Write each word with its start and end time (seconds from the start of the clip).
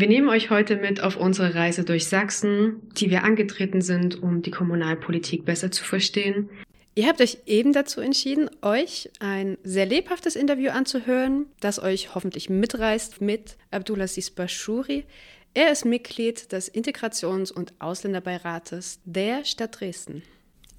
Wir 0.00 0.08
nehmen 0.08 0.30
euch 0.30 0.48
heute 0.48 0.76
mit 0.76 1.02
auf 1.02 1.18
unsere 1.18 1.54
Reise 1.54 1.84
durch 1.84 2.06
Sachsen, 2.06 2.80
die 2.92 3.10
wir 3.10 3.22
angetreten 3.22 3.82
sind, 3.82 4.22
um 4.22 4.40
die 4.40 4.50
Kommunalpolitik 4.50 5.44
besser 5.44 5.70
zu 5.70 5.84
verstehen. 5.84 6.48
Ihr 6.94 7.06
habt 7.06 7.20
euch 7.20 7.36
eben 7.44 7.74
dazu 7.74 8.00
entschieden, 8.00 8.48
euch 8.62 9.10
ein 9.18 9.58
sehr 9.62 9.84
lebhaftes 9.84 10.36
Interview 10.36 10.70
anzuhören, 10.70 11.44
das 11.60 11.82
euch 11.82 12.14
hoffentlich 12.14 12.48
mitreißt 12.48 13.20
mit 13.20 13.58
Abdulaziz 13.70 14.30
Bashuri. 14.30 15.04
Er 15.52 15.70
ist 15.70 15.84
Mitglied 15.84 16.50
des 16.50 16.74
Integrations- 16.74 17.52
und 17.52 17.74
Ausländerbeirates 17.78 19.00
der 19.04 19.44
Stadt 19.44 19.80
Dresden. 19.80 20.22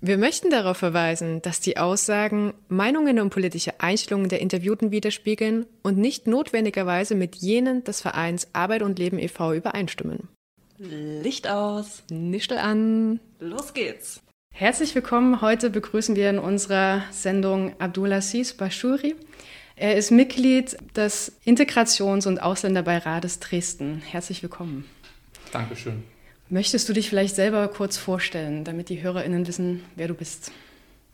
Wir 0.04 0.18
möchten 0.18 0.50
darauf 0.50 0.78
verweisen, 0.78 1.44
dass 1.44 1.60
die 1.60 1.78
Aussagen 1.78 2.56
Meinungen 2.70 3.20
und 3.20 3.30
politische 3.30 3.80
Einstellungen 3.80 4.30
der 4.30 4.42
Interviewten 4.42 4.90
widerspiegeln 4.90 5.68
und 5.84 6.00
nicht 6.00 6.26
notwendigerweise 6.26 7.14
mit 7.14 7.36
jenen 7.36 7.84
des 7.84 8.02
Vereins 8.02 8.48
Arbeit 8.54 8.82
und 8.82 8.98
Leben 8.98 9.20
e.V. 9.20 9.54
übereinstimmen. 9.54 10.28
Licht 10.80 11.48
aus. 11.48 12.02
Nischel 12.10 12.58
an. 12.58 13.20
Los 13.40 13.76
geht's. 13.76 14.22
Herzlich 14.52 14.96
willkommen. 14.96 15.40
Heute 15.40 15.70
begrüßen 15.70 16.16
wir 16.16 16.32
in 16.32 16.40
unserer 16.40 17.04
Sendung 17.12 17.80
Abdulaziz 17.80 18.54
Bashuri. 18.54 19.16
Er 19.76 19.98
ist 19.98 20.10
Mitglied 20.10 20.78
des 20.96 21.32
Integrations- 21.46 22.28
und 22.28 22.42
Ausländerbeirates 22.42 23.40
Dresden. 23.40 24.02
Herzlich 24.04 24.42
willkommen. 24.42 24.86
Dankeschön. 25.52 26.04
Möchtest 26.52 26.90
du 26.90 26.92
dich 26.92 27.08
vielleicht 27.08 27.36
selber 27.36 27.70
kurz 27.70 27.96
vorstellen, 27.96 28.66
damit 28.66 28.90
die 28.90 29.02
HörerInnen 29.02 29.48
wissen, 29.48 29.86
wer 29.96 30.10
du 30.10 30.14
bist? 30.14 30.52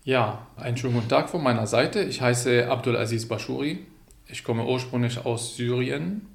Ja, 0.04 0.48
einen 0.56 0.78
schönen 0.78 0.96
guten 0.96 1.10
Tag 1.10 1.30
von 1.30 1.44
meiner 1.44 1.68
Seite. 1.68 2.02
Ich 2.02 2.22
heiße 2.22 2.68
Abdulaziz 2.68 3.28
Bashuri. 3.28 3.86
Ich 4.26 4.44
komme 4.44 4.66
ursprünglich 4.66 5.28
aus 5.28 5.56
Syrien, 5.56 6.26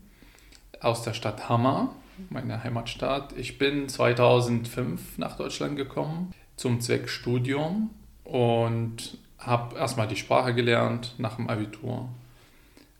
aus 0.78 1.02
der 1.02 1.14
Stadt 1.14 1.48
Hama, 1.48 1.96
meiner 2.30 2.62
Heimatstadt. 2.62 3.36
Ich 3.36 3.58
bin 3.58 3.88
2005 3.88 5.18
nach 5.18 5.36
Deutschland 5.36 5.76
gekommen 5.76 6.32
zum 6.54 6.80
Zweck 6.80 7.08
Studium 7.08 7.90
und 8.22 9.18
habe 9.36 9.76
erstmal 9.76 10.06
die 10.06 10.14
Sprache 10.14 10.54
gelernt 10.54 11.16
nach 11.18 11.34
dem 11.34 11.50
Abitur 11.50 12.08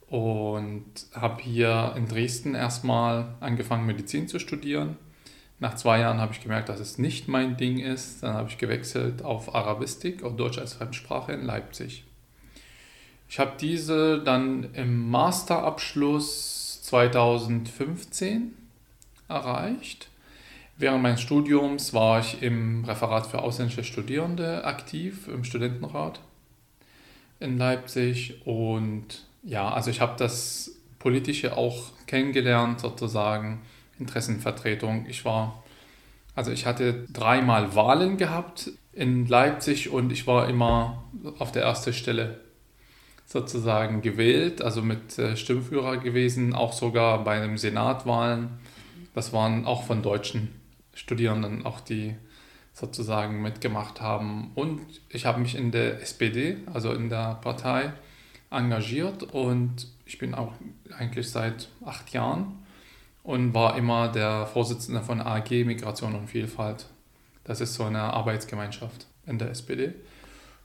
und 0.09 0.85
habe 1.15 1.41
hier 1.41 1.95
in 1.97 2.09
Dresden 2.09 2.57
erstmal 2.57 3.37
angefangen 3.39 3.87
Medizin 3.87 4.27
zu 4.27 4.41
studieren 4.41 4.97
nach 5.63 5.77
zwei 5.77 6.01
Jahren 6.01 6.21
habe 6.21 6.33
ich 6.33 6.41
gemerkt, 6.41 6.69
dass 6.69 6.81
es 6.81 6.99
nicht 6.99 7.29
mein 7.29 7.57
Ding 7.57 7.79
ist. 7.79 8.25
Dann 8.25 8.35
habe 8.35 8.49
ich 8.49 8.59
gewechselt 8.59 9.23
auf 9.23 9.55
Arabistik, 9.55 10.25
auf 10.25 10.35
Deutsch 10.35 10.59
als 10.59 10.73
Fremdsprache 10.73 11.31
in 11.31 11.47
Leipzig. 11.47 12.03
Ich 13.29 13.39
habe 13.39 13.53
diese 13.61 14.21
dann 14.25 14.75
im 14.75 15.09
Masterabschluss 15.09 16.83
2015 16.83 18.57
erreicht. 19.29 20.09
Während 20.79 21.01
meines 21.01 21.21
Studiums 21.21 21.95
war 21.95 22.19
ich 22.19 22.43
im 22.43 22.85
Referat 22.85 23.29
für 23.29 23.41
ausländische 23.41 23.85
Studierende 23.85 24.65
aktiv, 24.65 25.29
im 25.29 25.45
Studentenrat 25.45 26.19
in 27.39 27.57
Leipzig. 27.57 28.45
Und 28.45 29.27
ja, 29.45 29.73
also 29.73 29.91
ich 29.91 30.01
habe 30.01 30.15
das 30.19 30.73
Politische 30.99 31.57
auch 31.57 31.85
kennengelernt, 32.09 32.81
sozusagen 32.81 33.61
Interessenvertretung. 34.03 35.07
Ich 35.09 35.25
war, 35.25 35.63
also 36.35 36.51
ich 36.51 36.67
hatte 36.67 37.07
dreimal 37.13 37.75
Wahlen 37.75 38.17
gehabt 38.17 38.71
in 38.93 39.27
Leipzig 39.27 39.91
und 39.91 40.13
ich 40.13 40.27
war 40.27 40.49
immer 40.49 41.05
auf 41.39 41.53
der 41.53 41.63
ersten 41.63 41.93
Stelle 41.93 42.41
sozusagen 43.27 44.03
gewählt, 44.03 44.61
also 44.61 44.83
mit 44.83 45.19
äh, 45.19 45.37
Stimmführer 45.37 45.97
gewesen, 45.97 46.55
auch 46.55 46.73
sogar 46.73 47.25
bei 47.25 47.41
den 47.41 47.57
Senatwahlen. 47.57 48.51
Das 49.15 49.33
waren 49.33 49.65
auch 49.65 49.85
von 49.85 50.03
deutschen 50.03 50.49
Studierenden, 50.95 51.65
auch 51.65 51.81
die 51.81 52.15
sozusagen 52.75 53.41
mitgemacht 53.41 54.01
haben. 54.01 54.51
Und 54.55 54.81
ich 55.09 55.25
habe 55.25 55.41
mich 55.41 55.55
in 55.55 55.71
der 55.71 56.03
SPD, 56.03 56.59
also 56.73 56.93
in 56.93 57.09
der 57.09 57.39
Partei, 57.43 57.93
engagiert 58.51 59.23
und 59.23 59.87
ich 60.05 60.19
bin 60.19 60.35
auch 60.35 60.53
eigentlich 60.99 61.31
seit 61.31 61.69
acht 61.85 62.13
Jahren 62.13 62.62
und 63.23 63.55
war 63.55 63.77
immer 63.77 64.09
der 64.09 64.47
Vorsitzende 64.47 65.01
von 65.01 65.21
AG 65.21 65.51
Migration 65.65 66.15
und 66.15 66.29
Vielfalt. 66.29 66.87
Das 67.45 67.61
ist 67.61 67.75
so 67.75 67.85
eine 67.85 68.03
Arbeitsgemeinschaft 68.03 69.07
in 69.27 69.39
der 69.39 69.51
SPD. 69.51 69.95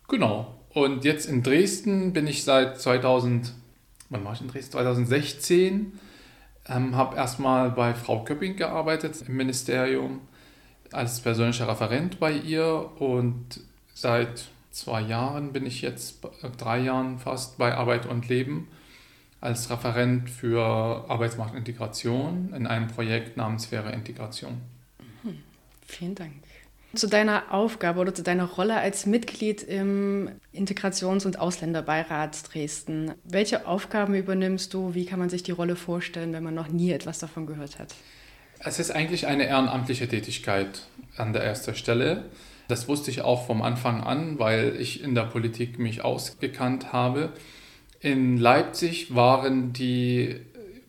Genau. 0.07 0.55
Und 0.73 1.05
jetzt 1.05 1.25
in 1.27 1.43
Dresden 1.43 2.13
bin 2.13 2.27
ich 2.27 2.43
seit 2.43 2.79
2000, 2.79 3.53
wann 4.09 4.25
war 4.25 4.33
ich 4.33 4.41
in 4.41 4.47
Dresden? 4.47 4.73
2016. 4.73 5.99
Ähm, 6.69 6.95
habe 6.95 7.15
erstmal 7.15 7.71
bei 7.71 7.93
Frau 7.93 8.23
Köpping 8.23 8.57
gearbeitet 8.57 9.23
im 9.27 9.37
Ministerium 9.37 10.21
als 10.91 11.19
persönlicher 11.21 11.67
Referent 11.67 12.19
bei 12.19 12.31
ihr 12.31 12.91
und 12.99 13.61
seit 13.93 14.49
zwei 14.71 15.01
Jahren 15.01 15.53
bin 15.53 15.65
ich 15.65 15.81
jetzt, 15.81 16.19
drei 16.57 16.79
Jahren 16.79 17.19
fast 17.19 17.57
bei 17.57 17.73
Arbeit 17.73 18.05
und 18.05 18.27
Leben 18.27 18.67
als 19.41 19.69
Referent 19.69 20.29
für 20.29 21.05
Arbeitsmarktintegration 21.09 22.53
in 22.55 22.67
einem 22.67 22.87
Projekt 22.87 23.37
namens 23.37 23.65
Faire 23.65 23.93
Integration. 23.93 24.61
Mhm. 25.23 25.37
Vielen 25.85 26.15
Dank. 26.15 26.33
Zu 26.95 27.07
deiner 27.07 27.53
Aufgabe 27.53 27.99
oder 27.99 28.13
zu 28.13 28.23
deiner 28.23 28.45
Rolle 28.45 28.77
als 28.77 29.05
Mitglied 29.05 29.61
im 29.61 30.31
Integrations- 30.53 31.25
und 31.25 31.37
Ausländerbeirat 31.39 32.53
Dresden. 32.53 33.13
Welche 33.23 33.67
Aufgaben 33.67 34.15
übernimmst 34.15 34.73
du? 34.73 34.95
Wie 34.95 35.05
kann 35.05 35.19
man 35.19 35.29
sich 35.29 35.43
die 35.43 35.51
Rolle 35.51 35.75
vorstellen, 35.75 36.33
wenn 36.33 36.43
man 36.43 36.55
noch 36.55 36.69
nie 36.69 36.91
etwas 36.91 37.19
davon 37.19 37.45
gehört 37.45 37.77
hat? 37.77 37.93
Es 38.59 38.79
ist 38.79 38.91
eigentlich 38.91 39.27
eine 39.27 39.45
ehrenamtliche 39.45 40.07
Tätigkeit 40.07 40.87
an 41.17 41.33
der 41.33 41.43
ersten 41.43 41.75
Stelle. 41.75 42.25
Das 42.67 42.87
wusste 42.87 43.11
ich 43.11 43.21
auch 43.21 43.45
vom 43.45 43.61
Anfang 43.61 44.01
an, 44.01 44.39
weil 44.39 44.75
ich 44.79 45.03
in 45.03 45.13
der 45.13 45.23
Politik 45.23 45.79
mich 45.79 46.03
ausgekannt 46.03 46.91
habe. 46.91 47.33
In 47.99 48.37
Leipzig 48.37 49.15
waren 49.15 49.73
die 49.73 50.35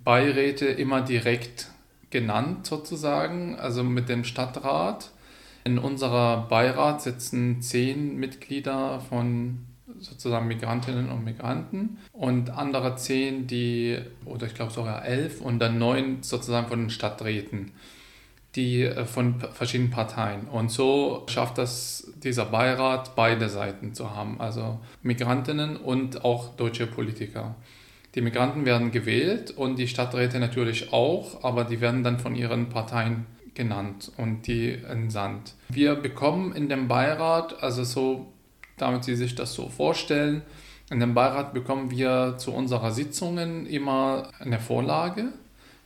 Beiräte 0.05 0.67
immer 0.67 1.01
direkt 1.01 1.69
genannt 2.11 2.67
sozusagen, 2.67 3.57
also 3.57 3.83
mit 3.83 4.09
dem 4.09 4.25
Stadtrat. 4.25 5.11
In 5.65 5.79
unserer 5.79 6.49
Beirat 6.49 7.03
sitzen 7.03 7.61
zehn 7.61 8.17
Mitglieder 8.17 9.01
von 9.01 9.67
sozusagen 9.99 10.47
Migrantinnen 10.47 11.11
und 11.11 11.25
Migranten 11.25 11.99
und 12.13 12.51
andere 12.51 12.97
zehn, 12.97 13.47
die, 13.47 13.99
oder 14.25 14.47
ich 14.47 14.55
glaube 14.55 14.73
sogar 14.73 15.05
elf 15.05 15.41
und 15.41 15.59
dann 15.59 15.79
neun 15.79 16.23
sozusagen 16.23 16.69
von 16.69 16.81
den 16.81 16.91
Stadträten 16.91 17.73
die 18.55 18.83
äh, 18.83 19.05
von 19.05 19.41
verschiedenen 19.41 19.91
Parteien. 19.91 20.49
Und 20.49 20.71
so 20.71 21.25
schafft 21.29 21.59
das 21.59 22.08
dieser 22.23 22.47
Beirat, 22.47 23.15
beide 23.17 23.49
Seiten 23.49 23.95
zu 23.95 24.15
haben, 24.15 24.41
also 24.41 24.79
Migrantinnen 25.03 25.77
und 25.77 26.25
auch 26.25 26.55
deutsche 26.57 26.87
Politiker. 26.87 27.55
Die 28.15 28.21
Migranten 28.21 28.65
werden 28.65 28.91
gewählt 28.91 29.51
und 29.51 29.79
die 29.79 29.89
Stadträte 29.89 30.41
natürlich 30.41 30.93
auch, 30.93 31.45
aber 31.45 31.65
die 31.65 31.81
werden 31.81 32.03
dann 32.03 32.19
von 32.19 32.35
ihren 32.35 32.69
Parteien 32.69 33.27
genannt 33.55 34.13
und 34.17 34.47
die 34.47 34.73
entsandt. 34.73 35.55
Wir 35.69 35.95
bekommen 35.95 36.53
in 36.53 36.69
dem 36.69 36.89
Beirat, 36.89 37.63
also 37.63 37.85
so, 37.85 38.33
damit 38.77 39.05
Sie 39.05 39.17
sich 39.17 39.35
das 39.35 39.55
so 39.55 39.69
vorstellen, 39.69 40.43
in 40.91 41.01
dem 41.01 41.13
Beirat 41.13 41.53
bekommen 41.53 41.91
wir 41.91 42.37
zu 42.39 42.53
unserer 42.53 42.93
Sitzungen 42.93 43.67
immer 43.67 44.31
eine 44.41 44.59
Vorlage 44.59 45.33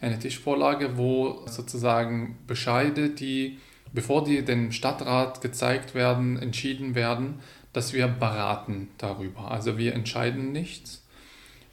eine 0.03 0.19
Tischvorlage, 0.19 0.99
wo 0.99 1.43
sozusagen 1.47 2.37
Bescheide, 2.47 3.11
die, 3.11 3.59
bevor 3.93 4.25
die 4.25 4.45
dem 4.45 4.73
Stadtrat 4.73 5.41
gezeigt 5.41 5.95
werden, 5.95 6.39
entschieden 6.39 6.95
werden, 6.95 7.41
dass 7.73 7.93
wir 7.93 8.09
beraten 8.09 8.89
darüber. 8.99 9.51
Also 9.51 9.79
wir 9.79 9.95
entscheiden 9.95 10.53
nichts 10.53 11.07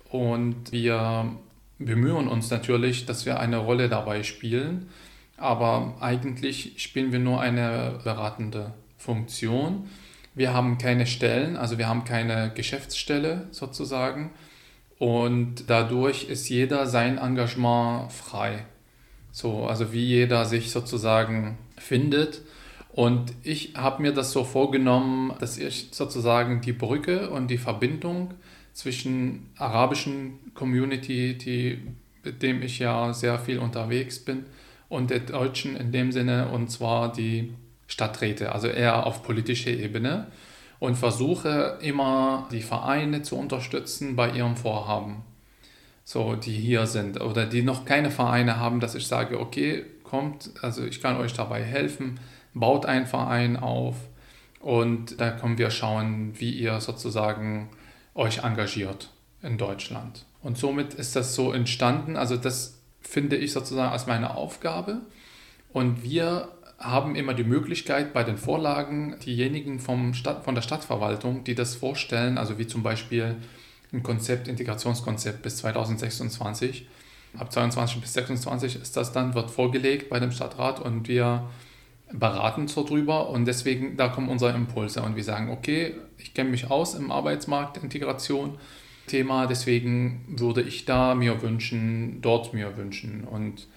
und 0.09 0.71
wir 0.71 1.31
bemühen 1.77 2.27
uns 2.27 2.49
natürlich, 2.49 3.05
dass 3.05 3.25
wir 3.25 3.39
eine 3.39 3.57
Rolle 3.57 3.89
dabei 3.89 4.23
spielen, 4.23 4.89
aber 5.37 5.95
eigentlich 6.01 6.81
spielen 6.81 7.11
wir 7.11 7.19
nur 7.19 7.41
eine 7.41 7.99
beratende 8.03 8.73
Funktion. 8.97 9.89
Wir 10.35 10.53
haben 10.53 10.77
keine 10.77 11.05
Stellen, 11.05 11.57
also 11.57 11.77
wir 11.77 11.87
haben 11.87 12.03
keine 12.03 12.51
Geschäftsstelle 12.53 13.47
sozusagen, 13.51 14.31
und 14.99 15.69
dadurch 15.69 16.25
ist 16.25 16.49
jeder 16.49 16.85
sein 16.85 17.17
Engagement 17.17 18.11
frei. 18.11 18.65
So, 19.31 19.65
also 19.65 19.93
wie 19.93 20.03
jeder 20.03 20.43
sich 20.43 20.71
sozusagen 20.71 21.57
findet. 21.79 22.41
Und 22.91 23.33
ich 23.43 23.73
habe 23.75 24.01
mir 24.01 24.13
das 24.13 24.31
so 24.31 24.43
vorgenommen, 24.43 25.33
dass 25.39 25.57
ich 25.57 25.89
sozusagen 25.91 26.61
die 26.61 26.73
Brücke 26.73 27.29
und 27.29 27.47
die 27.47 27.57
Verbindung 27.57 28.33
zwischen 28.73 29.49
arabischen 29.57 30.39
Community, 30.53 31.37
die, 31.37 31.79
mit 32.23 32.41
dem 32.41 32.61
ich 32.61 32.79
ja 32.79 33.13
sehr 33.13 33.39
viel 33.39 33.59
unterwegs 33.59 34.19
bin, 34.19 34.45
und 34.89 35.11
der 35.11 35.19
deutschen 35.19 35.75
in 35.75 35.91
dem 35.91 36.11
Sinne, 36.11 36.49
und 36.49 36.71
zwar 36.71 37.13
die 37.13 37.53
Stadträte, 37.87 38.51
also 38.51 38.67
eher 38.67 39.05
auf 39.05 39.23
politischer 39.23 39.71
Ebene 39.71 40.27
und 40.79 40.95
versuche 40.95 41.77
immer 41.81 42.47
die 42.51 42.61
Vereine 42.61 43.21
zu 43.21 43.37
unterstützen 43.37 44.15
bei 44.15 44.31
ihrem 44.31 44.55
Vorhaben, 44.55 45.23
so 46.03 46.35
die 46.35 46.53
hier 46.53 46.87
sind 46.87 47.21
oder 47.21 47.45
die 47.45 47.61
noch 47.61 47.85
keine 47.85 48.11
Vereine 48.11 48.57
haben, 48.57 48.79
dass 48.79 48.95
ich 48.95 49.07
sage, 49.07 49.39
okay, 49.39 49.85
kommt, 50.09 50.51
also 50.61 50.83
ich 50.83 51.01
kann 51.01 51.17
euch 51.17 51.33
dabei 51.33 51.63
helfen, 51.63 52.19
baut 52.53 52.85
einen 52.85 53.05
Verein 53.05 53.57
auf 53.57 53.95
und 54.59 55.19
da 55.21 55.31
können 55.31 55.57
wir 55.57 55.71
schauen, 55.71 56.33
wie 56.39 56.51
ihr 56.51 56.79
sozusagen 56.81 57.69
euch 58.15 58.43
engagiert 58.43 59.11
in 59.41 59.57
Deutschland. 59.57 60.25
Und 60.41 60.57
somit 60.57 60.93
ist 60.93 61.15
das 61.15 61.35
so 61.35 61.53
entstanden, 61.53 62.15
also 62.15 62.37
das 62.37 62.79
finde 63.01 63.37
ich 63.37 63.53
sozusagen 63.53 63.91
als 63.91 64.07
meine 64.07 64.35
Aufgabe. 64.35 65.01
Und 65.71 66.03
wir 66.03 66.49
haben 66.77 67.15
immer 67.15 67.33
die 67.33 67.43
Möglichkeit 67.43 68.13
bei 68.13 68.23
den 68.23 68.37
Vorlagen, 68.37 69.15
diejenigen 69.25 69.79
vom 69.79 70.13
Stadt, 70.13 70.43
von 70.45 70.55
der 70.55 70.61
Stadtverwaltung, 70.61 71.43
die 71.43 71.55
das 71.55 71.75
vorstellen, 71.75 72.37
also 72.37 72.57
wie 72.57 72.67
zum 72.67 72.83
Beispiel 72.83 73.35
ein 73.91 74.03
Konzept, 74.03 74.47
Integrationskonzept 74.47 75.41
bis 75.41 75.57
2026, 75.57 76.87
ab 77.37 77.51
22 77.51 78.01
bis 78.01 78.13
26 78.13 78.81
ist 78.81 78.97
das 78.97 79.11
dann, 79.11 79.35
wird 79.35 79.51
vorgelegt 79.51 80.09
bei 80.09 80.19
dem 80.19 80.31
Stadtrat 80.31 80.79
und 80.79 81.07
wir 81.07 81.49
beraten 82.11 82.67
so 82.67 82.83
drüber 82.83 83.29
und 83.29 83.45
deswegen, 83.45 83.95
da 83.97 84.07
kommen 84.07 84.29
unsere 84.29 84.53
Impulse 84.53 85.01
und 85.01 85.15
wir 85.15 85.23
sagen, 85.23 85.51
okay, 85.51 85.95
ich 86.17 86.33
kenne 86.33 86.49
mich 86.49 86.71
aus 86.71 86.95
im 86.95 87.11
Arbeitsmarkt, 87.11 87.77
Integration, 87.77 88.57
Thema, 89.07 89.47
deswegen 89.47 90.23
würde 90.27 90.61
ich 90.61 90.85
da 90.85 91.15
mir 91.15 91.41
wünschen, 91.41 92.21
dort 92.21 92.53
mir 92.53 92.77
wünschen 92.77 93.23
und 93.25 93.67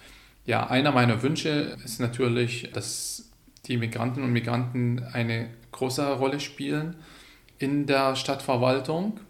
ja, 0.45 0.67
einer 0.67 0.93
meiner 0.93 1.23
Wünsche 1.23 1.77
ist 1.85 2.01
natürlich, 2.01 2.71
dass 2.73 3.31
die 3.67 3.77
Migranten 3.77 4.25
und 4.25 4.33
Migranten 4.33 5.05
eine 5.13 5.51
große 5.71 6.15
Rolle 6.15 6.41
spielen 6.41 6.97
in 7.59 7.87
der 7.87 8.17
Stadtverwaltung, 8.17 9.21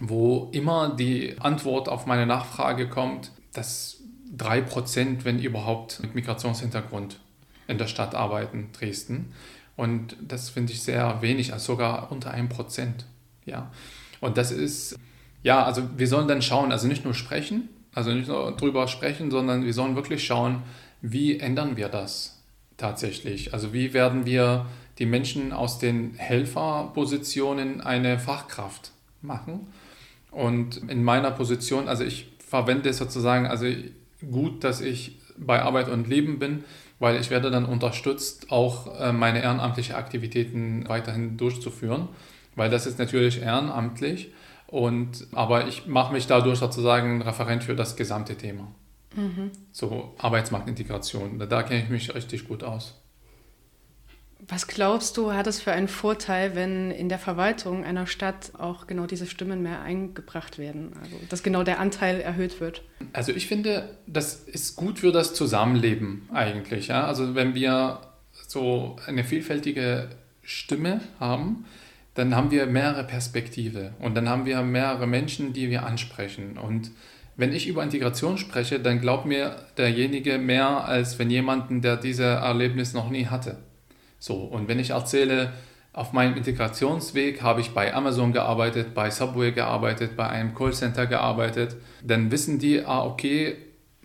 wo 0.00 0.48
immer 0.52 0.96
die 0.96 1.36
Antwort 1.38 1.88
auf 1.88 2.06
meine 2.06 2.26
Nachfrage 2.26 2.88
kommt, 2.88 3.30
dass 3.52 4.00
drei 4.36 4.60
Prozent, 4.60 5.24
wenn 5.24 5.38
überhaupt, 5.38 6.00
mit 6.00 6.14
Migrationshintergrund 6.14 7.18
in 7.68 7.78
der 7.78 7.86
Stadt 7.86 8.14
arbeiten, 8.14 8.70
Dresden. 8.72 9.32
Und 9.76 10.16
das 10.20 10.50
finde 10.50 10.72
ich 10.72 10.82
sehr 10.82 11.22
wenig, 11.22 11.52
also 11.52 11.72
sogar 11.72 12.12
unter 12.12 12.30
einem 12.30 12.48
Prozent. 12.48 13.06
Ja. 13.44 13.70
Und 14.20 14.36
das 14.36 14.52
ist, 14.52 14.98
ja, 15.42 15.64
also 15.64 15.82
wir 15.96 16.06
sollen 16.06 16.28
dann 16.28 16.42
schauen, 16.42 16.72
also 16.72 16.86
nicht 16.86 17.04
nur 17.04 17.14
sprechen, 17.14 17.68
also 17.94 18.12
nicht 18.12 18.28
nur 18.28 18.56
drüber 18.56 18.88
sprechen, 18.88 19.30
sondern 19.30 19.64
wir 19.64 19.74
sollen 19.74 19.96
wirklich 19.96 20.24
schauen, 20.24 20.62
wie 21.00 21.38
ändern 21.38 21.76
wir 21.76 21.88
das 21.88 22.42
tatsächlich? 22.76 23.54
Also 23.54 23.72
wie 23.72 23.92
werden 23.92 24.26
wir 24.26 24.66
die 24.98 25.06
Menschen 25.06 25.52
aus 25.52 25.78
den 25.78 26.14
Helferpositionen 26.14 27.80
eine 27.80 28.18
Fachkraft 28.18 28.92
machen? 29.22 29.68
Und 30.30 30.76
in 30.88 31.02
meiner 31.02 31.30
Position, 31.30 31.88
also 31.88 32.04
ich 32.04 32.29
verwende 32.50 32.92
sozusagen, 32.92 33.46
also 33.46 33.66
gut, 34.28 34.64
dass 34.64 34.80
ich 34.80 35.20
bei 35.38 35.62
Arbeit 35.62 35.88
und 35.88 36.08
Leben 36.08 36.40
bin, 36.40 36.64
weil 36.98 37.20
ich 37.20 37.30
werde 37.30 37.50
dann 37.50 37.64
unterstützt, 37.64 38.50
auch 38.50 39.00
äh, 39.00 39.12
meine 39.12 39.40
ehrenamtlichen 39.40 39.94
Aktivitäten 39.94 40.88
weiterhin 40.88 41.36
durchzuführen, 41.36 42.08
weil 42.56 42.68
das 42.68 42.86
ist 42.86 42.98
natürlich 42.98 43.40
ehrenamtlich 43.40 44.32
und, 44.66 45.28
aber 45.32 45.68
ich 45.68 45.86
mache 45.86 46.12
mich 46.12 46.26
dadurch 46.26 46.58
sozusagen 46.58 47.22
Referent 47.22 47.62
für 47.62 47.76
das 47.76 47.94
gesamte 47.94 48.34
Thema. 48.34 48.66
Mhm. 49.14 49.52
So 49.70 50.14
Arbeitsmarktintegration. 50.18 51.38
Da 51.48 51.62
kenne 51.62 51.84
ich 51.84 51.88
mich 51.88 52.14
richtig 52.14 52.48
gut 52.48 52.64
aus. 52.64 52.99
Was 54.48 54.66
glaubst 54.66 55.16
du, 55.16 55.32
hat 55.32 55.46
es 55.46 55.60
für 55.60 55.72
einen 55.72 55.88
Vorteil, 55.88 56.54
wenn 56.54 56.90
in 56.90 57.08
der 57.08 57.18
Verwaltung 57.18 57.84
einer 57.84 58.06
Stadt 58.06 58.52
auch 58.58 58.86
genau 58.86 59.06
diese 59.06 59.26
Stimmen 59.26 59.62
mehr 59.62 59.82
eingebracht 59.82 60.58
werden? 60.58 60.92
Also, 61.02 61.16
dass 61.28 61.42
genau 61.42 61.62
der 61.62 61.78
Anteil 61.78 62.20
erhöht 62.20 62.60
wird? 62.60 62.82
Also, 63.12 63.32
ich 63.32 63.46
finde, 63.46 63.96
das 64.06 64.34
ist 64.34 64.76
gut 64.76 65.00
für 65.00 65.12
das 65.12 65.34
Zusammenleben 65.34 66.28
eigentlich. 66.32 66.88
Ja? 66.88 67.06
Also, 67.06 67.34
wenn 67.34 67.54
wir 67.54 68.00
so 68.48 68.96
eine 69.06 69.24
vielfältige 69.24 70.08
Stimme 70.42 71.00
haben, 71.18 71.64
dann 72.14 72.34
haben 72.34 72.50
wir 72.50 72.66
mehrere 72.66 73.04
Perspektive 73.04 73.94
und 74.00 74.16
dann 74.16 74.28
haben 74.28 74.44
wir 74.44 74.62
mehrere 74.62 75.06
Menschen, 75.06 75.52
die 75.52 75.70
wir 75.70 75.86
ansprechen. 75.86 76.58
Und 76.58 76.90
wenn 77.36 77.52
ich 77.52 77.68
über 77.68 77.82
Integration 77.82 78.36
spreche, 78.36 78.80
dann 78.80 79.00
glaubt 79.00 79.26
mir 79.26 79.56
derjenige 79.78 80.38
mehr, 80.38 80.84
als 80.84 81.18
wenn 81.18 81.30
jemanden, 81.30 81.80
der 81.80 81.96
dieses 81.96 82.20
Erlebnis 82.20 82.92
noch 82.92 83.10
nie 83.10 83.26
hatte. 83.26 83.58
So, 84.20 84.36
und 84.36 84.68
wenn 84.68 84.78
ich 84.78 84.90
erzähle, 84.90 85.52
auf 85.92 86.12
meinem 86.12 86.36
Integrationsweg 86.36 87.42
habe 87.42 87.60
ich 87.60 87.72
bei 87.72 87.92
Amazon 87.92 88.32
gearbeitet, 88.32 88.94
bei 88.94 89.10
Subway 89.10 89.50
gearbeitet, 89.50 90.16
bei 90.16 90.28
einem 90.28 90.54
Callcenter 90.54 91.08
gearbeitet, 91.08 91.76
dann 92.04 92.30
wissen 92.30 92.60
die, 92.60 92.84
ah, 92.84 93.04
okay, 93.04 93.56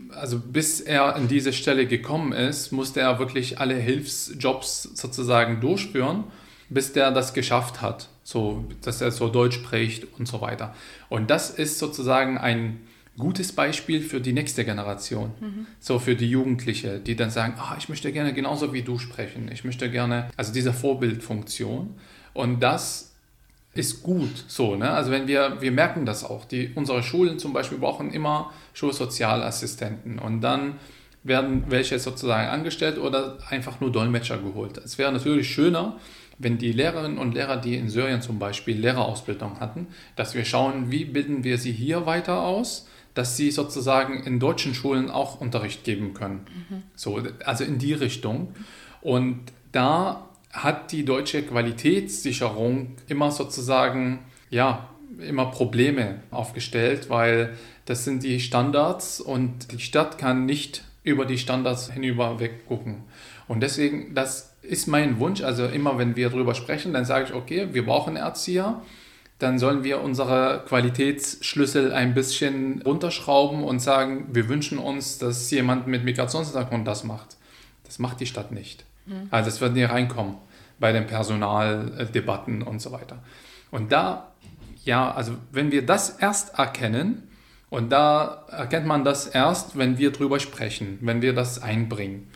also 0.09 0.39
bis 0.39 0.81
er 0.81 1.15
in 1.15 1.27
diese 1.27 1.53
Stelle 1.53 1.85
gekommen 1.85 2.33
ist, 2.33 2.71
musste 2.71 3.01
er 3.01 3.19
wirklich 3.19 3.59
alle 3.59 3.75
Hilfsjobs 3.75 4.81
sozusagen 4.95 5.61
durchführen 5.61 6.23
bis 6.69 6.93
der 6.93 7.11
das 7.11 7.33
geschafft 7.33 7.81
hat, 7.81 8.09
so, 8.23 8.65
dass 8.81 9.01
er 9.01 9.11
so 9.11 9.29
Deutsch 9.29 9.55
spricht 9.55 10.07
und 10.17 10.27
so 10.27 10.41
weiter. 10.41 10.73
Und 11.09 11.29
das 11.29 11.49
ist 11.49 11.79
sozusagen 11.79 12.37
ein 12.37 12.81
gutes 13.17 13.53
Beispiel 13.53 14.01
für 14.01 14.19
die 14.19 14.33
nächste 14.33 14.65
Generation, 14.65 15.31
mhm. 15.39 15.67
so 15.79 15.99
für 15.99 16.15
die 16.15 16.29
Jugendliche, 16.29 16.99
die 16.99 17.15
dann 17.15 17.29
sagen, 17.29 17.55
ah, 17.57 17.75
ich 17.77 17.89
möchte 17.89 18.11
gerne 18.11 18.33
genauso 18.33 18.73
wie 18.73 18.81
du 18.81 18.99
sprechen, 18.99 19.49
ich 19.51 19.63
möchte 19.63 19.89
gerne, 19.89 20.29
also 20.35 20.53
diese 20.53 20.73
Vorbildfunktion. 20.73 21.95
Und 22.33 22.61
das 22.61 23.13
ist 23.73 24.03
gut 24.03 24.45
so, 24.47 24.75
ne? 24.75 24.91
Also 24.91 25.11
wenn 25.11 25.27
wir, 25.27 25.61
wir 25.61 25.71
merken 25.71 26.05
das 26.05 26.23
auch, 26.23 26.45
die, 26.45 26.71
unsere 26.75 27.03
Schulen 27.03 27.39
zum 27.39 27.53
Beispiel 27.53 27.77
brauchen 27.77 28.11
immer 28.11 28.51
Schulsozialassistenten 28.73 30.19
und 30.19 30.41
dann 30.41 30.75
werden 31.23 31.65
welche 31.69 31.99
sozusagen 31.99 32.49
angestellt 32.49 32.97
oder 32.97 33.37
einfach 33.49 33.81
nur 33.81 33.91
Dolmetscher 33.91 34.37
geholt. 34.37 34.77
Es 34.77 34.97
wäre 34.97 35.11
natürlich 35.11 35.49
schöner, 35.49 35.97
wenn 36.37 36.57
die 36.57 36.71
Lehrerinnen 36.71 37.17
und 37.17 37.33
Lehrer, 37.33 37.57
die 37.57 37.75
in 37.75 37.89
Syrien 37.89 38.21
zum 38.21 38.39
Beispiel 38.39 38.77
Lehrerausbildung 38.77 39.59
hatten, 39.59 39.87
dass 40.15 40.35
wir 40.35 40.45
schauen, 40.45 40.91
wie 40.91 41.05
bilden 41.05 41.43
wir 41.43 41.57
sie 41.57 41.71
hier 41.71 42.05
weiter 42.05 42.43
aus, 42.43 42.87
dass 43.15 43.37
sie 43.37 43.49
sozusagen 43.49 44.23
in 44.23 44.39
deutschen 44.39 44.75
Schulen 44.75 45.09
auch 45.09 45.41
Unterricht 45.41 45.83
geben 45.83 46.13
können. 46.13 46.45
Mhm. 46.69 46.83
So, 46.95 47.21
also 47.43 47.63
in 47.63 47.79
die 47.79 47.93
Richtung. 47.93 48.53
Und 49.01 49.39
da 49.71 50.29
hat 50.51 50.91
die 50.91 51.03
deutsche 51.03 51.41
Qualitätssicherung 51.41 52.95
immer 53.07 53.31
sozusagen, 53.31 54.19
ja, 54.49 54.89
immer 55.19 55.45
Probleme 55.45 56.19
aufgestellt, 56.29 57.09
weil 57.09 57.55
das 57.85 58.03
sind 58.03 58.23
die 58.23 58.39
Standards 58.39 59.21
und 59.21 59.71
die 59.71 59.79
Stadt 59.79 60.17
kann 60.17 60.45
nicht 60.45 60.83
über 61.03 61.25
die 61.25 61.37
Standards 61.37 61.91
hinüber 61.91 62.39
weggucken. 62.39 63.03
Und 63.47 63.61
deswegen, 63.61 64.13
das 64.15 64.55
ist 64.61 64.87
mein 64.87 65.19
Wunsch, 65.19 65.41
also 65.41 65.65
immer 65.65 65.97
wenn 65.97 66.15
wir 66.15 66.29
darüber 66.29 66.55
sprechen, 66.55 66.93
dann 66.93 67.05
sage 67.05 67.25
ich, 67.25 67.33
okay, 67.33 67.69
wir 67.71 67.85
brauchen 67.85 68.15
Erzieher, 68.15 68.81
dann 69.45 69.59
sollen 69.59 69.83
wir 69.83 70.01
unsere 70.01 70.63
Qualitätsschlüssel 70.67 71.93
ein 71.93 72.15
bisschen 72.15 72.81
runterschrauben 72.81 73.63
und 73.63 73.79
sagen, 73.79 74.29
wir 74.31 74.49
wünschen 74.49 74.79
uns, 74.79 75.19
dass 75.19 75.51
jemand 75.51 75.85
mit 75.85 76.03
Migrationshintergrund 76.03 76.87
das 76.87 77.03
macht. 77.03 77.37
Das 77.83 77.99
macht 77.99 78.19
die 78.19 78.25
Stadt 78.25 78.51
nicht. 78.51 78.85
Mhm. 79.05 79.27
Also 79.29 79.49
es 79.49 79.61
wird 79.61 79.75
nie 79.75 79.83
reinkommen 79.83 80.37
bei 80.79 80.91
den 80.91 81.05
Personaldebatten 81.05 82.63
und 82.63 82.81
so 82.81 82.91
weiter. 82.91 83.19
Und 83.69 83.91
da, 83.91 84.31
ja, 84.83 85.13
also 85.13 85.33
wenn 85.51 85.71
wir 85.71 85.85
das 85.85 86.09
erst 86.09 86.57
erkennen, 86.57 87.29
und 87.69 87.91
da 87.91 88.45
erkennt 88.49 88.87
man 88.87 89.03
das 89.03 89.27
erst, 89.27 89.77
wenn 89.77 89.99
wir 89.99 90.11
drüber 90.11 90.39
sprechen, 90.39 90.97
wenn 91.01 91.21
wir 91.21 91.33
das 91.33 91.61
einbringen. 91.61 92.27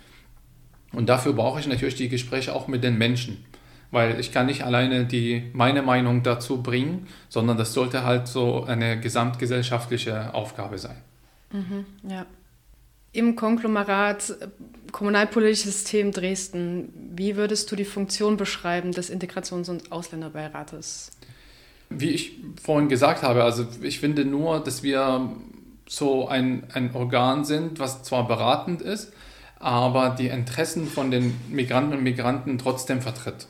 Und 0.91 1.09
dafür 1.09 1.33
brauche 1.33 1.59
ich 1.59 1.65
natürlich 1.65 1.95
die 1.95 2.09
Gespräche 2.09 2.53
auch 2.53 2.67
mit 2.67 2.83
den 2.83 2.99
Menschen, 2.99 3.43
weil 3.91 4.19
ich 4.19 4.31
kann 4.31 4.45
nicht 4.45 4.63
alleine 4.63 5.05
die, 5.05 5.49
meine 5.53 5.81
Meinung 5.81 6.23
dazu 6.23 6.61
bringen, 6.61 7.07
sondern 7.27 7.57
das 7.57 7.73
sollte 7.73 8.03
halt 8.03 8.27
so 8.27 8.63
eine 8.63 8.99
gesamtgesellschaftliche 8.99 10.33
Aufgabe 10.33 10.77
sein. 10.77 10.97
Mhm, 11.51 11.85
ja. 12.07 12.25
Im 13.11 13.35
Konglomerat 13.35 14.29
äh, 14.29 14.47
Kommunalpolitisches 14.91 15.63
System 15.63 16.11
Dresden, 16.11 16.91
wie 17.15 17.35
würdest 17.35 17.71
du 17.71 17.75
die 17.75 17.85
Funktion 17.85 18.37
beschreiben 18.37 18.91
des 18.91 19.11
Integrations- 19.11 19.69
und 19.69 19.91
Ausländerbeirates? 19.91 21.11
Wie 21.89 22.09
ich 22.09 22.33
vorhin 22.61 22.89
gesagt 22.89 23.21
habe, 23.21 23.43
also 23.43 23.67
ich 23.81 23.99
finde 23.99 24.25
nur, 24.25 24.63
dass 24.63 24.81
wir 24.81 25.31
so 25.87 26.27
ein, 26.27 26.63
ein 26.73 26.95
Organ 26.95 27.45
sind, 27.45 27.79
was 27.79 28.03
zwar 28.03 28.27
beratend 28.27 28.81
ist, 28.81 29.11
aber 29.59 30.11
die 30.11 30.27
Interessen 30.27 30.87
von 30.87 31.11
den 31.11 31.39
Migranten 31.49 31.93
und 31.93 32.03
Migranten 32.03 32.57
trotzdem 32.57 33.01
vertritt. 33.01 33.47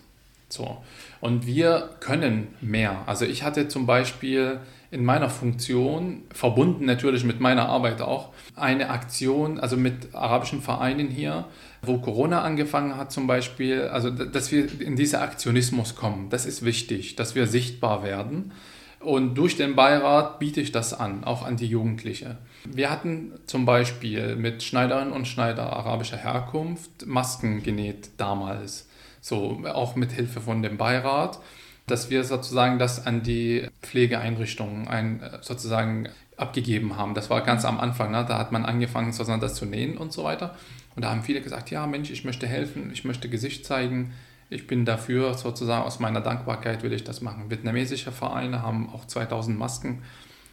So. 0.49 0.77
Und 1.21 1.45
wir 1.45 1.91
können 1.99 2.47
mehr. 2.61 3.03
Also 3.05 3.25
ich 3.25 3.43
hatte 3.43 3.67
zum 3.67 3.85
Beispiel 3.85 4.59
in 4.91 5.05
meiner 5.05 5.29
Funktion, 5.29 6.23
verbunden 6.33 6.85
natürlich 6.85 7.23
mit 7.23 7.39
meiner 7.39 7.69
Arbeit 7.69 8.01
auch, 8.01 8.29
eine 8.55 8.89
Aktion, 8.89 9.59
also 9.59 9.77
mit 9.77 10.15
arabischen 10.15 10.61
Vereinen 10.61 11.09
hier, 11.09 11.45
wo 11.83 11.99
Corona 11.99 12.41
angefangen 12.41 12.97
hat 12.97 13.11
zum 13.11 13.27
Beispiel, 13.27 13.83
also 13.83 14.09
dass 14.09 14.51
wir 14.51 14.81
in 14.81 14.95
diesen 14.95 15.19
Aktionismus 15.19 15.95
kommen. 15.95 16.29
Das 16.29 16.45
ist 16.45 16.65
wichtig, 16.65 17.15
dass 17.15 17.35
wir 17.35 17.45
sichtbar 17.45 18.03
werden. 18.03 18.51
Und 18.99 19.35
durch 19.35 19.55
den 19.55 19.75
Beirat 19.75 20.39
biete 20.39 20.59
ich 20.59 20.73
das 20.73 20.93
an, 20.93 21.23
auch 21.23 21.45
an 21.45 21.55
die 21.55 21.67
Jugendliche. 21.67 22.37
Wir 22.65 22.89
hatten 22.89 23.31
zum 23.45 23.65
Beispiel 23.65 24.35
mit 24.35 24.61
Schneiderinnen 24.61 25.13
und 25.13 25.25
Schneider 25.25 25.71
arabischer 25.71 26.17
Herkunft 26.17 27.05
Masken 27.05 27.63
genäht 27.63 28.09
damals, 28.17 28.88
so 29.21 29.61
auch 29.65 29.95
mit 29.95 30.11
Hilfe 30.11 30.41
von 30.41 30.61
dem 30.61 30.77
Beirat, 30.77 31.39
dass 31.87 32.09
wir 32.09 32.23
sozusagen 32.23 32.79
das 32.79 33.05
an 33.05 33.23
die 33.23 33.67
Pflegeeinrichtungen 33.81 34.87
ein, 34.87 35.21
sozusagen 35.41 36.09
abgegeben 36.37 36.95
haben. 36.95 37.13
Das 37.13 37.29
war 37.29 37.41
ganz 37.41 37.65
am 37.65 37.79
Anfang, 37.79 38.11
ne? 38.11 38.25
da 38.27 38.37
hat 38.37 38.51
man 38.51 38.65
angefangen, 38.65 39.11
sozusagen 39.11 39.41
das 39.41 39.55
zu 39.55 39.65
nähen 39.65 39.97
und 39.97 40.13
so 40.13 40.23
weiter. 40.23 40.55
Und 40.95 41.03
da 41.03 41.09
haben 41.09 41.23
viele 41.23 41.41
gesagt, 41.41 41.71
ja 41.71 41.85
Mensch, 41.87 42.11
ich 42.11 42.25
möchte 42.25 42.47
helfen, 42.47 42.91
ich 42.93 43.03
möchte 43.05 43.29
Gesicht 43.29 43.65
zeigen, 43.65 44.13
ich 44.49 44.65
bin 44.65 44.85
dafür, 44.85 45.35
sozusagen 45.35 45.85
aus 45.85 45.99
meiner 45.99 46.21
Dankbarkeit 46.21 46.81
will 46.81 46.93
ich 46.93 47.03
das 47.03 47.21
machen. 47.21 47.49
Vietnamesische 47.49 48.11
Vereine 48.11 48.63
haben 48.63 48.89
auch 48.89 49.05
2000 49.05 49.57
Masken 49.57 50.01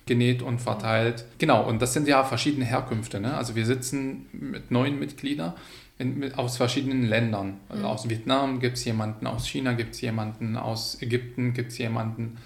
genäht 0.07 0.43
und 0.43 0.61
verteilt. 0.61 1.25
Genau, 1.39 1.67
und 1.67 1.81
das 1.81 1.93
sind 1.93 2.07
ja 2.07 2.23
verschiedene 2.23 2.65
Herkünfte. 2.65 3.21
Ne? 3.21 3.37
Also 3.37 3.57
wir 3.57 3.65
sitzen 3.65 4.27
mit 4.33 4.71
neun 4.71 4.99
Mitgliedern 4.99 5.55
in, 5.99 6.35
aus 6.35 6.57
verschiedenen 6.57 7.05
Ländern. 7.05 7.59
Also 7.69 7.83
mhm. 7.83 7.89
Aus 7.89 8.09
Vietnam 8.09 8.61
gibt 8.61 8.77
es 8.77 8.85
jemanden, 8.85 9.27
aus 9.27 9.47
China 9.47 9.73
gibt 9.73 9.95
es 9.95 10.01
jemanden, 10.01 10.57
aus 10.57 11.01
Ägypten 11.01 11.55
gibt 11.55 11.73
es 11.73 11.79
jemanden, 11.79 12.39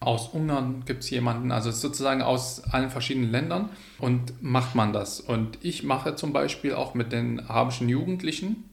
aus 0.00 0.28
Ungarn 0.28 0.84
gibt 0.84 1.02
es 1.02 1.10
jemanden, 1.10 1.50
also 1.50 1.70
sozusagen 1.70 2.22
aus 2.22 2.62
allen 2.64 2.90
verschiedenen 2.90 3.30
Ländern 3.30 3.70
und 3.98 4.42
macht 4.42 4.74
man 4.74 4.92
das. 4.92 5.20
Und 5.20 5.58
ich 5.62 5.82
mache 5.82 6.14
zum 6.14 6.32
Beispiel 6.32 6.74
auch 6.74 6.94
mit 6.94 7.12
den 7.12 7.40
arabischen 7.40 7.88
Jugendlichen 7.88 8.64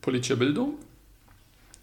politische 0.00 0.36
Bildung 0.36 0.74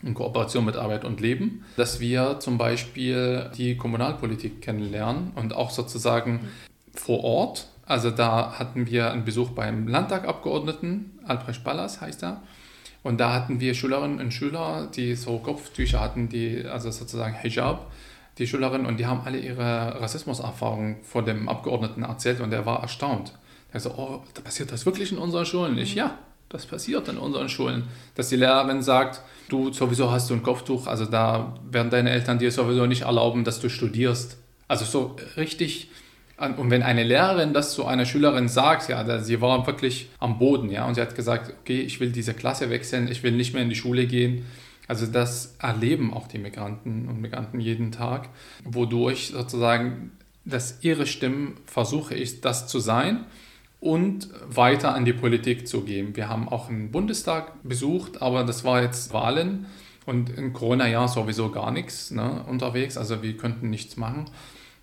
in 0.04 0.14
Kooperation 0.14 0.66
mit 0.66 0.76
Arbeit 0.76 1.06
und 1.06 1.22
Leben, 1.22 1.66
dass 1.76 2.00
wir 2.00 2.40
zum 2.40 2.58
Beispiel 2.58 3.50
die 3.58 3.78
Kommunalpolitik 3.78 4.62
kennenlernen 4.62 5.32
und 5.36 5.54
auch 5.54 5.72
sozusagen 5.72 6.48
vor 6.94 7.24
Ort. 7.24 7.68
Also 7.88 8.12
da 8.12 8.60
hatten 8.60 8.86
wir 8.88 9.12
einen 9.12 9.24
Besuch 9.26 9.52
beim 9.52 9.88
Landtagabgeordneten, 9.88 11.20
Albrecht 11.26 11.64
Ballas 11.64 12.02
heißt 12.02 12.24
er. 12.24 12.42
Und 13.04 13.20
da 13.20 13.34
hatten 13.34 13.62
wir 13.62 13.74
Schülerinnen 13.74 14.20
und 14.20 14.34
Schüler, 14.34 14.90
die 14.94 15.16
so 15.16 15.40
Kopftücher 15.40 16.02
hatten, 16.02 16.28
die 16.28 16.66
also 16.66 16.92
sozusagen 16.92 17.36
Hijab, 17.36 17.90
die 18.38 18.46
Schülerinnen, 18.46 18.86
und 18.86 19.00
die 19.00 19.06
haben 19.06 19.22
alle 19.26 19.40
ihre 19.40 20.02
Rassismuserfahrungen 20.02 20.98
vor 21.04 21.24
dem 21.24 21.48
Abgeordneten 21.48 22.04
erzählt 22.04 22.42
und 22.42 22.52
er 22.52 22.66
war 22.66 22.82
erstaunt. 22.82 23.32
Er 23.72 23.80
so, 23.80 23.92
oh, 23.92 24.24
da 24.34 24.42
passiert 24.42 24.72
das 24.72 24.86
wirklich 24.86 25.12
in 25.12 25.18
unseren 25.18 25.46
Schulen? 25.46 25.78
Ich, 25.78 25.96
ja, 25.96 26.18
das 26.50 26.66
passiert 26.66 27.08
in 27.08 27.18
unseren 27.18 27.50
Schulen, 27.50 27.84
dass 28.16 28.30
die 28.30 28.36
Lehrerin 28.36 28.82
sagt, 28.82 29.22
du 29.50 29.72
sowieso 29.74 30.12
hast 30.12 30.30
du 30.30 30.34
ein 30.34 30.44
Kopftuch, 30.44 30.88
also 30.88 31.06
da 31.06 31.56
werden 31.70 31.90
deine 31.90 32.12
Eltern 32.12 32.40
dir 32.40 32.52
sowieso 32.52 32.86
nicht 32.86 33.04
erlauben, 33.04 33.44
dass 33.44 33.60
du 33.60 33.70
studierst. 33.70 34.38
Also 34.68 34.86
so 34.86 35.16
richtig, 35.38 35.90
und 36.38 36.70
wenn 36.70 36.84
eine 36.84 37.04
Lehrerin 37.04 37.54
das 37.54 37.74
zu 37.74 37.86
einer 37.86 38.06
Schülerin 38.06 38.48
sagt, 38.48 38.90
ja, 38.90 39.20
sie 39.20 39.42
war 39.42 39.66
wirklich 39.66 40.10
am 40.20 40.38
Boden, 40.38 40.70
ja, 40.70 40.86
und 40.86 40.94
sie 40.94 41.02
hat 41.02 41.16
gesagt, 41.16 41.52
okay, 41.62 41.82
ich 41.82 42.00
will 42.00 42.12
diese 42.12 42.36
Klasse 42.36 42.70
wechseln, 42.70 43.08
ich 43.08 43.24
will 43.24 43.32
nicht 43.32 43.54
mehr 43.54 43.64
in 43.64 43.70
die 43.70 43.76
Schule 43.76 44.06
gehen. 44.06 44.46
Also 44.88 45.08
das 45.08 45.56
erleben 45.60 46.14
auch 46.14 46.28
die 46.28 46.38
Migranten 46.38 47.10
und 47.10 47.20
Migranten 47.20 47.60
jeden 47.60 47.92
Tag, 47.92 48.30
wodurch 48.64 49.30
sozusagen, 49.30 50.12
dass 50.46 50.84
ihre 50.84 51.08
Stimmen 51.08 51.58
versuche 51.66 52.14
ich, 52.14 52.40
das 52.40 52.68
zu 52.68 52.80
sein 52.80 53.26
und 53.80 54.30
weiter 54.48 54.94
an 54.94 55.06
die 55.06 55.14
Politik 55.14 55.68
zu 55.68 55.82
geben. 55.82 56.16
Wir 56.16 56.30
haben 56.30 56.48
auch 56.48 56.70
einen 56.70 56.92
Bundestag 56.92 57.52
besucht, 57.64 58.22
aber 58.22 58.44
das 58.44 58.64
war 58.64 58.82
jetzt 58.82 59.12
Wahlen 59.12 59.66
und 60.06 60.30
im 60.30 60.54
Corona-Jahr 60.54 61.08
sowieso 61.08 61.50
gar 61.50 61.72
nichts 61.72 62.12
ne, 62.12 62.46
unterwegs, 62.48 62.96
also 62.96 63.22
wir 63.24 63.36
könnten 63.36 63.70
nichts 63.70 63.98
machen. 63.98 64.26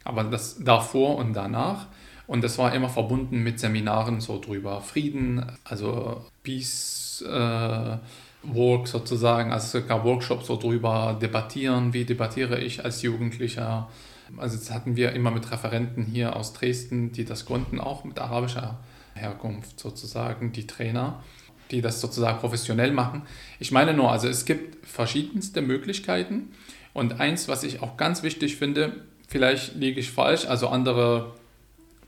Aber 0.04 0.24
das 0.24 0.62
davor 0.62 1.16
und 1.16 1.34
danach. 1.34 1.86
Und 2.26 2.42
das 2.42 2.56
war 2.58 2.74
immer 2.74 2.88
verbunden 2.88 3.42
mit 3.42 3.60
Seminaren 3.60 4.20
so 4.20 4.40
drüber. 4.40 4.80
Frieden, 4.80 5.44
also 5.64 6.24
Peace 6.42 7.22
äh, 7.26 7.96
Work 8.42 8.88
sozusagen, 8.88 9.52
also 9.52 9.80
sogar 9.80 10.04
Workshops 10.04 10.46
so 10.46 10.56
drüber 10.56 11.18
debattieren. 11.20 11.92
Wie 11.92 12.04
debattiere 12.04 12.60
ich 12.60 12.84
als 12.84 13.02
Jugendlicher? 13.02 13.88
Also 14.36 14.56
das 14.56 14.70
hatten 14.70 14.96
wir 14.96 15.12
immer 15.12 15.30
mit 15.30 15.50
Referenten 15.50 16.04
hier 16.04 16.36
aus 16.36 16.52
Dresden, 16.52 17.12
die 17.12 17.24
das 17.24 17.44
konnten, 17.44 17.80
auch 17.80 18.04
mit 18.04 18.18
arabischer 18.18 18.78
Herkunft 19.14 19.78
sozusagen, 19.78 20.52
die 20.52 20.66
Trainer, 20.66 21.22
die 21.70 21.80
das 21.80 22.00
sozusagen 22.00 22.38
professionell 22.38 22.92
machen. 22.92 23.22
Ich 23.58 23.70
meine 23.70 23.94
nur, 23.94 24.10
also 24.10 24.28
es 24.28 24.44
gibt 24.44 24.86
verschiedenste 24.86 25.62
Möglichkeiten 25.62 26.50
und 26.92 27.20
eins, 27.20 27.48
was 27.48 27.64
ich 27.64 27.82
auch 27.82 27.96
ganz 27.96 28.22
wichtig 28.22 28.56
finde, 28.56 29.04
vielleicht 29.28 29.74
liege 29.76 30.00
ich 30.00 30.10
falsch, 30.10 30.46
also 30.46 30.68
andere 30.68 31.32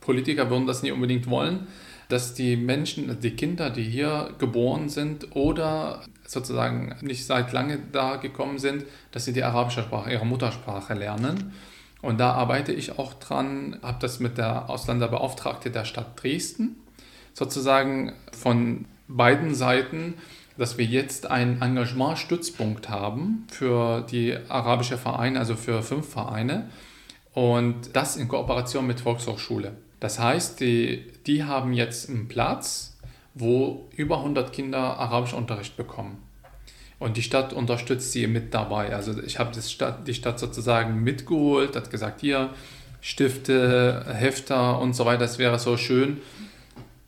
Politiker 0.01 0.49
würden 0.49 0.67
das 0.67 0.83
nie 0.83 0.91
unbedingt 0.91 1.29
wollen, 1.29 1.67
dass 2.09 2.33
die 2.33 2.55
Menschen, 2.55 3.19
die 3.19 3.31
Kinder, 3.31 3.69
die 3.69 3.83
hier 3.83 4.33
geboren 4.39 4.89
sind 4.89 5.35
oder 5.35 6.01
sozusagen 6.25 6.95
nicht 7.01 7.25
seit 7.25 7.51
lange 7.51 7.79
da 7.91 8.15
gekommen 8.15 8.59
sind, 8.59 8.85
dass 9.11 9.25
sie 9.25 9.33
die 9.33 9.43
arabische 9.43 9.81
Sprache, 9.81 10.11
ihre 10.11 10.25
Muttersprache 10.25 10.93
lernen. 10.93 11.53
Und 12.01 12.19
da 12.19 12.33
arbeite 12.33 12.71
ich 12.71 12.97
auch 12.97 13.13
dran, 13.15 13.77
habe 13.81 13.97
das 13.99 14.19
mit 14.19 14.37
der 14.37 14.69
Ausländerbeauftragte 14.69 15.71
der 15.71 15.85
Stadt 15.85 16.21
Dresden 16.21 16.77
sozusagen 17.33 18.13
von 18.31 18.85
beiden 19.07 19.53
Seiten, 19.53 20.15
dass 20.57 20.77
wir 20.77 20.85
jetzt 20.85 21.29
einen 21.29 21.61
Engagementstützpunkt 21.61 22.89
haben 22.89 23.45
für 23.51 24.05
die 24.09 24.35
arabische 24.49 24.97
Vereine, 24.97 25.39
also 25.39 25.55
für 25.55 25.83
fünf 25.83 26.09
Vereine 26.09 26.69
und 27.37 27.95
das 27.95 28.17
in 28.17 28.27
Kooperation 28.27 28.87
mit 28.87 29.01
Volkshochschule. 29.01 29.73
Das 29.99 30.17
heißt, 30.17 30.59
die, 30.59 31.05
die 31.27 31.43
haben 31.43 31.71
jetzt 31.71 32.09
einen 32.09 32.27
Platz, 32.27 32.97
wo 33.35 33.87
über 33.95 34.17
100 34.17 34.51
Kinder 34.51 34.97
Arabischunterricht 34.97 35.77
bekommen. 35.77 36.17
Und 36.97 37.15
die 37.15 37.21
Stadt 37.21 37.53
unterstützt 37.53 38.11
sie 38.11 38.25
mit 38.25 38.55
dabei. 38.55 38.95
Also 38.95 39.21
ich 39.21 39.37
habe 39.37 39.51
die 39.53 40.13
Stadt 40.15 40.39
sozusagen 40.39 41.03
mitgeholt, 41.03 41.75
hat 41.75 41.91
gesagt, 41.91 42.21
hier 42.21 42.49
Stifte, 43.01 44.03
Hefter 44.11 44.79
und 44.79 44.95
so 44.95 45.05
weiter, 45.05 45.19
das 45.19 45.37
wäre 45.37 45.59
so 45.59 45.77
schön. 45.77 46.21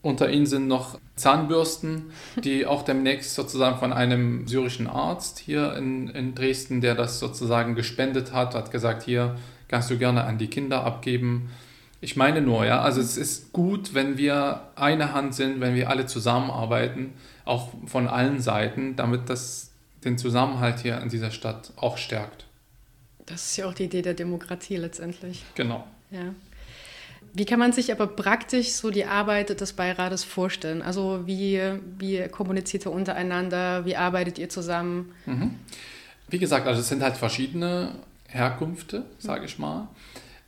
Unter 0.00 0.30
ihnen 0.30 0.46
sind 0.46 0.68
noch 0.68 1.00
Zahnbürsten, 1.16 2.12
die 2.44 2.66
auch 2.66 2.84
demnächst 2.84 3.34
sozusagen 3.34 3.80
von 3.80 3.92
einem 3.92 4.46
syrischen 4.46 4.86
Arzt 4.86 5.40
hier 5.40 5.74
in, 5.74 6.06
in 6.06 6.36
Dresden, 6.36 6.80
der 6.80 6.94
das 6.94 7.18
sozusagen 7.18 7.74
gespendet 7.74 8.32
hat, 8.32 8.54
hat 8.54 8.70
gesagt, 8.70 9.02
hier 9.02 9.34
kannst 9.70 9.88
du 9.88 9.96
gerne 9.96 10.24
an 10.24 10.36
die 10.36 10.48
Kinder 10.48 10.84
abgeben. 10.84 11.48
Ich 12.00 12.16
meine 12.16 12.40
nur, 12.42 12.66
ja, 12.66 12.80
also 12.80 13.00
es 13.00 13.16
ist 13.16 13.52
gut, 13.52 13.94
wenn 13.94 14.18
wir 14.18 14.62
eine 14.74 15.12
Hand 15.12 15.34
sind, 15.34 15.60
wenn 15.60 15.76
wir 15.76 15.88
alle 15.88 16.06
zusammenarbeiten, 16.06 17.12
auch 17.44 17.68
von 17.86 18.08
allen 18.08 18.40
Seiten, 18.40 18.96
damit 18.96 19.30
das 19.30 19.70
den 20.04 20.18
Zusammenhalt 20.18 20.80
hier 20.80 21.00
in 21.00 21.08
dieser 21.08 21.30
Stadt 21.30 21.72
auch 21.76 21.98
stärkt. 21.98 22.46
Das 23.26 23.50
ist 23.50 23.56
ja 23.58 23.66
auch 23.66 23.74
die 23.74 23.84
Idee 23.84 24.02
der 24.02 24.14
Demokratie 24.14 24.76
letztendlich. 24.76 25.44
Genau. 25.54 25.86
Ja. 26.10 26.34
Wie 27.32 27.44
kann 27.44 27.60
man 27.60 27.72
sich 27.72 27.92
aber 27.92 28.08
praktisch 28.08 28.70
so 28.70 28.90
die 28.90 29.04
Arbeit 29.04 29.60
des 29.60 29.74
Beirates 29.74 30.24
vorstellen? 30.24 30.82
Also 30.82 31.26
wie, 31.26 31.60
wie 31.96 32.26
kommuniziert 32.28 32.86
ihr 32.86 32.92
untereinander? 32.92 33.84
Wie 33.84 33.94
arbeitet 33.94 34.38
ihr 34.38 34.48
zusammen? 34.48 35.12
Mhm. 35.26 35.54
Wie 36.28 36.40
gesagt, 36.40 36.66
also 36.66 36.80
es 36.80 36.88
sind 36.88 37.02
halt 37.02 37.16
verschiedene 37.16 37.92
Herkünfte, 38.30 39.04
sage 39.18 39.44
ich 39.44 39.58
mal. 39.58 39.88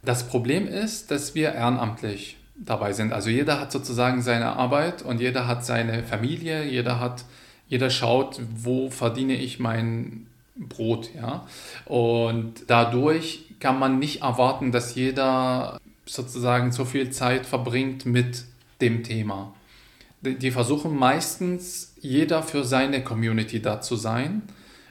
Das 0.03 0.27
Problem 0.27 0.67
ist, 0.67 1.11
dass 1.11 1.35
wir 1.35 1.53
ehrenamtlich 1.53 2.37
dabei 2.57 2.93
sind. 2.93 3.13
Also 3.13 3.31
jeder 3.31 3.61
hat 3.61 3.73
sozusagen 3.73 4.23
seine 4.23 4.57
Arbeit 4.57 5.03
und 5.03 5.21
jeder 5.21 5.47
hat 5.47 5.65
seine 5.65 6.03
Familie, 6.03 6.65
jeder 6.65 7.01
hat 7.01 7.25
jeder 7.69 7.91
schaut, 7.91 8.41
wo 8.55 8.91
verdiene 8.91 9.35
ich 9.35 9.59
mein 9.59 10.27
Brot, 10.57 11.11
ja. 11.15 11.47
Und 11.87 12.65
dadurch 12.67 13.47
kann 13.61 13.79
man 13.79 13.99
nicht 13.99 14.23
erwarten, 14.23 14.73
dass 14.73 14.95
jeder 14.95 15.81
sozusagen 16.05 16.73
so 16.73 16.85
viel 16.85 17.11
Zeit 17.11 17.47
verbringt 17.47 18.05
mit 18.05 18.45
dem 18.81 19.03
Thema. 19.03 19.55
Die 20.21 20.51
versuchen 20.51 20.95
meistens, 20.95 21.95
jeder 22.01 22.43
für 22.43 22.65
seine 22.65 23.03
Community 23.03 23.63
da 23.63 23.81
zu 23.81 23.97
sein 23.97 24.43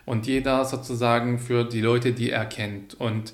und 0.05 0.27
jeder 0.27 0.65
sozusagen 0.65 1.39
für 1.39 1.63
die 1.63 1.81
Leute, 1.81 2.11
die 2.13 2.31
er 2.31 2.45
kennt. 2.45 2.93
Und 2.95 3.33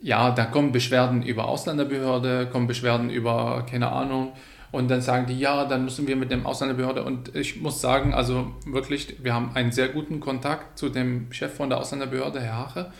ja, 0.00 0.30
da 0.30 0.44
kommen 0.44 0.72
Beschwerden 0.72 1.22
über 1.22 1.48
Ausländerbehörde, 1.48 2.48
kommen 2.52 2.66
Beschwerden 2.66 3.10
über, 3.10 3.64
keine 3.68 3.90
Ahnung, 3.92 4.32
Und 4.72 4.88
dann 4.88 5.00
sagen 5.00 5.26
die, 5.26 5.38
ja, 5.38 5.64
dann 5.64 5.84
müssen 5.84 6.06
wir 6.06 6.16
mit 6.16 6.30
dem 6.30 6.44
Ausländerbehörde. 6.44 7.04
Und 7.04 7.34
ich 7.34 7.60
muss 7.60 7.80
sagen, 7.80 8.12
also 8.14 8.52
wirklich, 8.66 9.16
wir 9.22 9.32
haben 9.32 9.52
einen 9.54 9.72
sehr 9.72 9.88
guten 9.88 10.20
Kontakt 10.20 10.78
zu 10.78 10.88
dem 10.88 11.32
Chef 11.32 11.54
von 11.54 11.70
der 11.70 11.78
Ausländerbehörde, 11.78 12.40
Herr 12.40 12.58
Hache, 12.58 12.92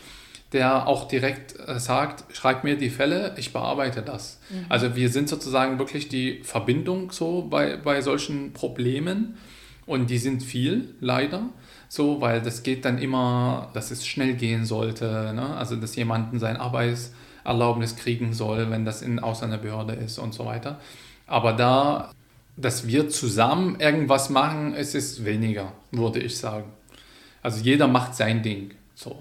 der 0.53 0.87
auch 0.87 1.07
direkt 1.07 1.55
äh, 1.67 1.79
sagt, 1.79 2.23
schreib 2.35 2.63
mir 2.63 2.77
die 2.77 2.89
Fälle, 2.89 3.35
ich 3.37 3.51
bearbeite 3.51 4.01
das. 4.01 4.39
Mhm. 4.49 4.65
Also 4.69 4.95
wir 4.95 5.09
sind 5.09 5.27
sozusagen 5.29 5.77
wirklich 5.77 6.07
die 6.07 6.41
Verbindung 6.43 7.11
so 7.11 7.43
bei, 7.43 7.75
bei 7.77 8.01
solchen 8.01 8.53
Problemen. 8.53 9.37
Und 9.85 10.09
die 10.09 10.17
sind 10.17 10.43
viel, 10.43 10.95
leider. 10.99 11.49
So, 11.89 12.21
weil 12.21 12.41
das 12.41 12.63
geht 12.63 12.85
dann 12.85 12.97
immer, 12.97 13.69
dass 13.73 13.91
es 13.91 14.05
schnell 14.05 14.33
gehen 14.33 14.65
sollte. 14.65 15.33
Ne? 15.33 15.55
Also, 15.55 15.75
dass 15.75 15.95
jemanden 15.95 16.39
sein 16.39 16.57
Arbeitserlaubnis 16.57 17.95
kriegen 17.95 18.33
soll, 18.33 18.69
wenn 18.69 18.85
das 18.85 19.01
in 19.01 19.19
Ausländerbehörde 19.19 19.93
ist 19.93 20.19
und 20.19 20.33
so 20.33 20.45
weiter. 20.45 20.79
Aber 21.27 21.53
da, 21.53 22.11
dass 22.55 22.87
wir 22.87 23.09
zusammen 23.09 23.79
irgendwas 23.79 24.29
machen, 24.29 24.73
es 24.73 24.95
ist 24.95 25.23
weniger, 25.25 25.73
würde 25.91 26.19
ich 26.19 26.37
sagen. 26.37 26.65
Also 27.41 27.63
jeder 27.63 27.87
macht 27.87 28.15
sein 28.15 28.41
Ding. 28.43 28.71
So. 28.95 29.15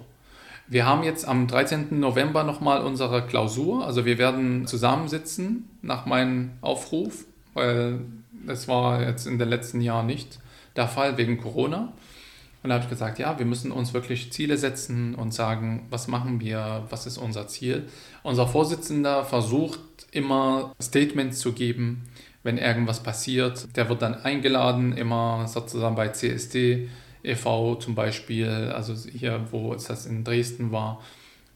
Wir 0.69 0.85
haben 0.85 1.05
jetzt 1.05 1.29
am 1.29 1.47
13. 1.47 2.01
November 2.01 2.43
nochmal 2.43 2.83
unsere 2.83 3.25
Klausur. 3.25 3.87
Also 3.87 4.05
wir 4.05 4.19
werden 4.19 4.67
zusammensitzen 4.67 5.69
nach 5.83 6.07
meinem 6.07 6.53
Aufruf, 6.61 7.25
weil 7.55 8.01
das 8.45 8.67
war 8.67 9.03
jetzt 9.03 9.27
in 9.27 9.39
den 9.39 9.49
letzten 9.49 9.81
Jahren 9.81 10.07
nicht 10.07 10.41
der 10.75 10.89
Fall 10.89 11.17
wegen 11.19 11.39
Corona. 11.39 11.93
Und 12.63 12.71
da 12.71 12.75
habe 12.75 12.85
ich 12.85 12.91
gesagt, 12.91 13.19
ja, 13.19 13.39
wir 13.39 13.47
müssen 13.47 13.71
uns 13.71 13.95
wirklich 13.95 14.33
Ziele 14.33 14.57
setzen 14.57 15.15
und 15.15 15.33
sagen, 15.33 15.87
was 15.91 16.09
machen 16.09 16.41
wir, 16.41 16.85
was 16.91 17.07
ist 17.07 17.19
unser 17.19 17.47
Ziel. 17.47 17.85
Unser 18.23 18.49
Vorsitzender 18.49 19.25
versucht 19.25 19.79
immer 20.11 20.75
Statements 20.83 21.39
zu 21.39 21.53
geben, 21.53 22.09
wenn 22.43 22.59
irgendwas 22.59 23.03
passiert. 23.03 23.77
Der 23.77 23.89
wird 23.89 24.03
dann 24.03 24.15
eingeladen, 24.15 24.97
immer 24.97 25.47
sozusagen 25.47 25.95
bei 25.95 26.09
CSD 26.09 26.89
e.V. 27.23 27.77
zum 27.77 27.95
Beispiel, 27.95 28.73
also 28.75 28.95
hier, 29.11 29.47
wo 29.51 29.75
es 29.75 29.85
das 29.85 30.07
in 30.07 30.25
Dresden 30.25 30.73
war, 30.73 31.03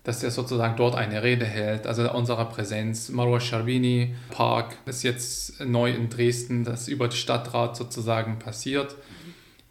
dass 0.05 0.23
er 0.23 0.31
sozusagen 0.31 0.77
dort 0.77 0.95
eine 0.95 1.23
Rede 1.23 1.45
hält. 1.45 1.87
Also 1.87 2.11
unsere 2.13 2.45
Präsenz. 2.47 3.09
Marwa 3.09 3.41
Sharbini 3.41 4.15
Park 4.31 4.77
ist 4.87 5.03
jetzt 5.03 5.61
neu 5.61 5.91
in 5.91 6.09
Dresden, 6.09 6.65
das 6.65 6.89
über 6.89 7.09
den 7.09 7.17
Stadtrat 7.17 7.77
sozusagen 7.77 8.39
passiert 8.39 8.97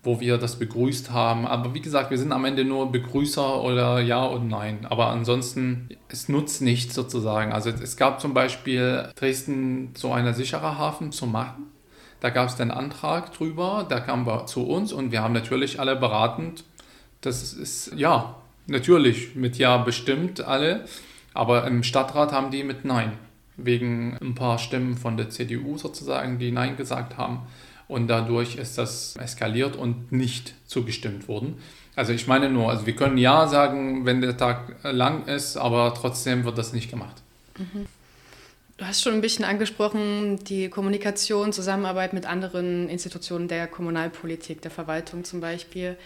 wo 0.10 0.20
wir 0.20 0.40
das 0.40 0.56
begrüßt 0.58 1.12
haben. 1.12 1.46
Aber 1.46 1.76
wie 1.76 1.82
gesagt, 1.82 2.10
wir 2.10 2.18
sind 2.18 2.32
am 2.32 2.44
Ende 2.44 2.66
nur 2.66 2.92
Begrüßer 2.92 3.62
oder 3.62 4.00
ja 4.00 4.26
und 4.26 4.48
nein. 4.48 4.88
Aber 4.90 5.10
ansonsten, 5.10 5.88
es 6.08 6.30
nutzt 6.30 6.64
nichts 6.64 6.96
sozusagen. 6.96 7.52
Also 7.52 7.70
es 7.70 7.96
gab 7.96 8.20
zum 8.20 8.34
Beispiel 8.34 9.08
Dresden 9.16 9.92
so 9.94 10.12
einen 10.12 10.34
sicherer 10.34 10.80
Hafen 10.80 11.12
zu 11.12 11.28
machen. 11.28 11.68
Da 12.22 12.32
gab 12.32 12.50
es 12.50 12.56
den 12.56 12.72
Antrag 12.72 13.34
drüber, 13.34 13.86
der 13.88 14.02
kam 14.02 14.28
zu 14.48 14.66
uns 14.66 14.92
und 14.92 15.12
wir 15.12 15.22
haben 15.22 15.36
natürlich 15.36 15.80
alle 15.80 15.96
beratend. 15.96 16.64
Das 17.22 17.54
ist 17.54 17.94
ja 17.96 18.36
natürlich 18.66 19.36
mit 19.36 19.60
Ja 19.60 19.78
bestimmt 19.78 20.42
alle, 20.42 20.86
aber 21.36 21.68
im 21.68 21.84
Stadtrat 21.84 22.32
haben 22.32 22.50
die 22.50 22.64
mit 22.64 22.84
Nein. 22.84 23.14
Wegen 23.58 24.18
ein 24.22 24.34
paar 24.34 24.58
Stimmen 24.58 24.98
von 24.98 25.18
der 25.18 25.30
CDU 25.30 25.78
sozusagen, 25.78 26.40
die 26.40 26.52
Nein 26.52 26.78
gesagt 26.78 27.16
haben 27.16 27.42
und 27.90 28.08
dadurch 28.08 28.56
ist 28.56 28.78
das 28.78 29.16
eskaliert 29.18 29.76
und 29.76 30.14
nicht 30.14 30.54
zugestimmt 30.66 31.28
worden. 31.28 31.58
Also 31.96 32.14
ich 32.14 32.28
meine 32.28 32.50
nur, 32.50 32.70
also 32.70 32.86
wir 32.86 32.96
können 32.96 33.18
ja 33.18 33.48
sagen, 33.48 34.06
wenn 34.06 34.22
der 34.22 34.38
Tag 34.38 34.76
lang 34.84 35.26
ist, 35.26 35.58
aber 35.58 35.94
trotzdem 35.94 36.46
wird 36.46 36.58
das 36.58 36.72
nicht 36.72 36.90
gemacht. 36.90 37.22
Mhm. 37.58 37.88
Du 38.78 38.86
hast 38.86 39.02
schon 39.02 39.14
ein 39.14 39.20
bisschen 39.20 39.44
angesprochen, 39.44 40.40
die 40.46 40.70
Kommunikation, 40.70 41.52
Zusammenarbeit 41.52 42.14
mit 42.14 42.26
anderen 42.26 42.88
Institutionen 42.88 43.50
der 43.50 43.68
Kommunalpolitik, 43.68 44.62
der 44.62 44.72
Verwaltung 44.72 45.26
zum 45.26 45.42
Beispiel. 45.42 45.98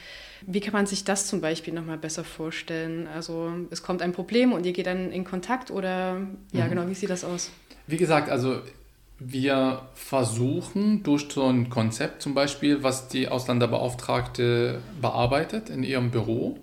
Wie 0.48 0.60
kann 0.60 0.74
man 0.74 0.88
sich 0.88 1.04
das 1.04 1.28
zum 1.28 1.42
Beispiel 1.42 1.74
nochmal 1.74 2.00
besser 2.00 2.24
vorstellen? 2.24 3.08
Also 3.14 3.52
es 3.70 3.84
kommt 3.84 4.02
ein 4.02 4.14
Problem 4.14 4.54
und 4.54 4.66
ihr 4.66 4.74
geht 4.74 4.88
dann 4.88 5.12
in 5.12 5.24
Kontakt 5.24 5.70
oder 5.70 6.22
ja 6.52 6.66
mhm. 6.66 6.70
genau, 6.70 6.88
wie 6.88 6.96
sieht 6.96 7.12
das 7.12 7.24
aus? 7.24 7.52
Wie 7.86 7.98
gesagt, 7.98 8.30
also 8.30 8.62
wir 9.26 9.88
versuchen 9.94 11.04
durch 11.04 11.28
so 11.32 11.48
ein 11.48 11.70
Konzept 11.70 12.22
zum 12.22 12.34
Beispiel, 12.34 12.84
was 12.84 13.08
die 13.08 13.28
Ausländerbeauftragte 13.28 14.82
bearbeitet 15.02 15.70
in 15.70 15.84
ihrem 15.84 16.12
Büro, 16.12 16.58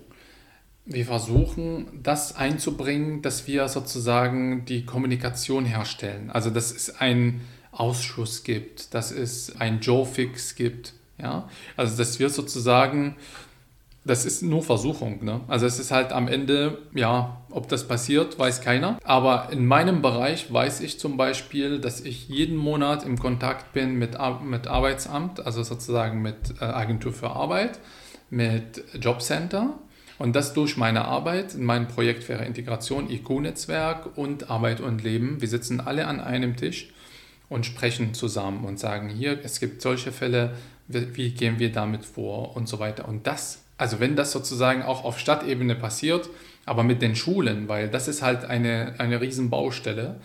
wir 0.85 1.05
versuchen 1.05 1.87
das 2.01 2.35
einzubringen, 2.35 3.21
dass 3.21 3.47
wir 3.47 3.67
sozusagen 3.67 4.65
die 4.65 4.85
Kommunikation 4.85 5.65
herstellen. 5.65 6.31
Also 6.31 6.49
dass 6.49 6.71
es 6.71 6.99
einen 6.99 7.41
Ausschuss 7.71 8.43
gibt, 8.43 8.93
dass 8.93 9.11
es 9.11 9.55
ein 9.59 9.79
Joe-Fix 9.79 10.55
gibt. 10.55 10.93
Ja? 11.17 11.47
Also 11.77 11.97
dass 11.97 12.19
wir 12.19 12.29
sozusagen 12.29 13.15
das 14.03 14.25
ist 14.25 14.41
nur 14.41 14.63
Versuchung. 14.63 15.23
Ne? 15.23 15.41
Also 15.47 15.65
es 15.65 15.79
ist 15.79 15.91
halt 15.91 16.11
am 16.11 16.27
Ende, 16.27 16.79
ja, 16.93 17.40
ob 17.51 17.67
das 17.69 17.87
passiert, 17.87 18.37
weiß 18.39 18.61
keiner. 18.61 18.99
Aber 19.03 19.49
in 19.51 19.65
meinem 19.65 20.01
Bereich 20.01 20.51
weiß 20.51 20.81
ich 20.81 20.99
zum 20.99 21.17
Beispiel, 21.17 21.79
dass 21.79 22.01
ich 22.01 22.27
jeden 22.29 22.57
Monat 22.57 23.05
im 23.05 23.17
Kontakt 23.17 23.73
bin 23.73 23.95
mit, 23.95 24.17
mit 24.43 24.67
Arbeitsamt, 24.67 25.45
also 25.45 25.63
sozusagen 25.63 26.21
mit 26.21 26.35
äh, 26.59 26.65
Agentur 26.65 27.13
für 27.13 27.31
Arbeit, 27.31 27.79
mit 28.29 28.83
Jobcenter. 28.99 29.73
Und 30.17 30.35
das 30.35 30.53
durch 30.53 30.77
meine 30.77 31.05
Arbeit 31.05 31.55
in 31.55 31.63
meinem 31.63 31.87
Projekt 31.87 32.29
wäre 32.29 32.45
Integration, 32.45 33.09
IQ-Netzwerk 33.09 34.17
und 34.17 34.51
Arbeit 34.51 34.79
und 34.79 35.03
Leben. 35.03 35.41
Wir 35.41 35.47
sitzen 35.47 35.79
alle 35.79 36.07
an 36.07 36.19
einem 36.19 36.55
Tisch 36.55 36.93
und 37.49 37.65
sprechen 37.65 38.13
zusammen 38.13 38.65
und 38.65 38.79
sagen, 38.79 39.09
hier, 39.09 39.39
es 39.43 39.59
gibt 39.59 39.81
solche 39.81 40.11
Fälle, 40.11 40.53
wie 40.87 41.31
gehen 41.31 41.57
wir 41.57 41.71
damit 41.71 42.05
vor 42.05 42.55
und 42.55 42.67
so 42.67 42.79
weiter. 42.79 43.07
Und 43.07 43.25
das 43.25 43.61
also 43.81 43.99
wenn 43.99 44.15
das 44.15 44.31
sozusagen 44.31 44.83
auch 44.83 45.03
auf 45.03 45.17
Stadtebene 45.17 45.73
passiert, 45.73 46.29
aber 46.65 46.83
mit 46.83 47.01
den 47.01 47.15
Schulen, 47.15 47.67
weil 47.67 47.89
das 47.89 48.07
ist 48.07 48.21
halt 48.21 48.45
eine, 48.45 48.95
eine 48.97 49.19
Riesenbaustelle, 49.19 50.19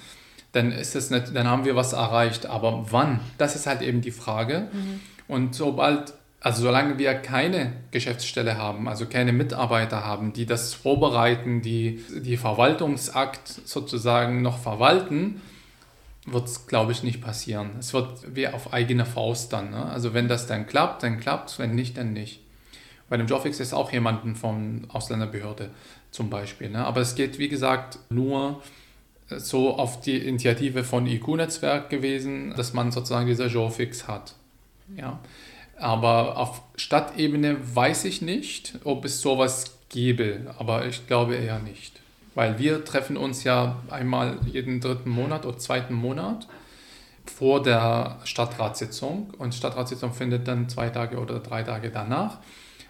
dann, 0.52 0.72
ist 0.72 0.96
es 0.96 1.10
nicht, 1.10 1.34
dann 1.34 1.46
haben 1.46 1.64
wir 1.64 1.76
was 1.76 1.92
erreicht. 1.92 2.46
Aber 2.46 2.86
wann? 2.90 3.20
Das 3.38 3.56
ist 3.56 3.66
halt 3.66 3.82
eben 3.82 4.00
die 4.00 4.10
Frage. 4.10 4.68
Mhm. 4.72 5.00
Und 5.28 5.54
sobald, 5.54 6.14
also 6.40 6.62
solange 6.62 6.98
wir 6.98 7.14
keine 7.14 7.72
Geschäftsstelle 7.90 8.56
haben, 8.56 8.88
also 8.88 9.06
keine 9.06 9.32
Mitarbeiter 9.32 10.04
haben, 10.04 10.32
die 10.32 10.46
das 10.46 10.74
vorbereiten, 10.74 11.62
die 11.62 12.02
die 12.22 12.36
Verwaltungsakt 12.36 13.48
sozusagen 13.48 14.42
noch 14.42 14.58
verwalten, 14.58 15.40
wird 16.26 16.48
es, 16.48 16.66
glaube 16.66 16.92
ich, 16.92 17.02
nicht 17.02 17.22
passieren. 17.22 17.70
Es 17.78 17.92
wird 17.92 18.34
wie 18.34 18.48
auf 18.48 18.72
eigene 18.72 19.04
Faust 19.04 19.52
dann. 19.52 19.70
Ne? 19.70 19.84
Also 19.86 20.12
wenn 20.12 20.26
das 20.26 20.46
dann 20.46 20.66
klappt, 20.66 21.02
dann 21.02 21.20
klappt 21.20 21.50
es, 21.50 21.58
wenn 21.58 21.74
nicht, 21.74 21.96
dann 21.96 22.12
nicht. 22.12 22.40
Bei 23.08 23.16
dem 23.16 23.28
Jobfix 23.28 23.60
ist 23.60 23.72
auch 23.72 23.92
jemanden 23.92 24.34
von 24.34 24.88
Ausländerbehörde 24.88 25.70
zum 26.16 26.30
Beispiel. 26.30 26.70
Ne? 26.70 26.84
Aber 26.84 27.02
es 27.02 27.14
geht, 27.14 27.38
wie 27.38 27.48
gesagt, 27.48 27.98
nur 28.08 28.62
äh, 29.28 29.38
so 29.38 29.76
auf 29.76 30.00
die 30.00 30.16
Initiative 30.16 30.82
von 30.82 31.06
IQ-Netzwerk 31.06 31.90
gewesen, 31.90 32.54
dass 32.56 32.72
man 32.72 32.90
sozusagen 32.90 33.26
dieser 33.26 33.46
Jobfix 33.46 34.08
hat. 34.08 34.34
Ja. 34.96 35.20
Aber 35.78 36.38
auf 36.38 36.62
Stadtebene 36.76 37.58
weiß 37.74 38.06
ich 38.06 38.22
nicht, 38.22 38.78
ob 38.84 39.04
es 39.04 39.20
sowas 39.20 39.76
gäbe, 39.90 40.54
aber 40.58 40.86
ich 40.86 41.06
glaube 41.06 41.34
eher 41.34 41.58
nicht. 41.58 42.00
Weil 42.34 42.58
wir 42.58 42.84
treffen 42.84 43.18
uns 43.18 43.44
ja 43.44 43.82
einmal 43.90 44.38
jeden 44.50 44.80
dritten 44.80 45.10
Monat 45.10 45.44
oder 45.44 45.58
zweiten 45.58 45.94
Monat 45.94 46.48
vor 47.26 47.62
der 47.62 48.20
Stadtratssitzung 48.24 49.34
und 49.36 49.54
Stadtratssitzung 49.54 50.14
findet 50.14 50.48
dann 50.48 50.68
zwei 50.70 50.88
Tage 50.88 51.18
oder 51.18 51.40
drei 51.40 51.62
Tage 51.62 51.90
danach. 51.90 52.38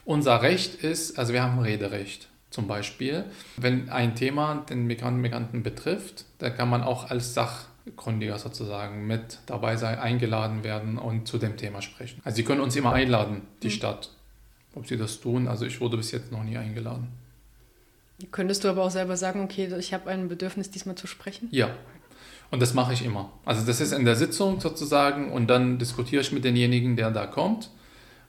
Unser 0.05 0.43
Recht 0.43 0.85
ist, 0.85 1.19
also 1.19 1.33
wir 1.33 1.43
haben 1.43 1.59
Rederecht 1.59 2.29
zum 2.50 2.66
Beispiel. 2.66 3.24
Wenn 3.56 3.88
ein 3.90 4.14
Thema 4.14 4.64
den 4.68 4.87
Migranten, 4.87 5.20
Migranten 5.20 5.62
betrifft, 5.62 6.24
dann 6.38 6.56
kann 6.56 6.68
man 6.68 6.82
auch 6.82 7.11
als 7.11 7.35
Sachkundiger 7.35 8.38
sozusagen 8.38 9.06
mit 9.06 9.38
dabei 9.46 9.76
sein, 9.76 9.98
eingeladen 9.98 10.64
werden 10.64 10.98
und 10.98 11.28
zu 11.28 11.38
dem 11.38 11.56
Thema 11.56 11.82
sprechen. 11.82 12.20
Also 12.24 12.37
Sie 12.37 12.44
können 12.44 12.61
uns 12.61 12.76
immer 12.76 12.92
einladen, 12.92 13.42
die 13.62 13.68
mhm. 13.68 13.72
Stadt. 13.72 14.11
Ob 14.74 14.87
Sie 14.87 14.96
das 14.96 15.20
tun, 15.20 15.48
also 15.48 15.64
ich 15.64 15.80
wurde 15.80 15.96
bis 15.96 16.11
jetzt 16.12 16.30
noch 16.32 16.44
nie 16.44 16.56
eingeladen. 16.56 17.09
Könntest 18.30 18.64
du 18.64 18.68
aber 18.68 18.85
auch 18.85 18.90
selber 18.90 19.16
sagen, 19.16 19.42
okay, 19.42 19.72
ich 19.78 19.92
habe 19.92 20.11
ein 20.11 20.28
Bedürfnis, 20.28 20.70
diesmal 20.70 20.94
zu 20.94 21.06
sprechen? 21.06 21.48
Ja, 21.50 21.70
und 22.50 22.62
das 22.62 22.74
mache 22.74 22.92
ich 22.92 23.04
immer. 23.04 23.32
Also 23.44 23.66
das 23.66 23.80
ist 23.80 23.92
in 23.92 24.04
der 24.04 24.16
Sitzung 24.16 24.61
sozusagen 24.61 25.32
und 25.32 25.48
dann 25.48 25.78
diskutiere 25.78 26.22
ich 26.22 26.32
mit 26.32 26.44
demjenigen, 26.44 26.96
der 26.96 27.11
da 27.11 27.26
kommt. 27.26 27.70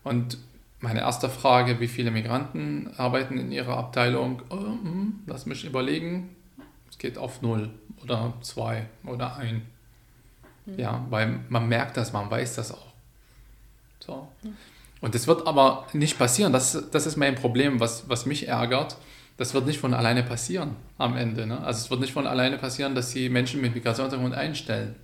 Und 0.03 0.37
meine 0.79 0.99
erste 0.99 1.29
Frage, 1.29 1.79
wie 1.79 1.87
viele 1.87 2.11
Migranten 2.11 2.91
arbeiten 2.97 3.37
in 3.37 3.51
Ihrer 3.51 3.77
Abteilung? 3.77 4.41
Oh, 4.49 4.55
hm, 4.55 5.19
lass 5.25 5.45
mich 5.45 5.65
überlegen. 5.65 6.35
Es 6.89 6.97
geht 6.97 7.17
auf 7.17 7.41
null 7.41 7.69
oder 8.03 8.33
zwei 8.41 8.85
oder 9.03 9.37
ein. 9.37 9.63
Mhm. 10.65 10.79
Ja, 10.79 11.05
weil 11.09 11.39
man 11.49 11.67
merkt 11.67 11.97
das, 11.97 12.13
man 12.13 12.29
weiß 12.29 12.55
das 12.55 12.71
auch. 12.71 12.93
So. 13.99 14.27
Mhm. 14.43 14.55
Und 15.01 15.15
das 15.15 15.27
wird 15.27 15.45
aber 15.47 15.85
nicht 15.93 16.17
passieren. 16.17 16.53
Das, 16.53 16.89
das 16.91 17.05
ist 17.05 17.17
mein 17.17 17.35
Problem, 17.35 17.79
was, 17.79 18.09
was 18.09 18.25
mich 18.25 18.47
ärgert. 18.47 18.97
Das 19.37 19.53
wird 19.53 19.67
nicht 19.67 19.79
von 19.79 19.93
alleine 19.93 20.23
passieren 20.23 20.75
am 20.97 21.15
Ende. 21.15 21.45
Ne? 21.45 21.59
Also 21.59 21.81
es 21.85 21.89
wird 21.91 22.01
nicht 22.01 22.13
von 22.13 22.25
alleine 22.25 22.57
passieren, 22.57 22.95
dass 22.95 23.11
sie 23.11 23.29
Menschen 23.29 23.61
mit 23.61 23.75
Migrationshintergrund 23.75 24.33
einstellen. 24.33 24.95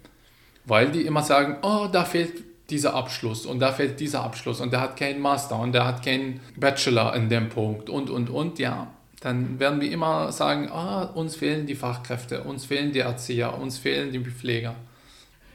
weil 0.66 0.92
die 0.92 1.02
immer 1.02 1.24
sagen, 1.24 1.58
oh, 1.62 1.88
da 1.92 2.06
fehlt 2.06 2.44
dieser 2.70 2.94
Abschluss 2.94 3.46
und 3.46 3.60
da 3.60 3.72
fehlt 3.72 4.00
dieser 4.00 4.24
Abschluss 4.24 4.62
und 4.62 4.72
der 4.72 4.82
hat 4.82 4.98
keinen 4.98 5.20
Master 5.20 5.60
und 5.60 5.74
der 5.74 5.86
hat 5.86 6.04
keinen 6.04 6.40
Bachelor 6.56 7.16
in 7.16 7.30
dem 7.30 7.50
Punkt 7.50 7.90
und, 7.90 8.10
und, 8.10 8.30
und, 8.30 8.60
ja. 8.60 8.88
Dann 9.20 9.58
werden 9.58 9.80
wir 9.80 9.90
immer 9.90 10.34
sagen, 10.34 10.70
oh, 10.74 11.18
uns 11.18 11.38
fehlen 11.38 11.66
die 11.66 11.76
Fachkräfte, 11.76 12.44
uns 12.44 12.66
fehlen 12.66 12.92
die 12.92 13.00
Erzieher, 13.00 13.58
uns 13.58 13.78
fehlen 13.78 14.12
die 14.12 14.20
Pfleger. 14.20 14.76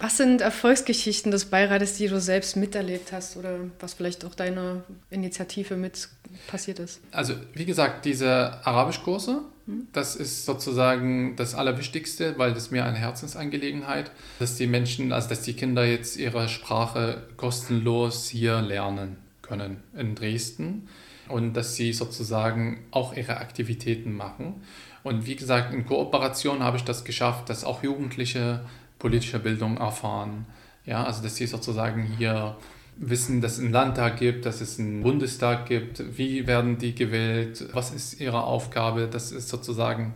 Was 0.00 0.16
sind 0.16 0.40
Erfolgsgeschichten 0.40 1.32
des 1.32 1.46
Beirates, 1.46 1.96
die 1.96 2.06
du 2.06 2.20
selbst 2.20 2.56
miterlebt 2.56 3.10
hast 3.10 3.36
oder 3.36 3.58
was 3.80 3.94
vielleicht 3.94 4.24
auch 4.24 4.34
deine 4.34 4.84
Initiative 5.10 5.76
mit 5.76 6.08
passiert 6.46 6.78
ist? 6.78 7.00
Also 7.10 7.34
wie 7.52 7.64
gesagt, 7.64 8.04
diese 8.04 8.64
Arabischkurse, 8.64 9.42
hm? 9.66 9.88
das 9.92 10.14
ist 10.14 10.44
sozusagen 10.44 11.34
das 11.34 11.56
Allerwichtigste, 11.56 12.38
weil 12.38 12.54
das 12.54 12.70
mir 12.70 12.84
eine 12.84 12.98
Herzensangelegenheit, 12.98 14.12
dass 14.38 14.54
die 14.54 14.68
Menschen, 14.68 15.12
also 15.12 15.28
dass 15.28 15.42
die 15.42 15.54
Kinder 15.54 15.84
jetzt 15.84 16.16
ihre 16.16 16.48
Sprache 16.48 17.22
kostenlos 17.36 18.28
hier 18.28 18.62
lernen 18.62 19.16
können 19.42 19.82
in 19.96 20.14
Dresden 20.14 20.88
und 21.28 21.54
dass 21.54 21.74
sie 21.74 21.92
sozusagen 21.92 22.84
auch 22.92 23.16
ihre 23.16 23.38
Aktivitäten 23.38 24.12
machen. 24.12 24.62
Und 25.02 25.26
wie 25.26 25.36
gesagt, 25.36 25.72
in 25.72 25.86
Kooperation 25.86 26.62
habe 26.62 26.76
ich 26.76 26.84
das 26.84 27.04
geschafft, 27.04 27.48
dass 27.48 27.64
auch 27.64 27.82
Jugendliche 27.82 28.60
politische 28.98 29.38
Bildung 29.38 29.76
erfahren. 29.76 30.46
Ja, 30.84 31.04
also 31.04 31.22
dass 31.22 31.36
sie 31.36 31.46
sozusagen 31.46 32.04
hier 32.18 32.56
wissen, 32.96 33.40
dass 33.40 33.52
es 33.54 33.60
einen 33.60 33.72
Landtag 33.72 34.18
gibt, 34.18 34.46
dass 34.46 34.60
es 34.60 34.78
einen 34.78 35.02
Bundestag 35.02 35.66
gibt, 35.66 36.16
wie 36.18 36.46
werden 36.46 36.78
die 36.78 36.94
gewählt, 36.94 37.68
was 37.72 37.92
ist 37.92 38.20
ihre 38.20 38.42
Aufgabe, 38.42 39.08
das 39.10 39.30
ist 39.30 39.48
sozusagen, 39.48 40.14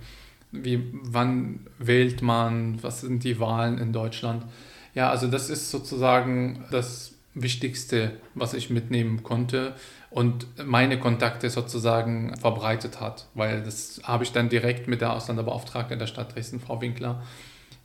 wie, 0.51 0.83
wann 0.93 1.61
wählt 1.79 2.23
man, 2.23 2.83
was 2.83 3.03
sind 3.03 3.25
die 3.25 3.39
Wahlen 3.39 3.79
in 3.79 3.93
Deutschland. 3.93 4.45
Ja, 4.95 5.11
also 5.11 5.29
das 5.29 5.49
ist 5.49 5.71
sozusagen 5.71 6.65
das 6.71 7.13
Wichtigste, 7.35 8.13
was 8.35 8.53
ich 8.53 8.69
mitnehmen 8.69 9.23
konnte 9.23 9.75
und 10.11 10.47
meine 10.67 10.99
Kontakte 10.99 11.49
sozusagen 11.49 12.37
verbreitet 12.37 13.01
hat, 13.01 13.29
weil 13.35 13.63
das 13.63 14.01
habe 14.05 14.25
ich 14.25 14.33
dann 14.33 14.51
direkt 14.51 14.89
mit 14.89 15.01
der 15.01 15.15
Ausländerbeauftragten 15.15 15.99
der 15.99 16.07
Stadt 16.07 16.35
Dresden, 16.35 16.61
Frau 16.61 16.81
Winkler, 16.83 17.23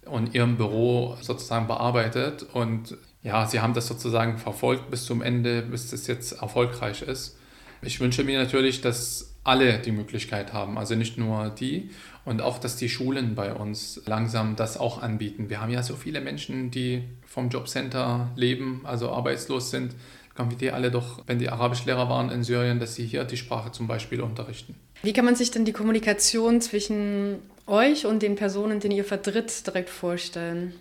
und 0.07 0.33
ihrem 0.33 0.57
Büro 0.57 1.17
sozusagen 1.21 1.67
bearbeitet. 1.67 2.45
Und 2.53 2.97
ja, 3.23 3.45
sie 3.45 3.59
haben 3.59 3.73
das 3.73 3.87
sozusagen 3.87 4.37
verfolgt 4.37 4.89
bis 4.89 5.05
zum 5.05 5.21
Ende, 5.21 5.61
bis 5.61 5.91
das 5.91 6.07
jetzt 6.07 6.41
erfolgreich 6.41 7.01
ist. 7.01 7.37
Ich 7.81 7.99
wünsche 7.99 8.23
mir 8.23 8.39
natürlich, 8.39 8.81
dass 8.81 9.35
alle 9.43 9.79
die 9.79 9.91
Möglichkeit 9.91 10.51
haben, 10.51 10.77
also 10.77 10.95
nicht 10.95 11.17
nur 11.17 11.49
die 11.49 11.91
und 12.25 12.41
auch, 12.41 12.57
dass 12.57 12.75
die 12.75 12.89
Schulen 12.89 13.35
bei 13.35 13.53
uns 13.53 14.01
langsam 14.05 14.57
das 14.57 14.77
auch 14.77 15.01
anbieten. 15.01 15.49
Wir 15.49 15.61
haben 15.61 15.71
ja 15.71 15.81
so 15.83 15.95
viele 15.95 16.19
Menschen, 16.19 16.71
die 16.71 17.03
vom 17.25 17.49
Jobcenter 17.49 18.31
leben, 18.35 18.81
also 18.83 19.09
arbeitslos 19.11 19.71
sind. 19.71 19.95
Kommen 20.37 20.51
wir 20.51 20.57
die 20.59 20.71
alle 20.71 20.91
doch, 20.91 21.23
wenn 21.25 21.39
die 21.39 21.49
Arabischlehrer 21.49 22.09
waren 22.09 22.29
in 22.29 22.43
Syrien, 22.43 22.79
dass 22.79 22.93
sie 22.93 23.07
hier 23.07 23.23
die 23.23 23.37
Sprache 23.37 23.71
zum 23.71 23.87
Beispiel 23.87 24.21
unterrichten. 24.21 24.75
Wie 25.01 25.11
kann 25.11 25.25
man 25.25 25.35
sich 25.35 25.49
denn 25.49 25.65
die 25.65 25.73
Kommunikation 25.73 26.61
zwischen 26.61 27.39
euch 27.65 28.05
und 28.05 28.21
den 28.21 28.35
Personen, 28.35 28.79
den 28.79 28.91
ihr 28.91 29.03
vertritt, 29.03 29.65
direkt 29.65 29.89
vorstellen? 29.89 30.73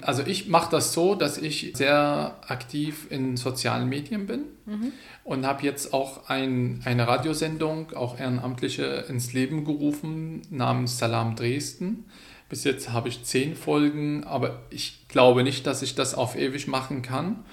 Also 0.00 0.22
ich 0.24 0.46
mache 0.46 0.70
das 0.70 0.92
so, 0.92 1.16
dass 1.16 1.38
ich 1.38 1.72
sehr 1.74 2.36
aktiv 2.46 3.08
in 3.10 3.36
sozialen 3.36 3.88
Medien 3.88 4.26
bin 4.26 4.44
mhm. 4.64 4.92
und 5.24 5.44
habe 5.44 5.64
jetzt 5.64 5.92
auch 5.92 6.28
ein, 6.28 6.80
eine 6.84 7.08
Radiosendung, 7.08 7.92
auch 7.94 8.16
Ehrenamtliche, 8.16 9.06
ins 9.08 9.32
Leben 9.32 9.64
gerufen 9.64 10.42
namens 10.50 10.98
Salam 10.98 11.34
Dresden. 11.34 12.04
Bis 12.48 12.62
jetzt 12.62 12.92
habe 12.92 13.08
ich 13.08 13.24
zehn 13.24 13.56
Folgen, 13.56 14.22
aber 14.22 14.60
ich 14.70 15.08
glaube 15.08 15.42
nicht, 15.42 15.66
dass 15.66 15.82
ich 15.82 15.96
das 15.96 16.14
auf 16.14 16.36
ewig 16.36 16.68
machen 16.68 17.02
kann. 17.02 17.44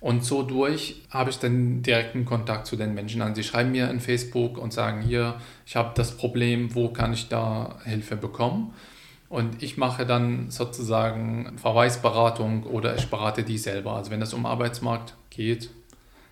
Und 0.00 0.24
so 0.24 0.42
durch 0.42 1.02
habe 1.10 1.28
ich 1.28 1.38
dann 1.38 1.82
direkten 1.82 2.24
Kontakt 2.24 2.66
zu 2.66 2.76
den 2.76 2.94
Menschen. 2.94 3.20
Also 3.20 3.34
sie 3.34 3.44
schreiben 3.44 3.70
mir 3.70 3.90
in 3.90 4.00
Facebook 4.00 4.56
und 4.56 4.72
sagen, 4.72 5.02
hier, 5.02 5.36
ich 5.66 5.76
habe 5.76 5.92
das 5.94 6.16
Problem, 6.16 6.74
wo 6.74 6.88
kann 6.88 7.12
ich 7.12 7.28
da 7.28 7.76
Hilfe 7.84 8.16
bekommen? 8.16 8.72
Und 9.28 9.62
ich 9.62 9.76
mache 9.76 10.06
dann 10.06 10.50
sozusagen 10.50 11.52
Verweisberatung 11.56 12.64
oder 12.64 12.96
ich 12.96 13.08
berate 13.10 13.44
die 13.44 13.58
selber. 13.58 13.92
Also 13.92 14.10
wenn 14.10 14.20
das 14.20 14.32
um 14.32 14.46
Arbeitsmarkt 14.46 15.14
geht, 15.28 15.70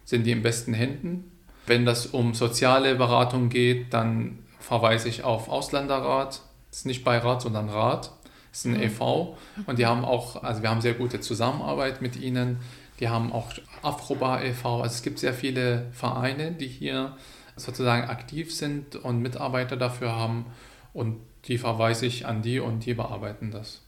sind 0.04 0.24
die 0.24 0.32
in 0.32 0.42
besten 0.42 0.72
Händen. 0.72 1.30
Wenn 1.66 1.84
das 1.84 2.06
um 2.06 2.32
soziale 2.32 2.94
Beratung 2.94 3.50
geht, 3.50 3.92
dann 3.92 4.38
verweise 4.58 5.08
ich 5.08 5.22
auf 5.22 5.48
Ausländerrat. 5.50 6.40
Das 6.70 6.80
ist 6.80 6.86
nicht 6.86 7.04
Beirat, 7.04 7.42
sondern 7.42 7.68
Rat. 7.68 8.12
Das 8.50 8.60
ist 8.60 8.64
ein 8.64 8.72
mhm. 8.72 8.82
e.V. 8.82 9.36
Und 9.66 9.78
die 9.78 9.86
haben 9.86 10.04
auch, 10.04 10.42
also 10.42 10.62
wir 10.62 10.70
haben 10.70 10.80
sehr 10.80 10.94
gute 10.94 11.20
Zusammenarbeit 11.20 12.00
mit 12.00 12.16
ihnen. 12.16 12.58
Die 13.00 13.08
haben 13.08 13.32
auch 13.32 13.52
Afrobar 13.82 14.44
e.V. 14.44 14.82
Also 14.82 14.94
es 14.94 15.02
gibt 15.02 15.18
sehr 15.18 15.34
viele 15.34 15.86
Vereine, 15.92 16.52
die 16.52 16.66
hier 16.66 17.16
sozusagen 17.56 18.08
aktiv 18.08 18.54
sind 18.54 18.96
und 18.96 19.20
Mitarbeiter 19.20 19.76
dafür 19.76 20.12
haben 20.12 20.46
und 20.92 21.18
die 21.44 21.58
verweise 21.58 22.06
ich 22.06 22.26
an 22.26 22.42
die 22.42 22.60
und 22.60 22.86
die 22.86 22.94
bearbeiten 22.94 23.50
das. 23.50 23.82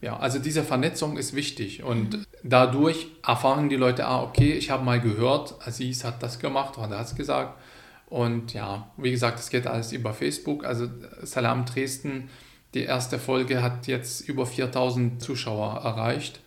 Ja, 0.00 0.18
also 0.18 0.38
diese 0.38 0.64
Vernetzung 0.64 1.18
ist 1.18 1.34
wichtig 1.34 1.82
und 1.82 2.14
mhm. 2.14 2.26
dadurch 2.42 3.08
erfahren 3.26 3.68
die 3.68 3.76
Leute, 3.76 4.06
ah, 4.06 4.22
okay, 4.22 4.52
ich 4.52 4.70
habe 4.70 4.82
mal 4.82 5.00
gehört, 5.00 5.54
Aziz 5.66 6.04
hat 6.04 6.22
das 6.22 6.38
gemacht 6.38 6.78
oder 6.78 6.98
hat 6.98 7.06
es 7.06 7.14
gesagt. 7.14 7.58
Und 8.06 8.54
ja, 8.54 8.90
wie 8.96 9.10
gesagt, 9.10 9.38
es 9.38 9.50
geht 9.50 9.66
alles 9.66 9.92
über 9.92 10.14
Facebook. 10.14 10.64
Also 10.64 10.88
Salam 11.22 11.64
Dresden, 11.64 12.30
die 12.74 12.82
erste 12.82 13.18
Folge 13.18 13.62
hat 13.62 13.86
jetzt 13.86 14.28
über 14.28 14.46
4000 14.46 15.22
Zuschauer 15.22 15.82
erreicht. 15.84 16.40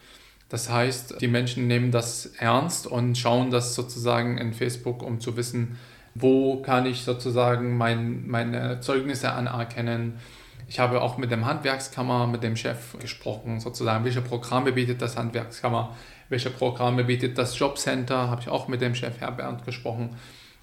Das 0.53 0.69
heißt, 0.69 1.19
die 1.19 1.27
Menschen 1.27 1.65
nehmen 1.65 1.89
das 1.89 2.27
ernst 2.37 2.85
und 2.85 3.17
schauen 3.17 3.49
das 3.49 3.73
sozusagen 3.73 4.37
in 4.37 4.53
Facebook, 4.53 5.01
um 5.01 5.19
zu 5.19 5.35
wissen, 5.35 5.79
wo 6.13 6.61
kann 6.61 6.85
ich 6.85 7.01
sozusagen 7.01 7.75
mein, 7.75 8.27
meine 8.27 8.79
Zeugnisse 8.79 9.31
anerkennen. 9.31 10.19
Ich 10.67 10.77
habe 10.77 11.01
auch 11.01 11.17
mit 11.17 11.31
dem 11.31 11.47
Handwerkskammer, 11.47 12.27
mit 12.27 12.43
dem 12.43 12.55
Chef 12.55 12.99
gesprochen, 12.99 13.61
sozusagen, 13.61 14.05
welche 14.05 14.21
Programme 14.21 14.73
bietet 14.73 15.01
das 15.01 15.17
Handwerkskammer, 15.17 15.95
welche 16.29 16.51
Programme 16.51 17.03
bietet 17.03 17.35
das 17.39 17.57
Jobcenter, 17.57 18.29
habe 18.29 18.41
ich 18.41 18.47
auch 18.47 18.67
mit 18.67 18.79
dem 18.79 18.93
Chef 18.93 19.19
Herr 19.21 19.31
Bernd 19.31 19.65
gesprochen. 19.65 20.15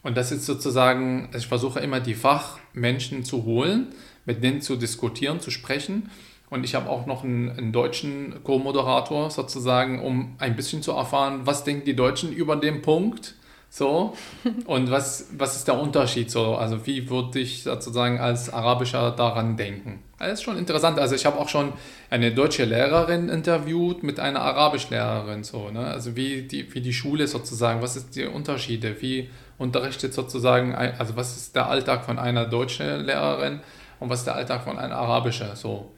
Und 0.05 0.16
das 0.16 0.31
ist 0.31 0.46
sozusagen, 0.46 1.31
ich 1.37 1.48
versuche 1.48 1.81
immer 1.81 1.98
die 1.98 2.14
Fachmenschen 2.14 3.24
zu 3.24 3.42
holen, 3.42 3.88
mit 4.24 4.44
denen 4.44 4.61
zu 4.61 4.76
diskutieren, 4.76 5.40
zu 5.40 5.50
sprechen 5.50 6.11
und 6.50 6.64
ich 6.64 6.74
habe 6.74 6.90
auch 6.90 7.06
noch 7.06 7.22
einen, 7.22 7.48
einen 7.50 7.72
deutschen 7.72 8.42
Co-Moderator 8.42 9.30
sozusagen, 9.30 10.02
um 10.02 10.34
ein 10.38 10.56
bisschen 10.56 10.82
zu 10.82 10.92
erfahren, 10.92 11.42
was 11.44 11.62
denken 11.64 11.84
die 11.84 11.94
Deutschen 11.94 12.32
über 12.32 12.56
den 12.56 12.82
Punkt. 12.82 13.36
So, 13.72 14.16
und 14.66 14.90
was, 14.90 15.28
was 15.38 15.54
ist 15.54 15.68
der 15.68 15.78
Unterschied 15.78 16.28
so? 16.28 16.56
Also, 16.56 16.84
wie 16.88 17.08
würde 17.08 17.38
ich 17.38 17.62
sozusagen 17.62 18.18
als 18.18 18.52
Arabischer 18.52 19.12
daran 19.12 19.56
denken? 19.56 20.02
Das 20.18 20.32
ist 20.32 20.42
schon 20.42 20.58
interessant. 20.58 20.98
Also, 20.98 21.14
ich 21.14 21.24
habe 21.24 21.38
auch 21.38 21.48
schon 21.48 21.72
eine 22.10 22.32
deutsche 22.32 22.64
Lehrerin 22.64 23.28
interviewt 23.28 24.02
mit 24.02 24.18
einer 24.18 24.40
Arabischlehrerin. 24.40 25.44
So, 25.44 25.70
ne? 25.70 25.86
Also, 25.86 26.16
wie 26.16 26.42
die, 26.42 26.74
wie 26.74 26.80
die 26.80 26.92
Schule 26.92 27.28
sozusagen, 27.28 27.80
was 27.80 27.94
sind 27.94 28.16
die 28.16 28.26
Unterschiede? 28.26 29.00
Wie 29.00 29.30
unterrichtet 29.56 30.14
sozusagen, 30.14 30.74
also, 30.74 31.14
was 31.14 31.36
ist 31.36 31.54
der 31.54 31.68
Alltag 31.68 32.04
von 32.04 32.18
einer 32.18 32.46
deutschen 32.46 33.04
Lehrerin 33.04 33.60
und 34.00 34.10
was 34.10 34.20
ist 34.20 34.26
der 34.26 34.34
Alltag 34.34 34.64
von 34.64 34.80
einer 34.80 34.96
arabischen? 34.96 35.54
So. 35.54 35.92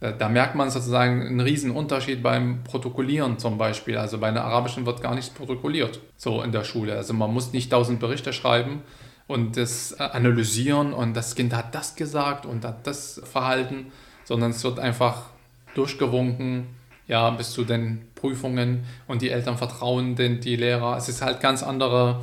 Da, 0.00 0.12
da, 0.12 0.28
merkt 0.28 0.54
man 0.54 0.70
sozusagen 0.70 1.22
einen 1.22 1.40
riesen 1.40 1.72
Unterschied 1.72 2.22
beim 2.22 2.62
Protokollieren 2.62 3.38
zum 3.38 3.58
Beispiel. 3.58 3.96
Also 3.96 4.18
bei 4.18 4.28
einer 4.28 4.44
arabischen 4.44 4.86
wird 4.86 5.02
gar 5.02 5.14
nichts 5.14 5.30
protokolliert, 5.30 6.00
so 6.16 6.42
in 6.42 6.52
der 6.52 6.62
Schule. 6.62 6.96
Also 6.96 7.14
man 7.14 7.32
muss 7.32 7.52
nicht 7.52 7.70
tausend 7.70 7.98
Berichte 7.98 8.32
schreiben 8.32 8.82
und 9.26 9.56
das 9.56 9.92
äh, 9.98 10.02
analysieren 10.02 10.92
und 10.92 11.14
das 11.14 11.34
Kind 11.34 11.52
hat 11.52 11.74
das 11.74 11.96
gesagt 11.96 12.46
und 12.46 12.64
hat 12.64 12.86
das 12.86 13.20
verhalten, 13.24 13.92
sondern 14.24 14.52
es 14.52 14.62
wird 14.62 14.78
einfach 14.78 15.30
durchgewunken, 15.74 16.68
ja, 17.08 17.30
bis 17.30 17.50
zu 17.50 17.64
den 17.64 18.06
Prüfungen 18.14 18.84
und 19.08 19.22
die 19.22 19.30
Eltern 19.30 19.56
vertrauen 19.56 20.14
den, 20.14 20.40
die 20.40 20.56
Lehrer. 20.56 20.96
Es 20.96 21.08
ist 21.08 21.22
halt 21.22 21.40
ganz 21.40 21.64
andere 21.64 22.22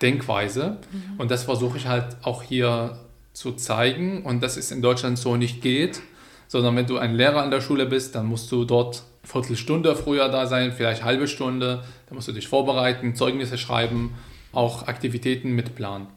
Denkweise 0.00 0.78
mhm. 0.92 1.18
und 1.18 1.30
das 1.30 1.44
versuche 1.44 1.78
ich 1.78 1.86
halt 1.86 2.18
auch 2.22 2.42
hier 2.42 3.00
zu 3.32 3.52
zeigen 3.52 4.22
und 4.22 4.42
dass 4.42 4.56
es 4.56 4.70
in 4.70 4.80
Deutschland 4.80 5.18
so 5.18 5.36
nicht 5.36 5.60
geht 5.60 6.02
sondern 6.48 6.76
wenn 6.76 6.86
du 6.86 6.98
ein 6.98 7.14
Lehrer 7.14 7.42
an 7.42 7.50
der 7.50 7.60
Schule 7.60 7.86
bist, 7.86 8.14
dann 8.14 8.26
musst 8.26 8.50
du 8.52 8.64
dort 8.64 9.02
eine 9.22 9.30
Viertelstunde 9.32 9.96
früher 9.96 10.28
da 10.28 10.46
sein, 10.46 10.72
vielleicht 10.72 11.02
eine 11.02 11.10
halbe 11.10 11.28
Stunde, 11.28 11.82
dann 12.06 12.16
musst 12.16 12.28
du 12.28 12.32
dich 12.32 12.48
vorbereiten, 12.48 13.14
Zeugnisse 13.14 13.58
schreiben, 13.58 14.14
auch 14.52 14.86
Aktivitäten 14.86 15.52
mitplanen. 15.52 16.08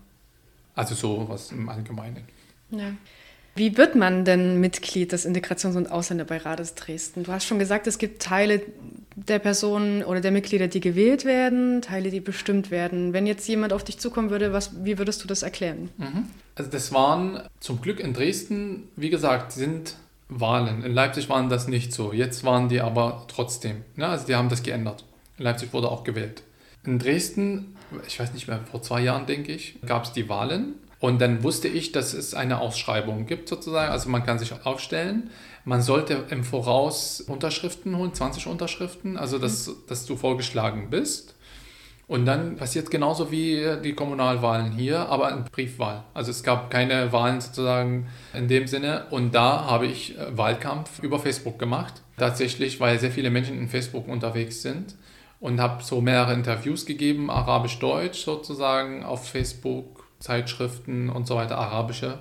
Also 0.76 0.96
so 0.96 1.26
was 1.28 1.52
im 1.52 1.68
Allgemeinen. 1.68 2.24
Ja. 2.72 2.92
Wie 3.56 3.76
wird 3.76 3.96
man 3.96 4.24
denn 4.24 4.62
Mitglied 4.62 5.12
des 5.12 5.26
Integrations- 5.26 5.76
und 5.76 5.92
Ausländerbeirates 5.92 6.76
Dresden? 6.76 7.24
Du 7.24 7.32
hast 7.34 7.46
schon 7.46 7.60
gesagt, 7.60 7.88
es 7.88 7.98
gibt 7.98 8.22
Teile 8.22 8.62
der 9.16 9.40
Personen 9.40 10.04
oder 10.04 10.22
der 10.22 10.32
Mitglieder, 10.32 10.68
die 10.68 10.80
gewählt 10.80 11.26
werden, 11.26 11.82
Teile, 11.82 12.10
die 12.10 12.22
bestimmt 12.22 12.72
werden. 12.72 13.12
Wenn 13.12 13.28
jetzt 13.28 13.48
jemand 13.50 13.74
auf 13.74 13.84
dich 13.84 13.98
zukommen 13.98 14.30
würde, 14.30 14.54
was, 14.54 14.86
wie 14.86 14.98
würdest 14.98 15.24
du 15.24 15.28
das 15.28 15.44
erklären? 15.44 15.90
Mhm. 15.98 16.28
Also 16.56 16.72
das 16.72 16.94
waren 16.94 17.42
zum 17.60 17.82
Glück 17.82 18.00
in 18.00 18.14
Dresden, 18.14 18.88
wie 18.96 19.10
gesagt, 19.10 19.52
sind 19.52 19.96
Wahlen. 20.30 20.84
In 20.84 20.94
Leipzig 20.94 21.28
waren 21.28 21.50
das 21.50 21.68
nicht 21.68 21.92
so. 21.92 22.14
Jetzt 22.14 22.44
waren 22.44 22.70
die 22.70 22.82
aber 22.82 23.26
trotzdem. 23.28 23.84
Ja, 23.98 24.10
also 24.10 24.28
die 24.28 24.36
haben 24.36 24.50
das 24.50 24.64
geändert. 24.64 25.04
In 25.38 25.44
Leipzig 25.44 25.74
wurde 25.74 25.90
auch 25.90 26.04
gewählt. 26.04 26.44
In 26.86 27.00
Dresden, 27.00 27.76
ich 28.08 28.20
weiß 28.20 28.34
nicht 28.34 28.48
mehr, 28.48 28.62
vor 28.70 28.82
zwei 28.82 29.02
Jahren 29.02 29.26
denke 29.26 29.52
ich, 29.52 29.80
gab 29.86 30.04
es 30.06 30.14
die 30.14 30.30
Wahlen. 30.30 30.76
Und 31.00 31.20
dann 31.22 31.44
wusste 31.44 31.68
ich, 31.68 31.92
dass 31.92 32.14
es 32.14 32.34
eine 32.34 32.60
Ausschreibung 32.60 33.26
gibt 33.26 33.50
sozusagen. 33.50 33.92
Also 33.92 34.10
man 34.10 34.26
kann 34.26 34.38
sich 34.38 34.54
aufstellen. 34.66 35.30
Man 35.66 35.82
sollte 35.82 36.26
im 36.30 36.44
Voraus 36.44 37.22
Unterschriften 37.22 37.98
holen, 37.98 38.14
20 38.14 38.48
Unterschriften, 38.48 39.18
also 39.18 39.40
dass, 39.40 39.72
dass 39.88 40.06
du 40.06 40.16
vorgeschlagen 40.16 40.90
bist. 40.90 41.36
Und 42.10 42.26
dann 42.26 42.56
passiert 42.56 42.90
genauso 42.90 43.32
wie 43.32 43.64
die 43.84 43.94
Kommunalwahlen 43.94 44.72
hier, 44.72 45.08
aber 45.10 45.32
in 45.32 45.44
Briefwahl. 45.44 46.04
Also 46.16 46.32
es 46.32 46.42
gab 46.42 46.72
keine 46.72 47.14
Wahlen 47.14 47.40
sozusagen 47.40 48.08
in 48.34 48.48
dem 48.48 48.66
Sinne. 48.66 49.06
Und 49.12 49.36
da 49.36 49.66
habe 49.66 49.86
ich 49.86 50.18
äh, 50.18 50.36
Wahlkampf 50.36 51.04
über 51.04 51.20
Facebook 51.20 51.60
gemacht. 51.60 52.02
Tatsächlich, 52.18 52.80
weil 52.80 52.98
sehr 53.00 53.12
viele 53.12 53.30
Menschen 53.30 53.60
in 53.60 53.70
Facebook 53.70 54.08
unterwegs 54.08 54.64
sind. 54.64 54.96
Und 55.40 55.62
habe 55.62 55.84
so 55.84 56.02
mehrere 56.02 56.34
Interviews 56.34 56.88
gegeben, 56.88 57.30
arabisch-deutsch 57.30 58.26
sozusagen, 58.26 59.04
auf 59.04 59.30
Facebook, 59.30 60.04
Zeitschriften 60.18 61.12
und 61.12 61.28
so 61.28 61.36
weiter, 61.36 61.60
arabische. 61.60 62.18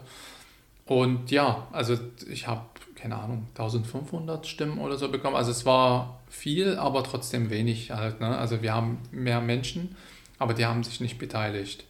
Und 0.85 1.31
ja, 1.31 1.66
also 1.72 1.96
ich 2.31 2.46
habe 2.46 2.66
keine 3.01 3.17
Ahnung, 3.17 3.47
1500 3.51 4.47
Stimmen 4.47 4.79
oder 4.79 4.97
so 4.97 5.09
bekommen. 5.09 5.37
Also 5.37 5.51
es 5.51 5.65
war 5.65 6.21
viel, 6.29 6.77
aber 6.77 7.05
trotzdem 7.05 7.51
wenig 7.51 7.91
halt. 7.91 8.21
Ne? 8.21 8.37
Also 8.37 8.63
wir 8.63 8.75
haben 8.75 8.99
mehr 9.11 9.41
Menschen, 9.41 9.97
aber 10.39 10.55
die 10.55 10.67
haben 10.67 10.83
sich 10.83 11.01
nicht 11.01 11.19
beteiligt. 11.19 11.85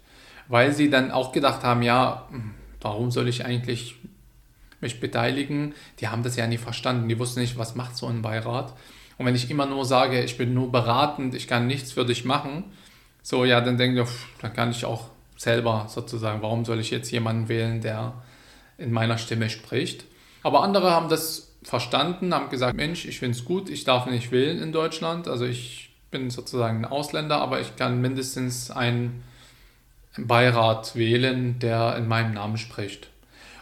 Weil 0.49 0.73
sie 0.73 0.91
dann 0.91 1.11
auch 1.11 1.33
gedacht 1.33 1.63
haben, 1.63 1.83
ja, 1.83 2.27
hm, 2.31 2.55
warum 2.81 3.11
soll 3.11 3.29
ich 3.29 3.45
eigentlich 3.45 3.97
mich 4.81 5.01
beteiligen? 5.01 5.75
Die 6.01 6.09
haben 6.09 6.23
das 6.23 6.37
ja 6.37 6.47
nie 6.47 6.59
verstanden. 6.59 7.09
Die 7.09 7.19
wussten 7.19 7.41
nicht, 7.41 7.59
was 7.59 7.75
macht 7.75 7.97
so 7.97 8.07
ein 8.07 8.23
Beirat. 8.23 8.75
Und 9.17 9.27
wenn 9.27 9.35
ich 9.35 9.51
immer 9.51 9.67
nur 9.67 9.85
sage, 9.85 10.23
ich 10.23 10.37
bin 10.37 10.55
nur 10.55 10.71
beratend, 10.71 11.35
ich 11.35 11.49
kann 11.49 11.67
nichts 11.67 11.93
für 11.93 12.05
dich 12.05 12.25
machen, 12.25 12.65
so 13.23 13.45
ja, 13.45 13.61
dann 13.61 13.77
denke 13.77 14.03
ich, 14.03 14.09
dann 14.41 14.53
kann 14.53 14.71
ich 14.71 14.85
auch 14.85 15.07
selber 15.37 15.87
sozusagen, 15.89 16.41
warum 16.43 16.65
soll 16.65 16.81
ich 16.81 16.91
jetzt 16.91 17.11
jemanden 17.11 17.49
wählen, 17.49 17.81
der 17.81 18.15
in 18.77 18.93
meiner 18.93 19.19
Stimme 19.19 19.51
spricht? 19.51 20.05
Aber 20.43 20.63
andere 20.63 20.91
haben 20.91 21.09
das 21.09 21.49
verstanden, 21.63 22.35
haben 22.35 22.51
gesagt, 22.51 22.77
Mensch, 22.77 23.05
ich 23.05 23.19
finde 23.19 23.37
es 23.37 23.45
gut, 23.45 23.69
ich 23.69 23.85
darf 23.85 24.07
nicht 24.07 24.31
wählen 24.31 24.63
in 24.63 24.73
Deutschland. 24.73 25.29
Also 25.29 25.45
ich 25.45 25.91
bin 26.11 26.31
sozusagen 26.31 26.79
ein 26.79 26.85
Ausländer, 26.85 27.41
aber 27.41 27.61
ich 27.61 27.77
kann 27.77 28.01
mindestens 28.01 28.71
einen 28.71 29.23
Beirat 30.17 30.97
wählen, 30.97 31.59
der 31.59 31.97
in 31.97 32.09
meinem 32.09 32.35
Namen 32.35 32.57
spricht. 32.57 33.09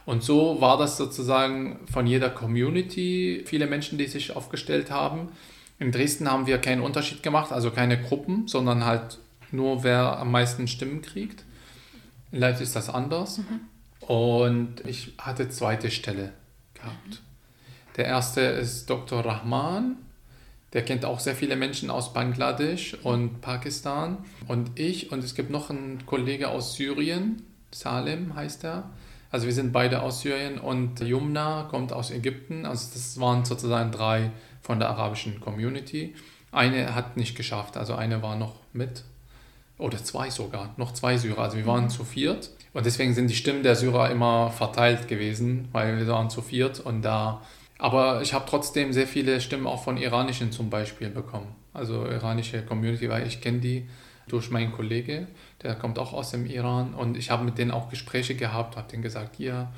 Und 0.05 0.23
so 0.23 0.61
war 0.61 0.79
das 0.79 0.97
sozusagen 0.97 1.81
von 1.91 2.07
jeder 2.07 2.31
Community, 2.31 3.43
viele 3.45 3.67
Menschen, 3.67 3.99
die 3.99 4.07
sich 4.07 4.37
aufgestellt 4.37 4.91
haben. 4.91 5.31
In 5.81 5.91
Dresden 5.91 6.31
haben 6.31 6.47
wir 6.47 6.59
keinen 6.59 6.81
Unterschied 6.81 7.23
gemacht, 7.23 7.53
also 7.53 7.73
keine 7.73 8.01
Gruppen, 8.01 8.47
sondern 8.47 8.85
halt 8.85 9.19
nur 9.51 9.83
wer 9.83 10.19
am 10.19 10.31
meisten 10.31 10.69
Stimmen 10.69 11.03
kriegt. 11.03 11.45
In 12.31 12.39
Leipzig 12.39 12.69
ist 12.69 12.77
das 12.77 12.89
anders. 12.89 13.39
Mhm. 13.39 14.07
Und 14.07 14.87
ich 14.87 15.15
hatte 15.19 15.49
zweite 15.49 15.91
Stelle 15.91 16.33
gehabt. 16.87 17.22
Der 17.96 18.07
erste 18.07 18.40
ist 18.40 18.88
Dr. 18.88 19.25
Rahman. 19.25 19.96
Der 20.72 20.85
kennt 20.85 21.05
auch 21.05 21.20
sehr 21.20 21.35
viele 21.35 21.57
Menschen 21.57 21.90
aus 21.90 22.12
Bangladesch 22.12 22.94
und 23.03 23.40
Pakistan. 23.40 24.18
Und 24.46 24.79
ich 24.79 25.12
und 25.12 25.25
es 25.25 25.35
gibt 25.35 25.51
noch 25.51 25.70
einen 25.70 26.05
Kollege 26.07 26.49
aus 26.49 26.75
Syrien, 26.75 27.42
Salem 27.70 28.35
heißt 28.35 28.64
er. 28.64 28.90
Also 29.31 29.46
wir 29.46 29.55
sind 29.55 29.72
beide 29.72 30.03
aus 30.03 30.20
Syrien 30.20 30.59
und 30.59 31.01
Yumna 31.01 31.66
kommt 31.70 31.92
aus 31.92 32.11
Ägypten. 32.11 32.64
Also 32.66 32.90
das 32.92 33.18
waren 33.20 33.44
sozusagen 33.44 33.90
drei 33.90 34.31
von 34.62 34.79
der 34.79 34.88
arabischen 34.90 35.40
Community. 35.40 36.14
Eine 36.53 36.94
hat 36.94 37.16
nicht 37.16 37.37
geschafft, 37.37 37.77
also 37.77 37.94
eine 37.94 38.22
war 38.22 38.37
noch 38.37 38.55
mit. 38.72 39.05
Oder 39.79 40.03
zwei 40.03 40.31
sogar, 40.31 40.75
noch 40.79 40.93
zwei 40.93 41.19
Syrer. 41.19 41.43
Also 41.43 41.59
wir 41.59 41.67
waren 41.67 41.91
zu 41.91 42.05
viert. 42.05 42.51
Und 42.73 42.87
deswegen 42.87 43.15
sind 43.15 43.29
die 43.29 43.35
Stimmen 43.35 43.62
der 43.62 43.77
Syrer 43.77 44.11
immer 44.11 44.51
verteilt 44.51 45.09
gewesen, 45.09 45.69
weil 45.73 45.99
wir 45.99 46.07
waren 46.07 46.31
zu 46.31 46.41
viert 46.43 46.81
und 46.81 47.03
da. 47.03 47.43
Aber 47.79 48.23
ich 48.23 48.33
habe 48.33 48.47
trotzdem 48.49 48.93
sehr 48.93 49.07
viele 49.07 49.41
Stimmen 49.41 49.67
auch 49.67 49.85
von 49.85 49.99
iranischen 49.99 50.51
zum 50.51 50.71
Beispiel 50.71 51.11
bekommen. 51.11 51.55
Also 51.75 52.07
iranische 52.07 52.62
Community, 52.62 53.09
weil 53.11 53.27
ich 53.27 53.43
kenne 53.43 53.59
die 53.59 53.89
durch 54.29 54.51
meinen 54.51 54.73
Kollege, 54.73 55.27
der 55.62 55.75
kommt 55.75 55.99
auch 55.99 56.12
aus 56.12 56.31
dem 56.31 56.47
Iran 56.47 56.95
und 56.95 57.17
ich 57.17 57.31
habe 57.31 57.45
mit 57.45 57.59
denen 57.59 57.71
auch 57.71 57.91
Gespräche 57.91 58.35
gehabt, 58.35 58.77
habe 58.77 58.91
denen 58.91 59.03
gesagt, 59.03 59.37
hier, 59.37 59.69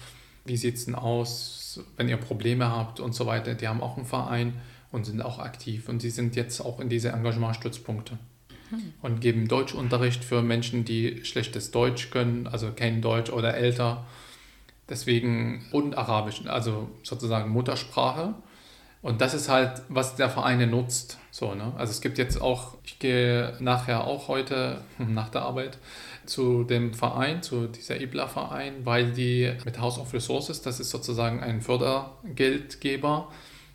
wie 0.45 0.57
sieht 0.57 0.77
es 0.77 0.87
denn 0.87 0.95
aus, 0.95 1.81
wenn 1.97 2.09
ihr 2.09 2.17
Probleme 2.17 2.71
habt 2.71 2.99
und 3.01 3.15
so 3.15 3.27
weiter. 3.27 3.55
Die 3.55 3.69
haben 3.69 3.83
auch 3.83 3.97
einen 3.97 4.07
Verein 4.07 4.55
und 4.91 5.05
sind 5.05 5.21
auch 5.21 5.39
aktiv 5.39 5.89
und 5.89 6.01
sie 6.01 6.11
sind 6.11 6.35
jetzt 6.35 6.61
auch 6.61 6.81
in 6.81 6.89
diese 6.89 7.11
Engagementstützpunkte 7.11 8.17
und 9.03 9.21
geben 9.21 9.49
Deutschunterricht 9.49 10.25
für 10.25 10.43
Menschen, 10.43 10.85
die 10.85 11.25
schlechtes 11.25 11.71
Deutsch 11.71 12.11
können, 12.11 12.47
also 12.47 12.73
kein 12.73 13.01
Deutsch 13.01 13.31
oder 13.31 13.55
älter. 13.55 14.07
Deswegen 14.89 15.67
und 15.73 15.97
Arabisch, 15.97 16.43
also 16.47 16.89
sozusagen 17.03 17.51
Muttersprache. 17.51 18.35
Und 19.01 19.21
das 19.21 19.35
ist 19.35 19.49
halt, 19.49 19.83
was 19.89 20.17
der 20.17 20.29
Verein 20.29 20.69
nutzt. 20.71 21.19
So, 21.31 21.55
ne? 21.55 21.73
Also 21.77 21.93
es 21.93 22.01
gibt 22.01 22.19
jetzt 22.19 22.41
auch, 22.41 22.77
ich 22.85 22.99
gehe 22.99 23.55
nachher 23.61 24.05
auch 24.05 24.29
heute 24.29 24.81
nach 24.99 25.29
der 25.29 25.43
Arbeit 25.43 25.79
zu 26.27 26.65
dem 26.65 26.95
Verein, 26.95 27.43
zu 27.43 27.69
dieser 27.69 28.01
IBLA-Verein, 28.01 28.85
weil 28.85 29.13
die 29.13 29.53
mit 29.65 29.81
House 29.81 29.99
of 29.99 30.13
Resources, 30.13 30.63
das 30.63 30.81
ist 30.81 30.91
sozusagen 30.91 31.41
ein 31.41 31.63
Fördergeldgeber, 31.63 33.31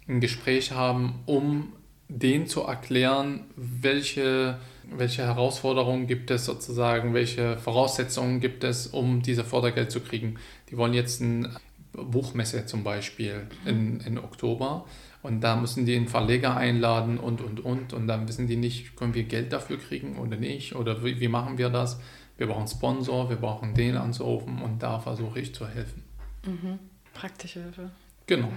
ein 0.07 0.19
Gespräch 0.19 0.71
haben, 0.71 1.19
um 1.25 1.71
denen 2.09 2.47
zu 2.47 2.61
erklären, 2.61 3.45
welche 3.55 4.59
welche 4.89 5.23
Herausforderungen 5.23 6.07
gibt 6.07 6.31
es 6.31 6.45
sozusagen, 6.45 7.13
welche 7.13 7.57
Voraussetzungen 7.57 8.39
gibt 8.39 8.63
es, 8.63 8.87
um 8.87 9.21
diese 9.21 9.43
Fördergeld 9.43 9.91
zu 9.91 10.01
kriegen. 10.01 10.35
Die 10.69 10.77
wollen 10.77 10.93
jetzt 10.93 11.21
eine 11.21 11.49
Buchmesse 11.93 12.65
zum 12.65 12.83
Beispiel 12.83 13.47
in, 13.65 13.99
in 14.01 14.17
Oktober 14.17 14.85
und 15.21 15.41
da 15.41 15.55
müssen 15.55 15.85
die 15.85 15.95
einen 15.95 16.07
Verleger 16.07 16.57
einladen 16.57 17.17
und, 17.17 17.41
und, 17.41 17.59
und 17.59 17.93
und 17.93 18.07
dann 18.07 18.27
wissen 18.27 18.47
die 18.47 18.55
nicht, 18.55 18.95
können 18.95 19.13
wir 19.13 19.23
Geld 19.23 19.53
dafür 19.53 19.77
kriegen 19.77 20.17
oder 20.17 20.35
nicht 20.35 20.75
oder 20.75 21.03
wie, 21.03 21.19
wie 21.19 21.27
machen 21.27 21.57
wir 21.57 21.69
das. 21.69 21.99
Wir 22.37 22.47
brauchen 22.47 22.67
Sponsor, 22.67 23.29
wir 23.29 23.37
brauchen 23.37 23.75
den 23.75 23.95
anzurufen 23.95 24.61
und 24.61 24.81
da 24.81 24.99
versuche 24.99 25.39
ich 25.39 25.53
zu 25.53 25.67
helfen. 25.67 26.03
Mhm. 26.45 26.79
Praktische 27.13 27.61
Hilfe. 27.61 27.91
Genau. 28.25 28.51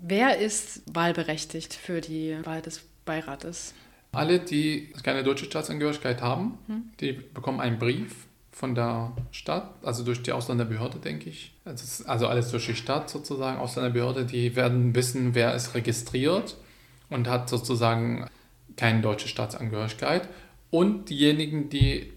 Wer 0.00 0.38
ist 0.38 0.82
wahlberechtigt 0.92 1.72
für 1.72 2.00
die 2.00 2.36
Wahl 2.44 2.60
des 2.60 2.82
Beirates? 3.04 3.74
Alle, 4.16 4.40
die 4.40 4.92
keine 5.02 5.22
deutsche 5.22 5.46
Staatsangehörigkeit 5.46 6.22
haben, 6.22 6.58
hm. 6.66 6.90
die 7.00 7.12
bekommen 7.12 7.60
einen 7.60 7.78
Brief 7.78 8.26
von 8.54 8.74
der 8.74 9.12
Stadt, 9.32 9.68
also 9.82 10.04
durch 10.04 10.22
die 10.22 10.32
Ausländerbehörde, 10.32 10.98
denke 10.98 11.28
ich. 11.28 11.52
Also 11.64 12.28
alles 12.28 12.50
durch 12.50 12.66
die 12.66 12.76
Stadt 12.76 13.10
sozusagen, 13.10 13.58
Ausländerbehörde, 13.58 14.24
die 14.26 14.54
werden 14.54 14.94
wissen, 14.94 15.34
wer 15.34 15.54
ist 15.54 15.74
registriert 15.74 16.56
und 17.10 17.28
hat 17.28 17.48
sozusagen 17.48 18.26
keine 18.76 19.00
deutsche 19.00 19.28
Staatsangehörigkeit. 19.28 20.28
Und 20.70 21.10
diejenigen, 21.10 21.68
die 21.68 22.12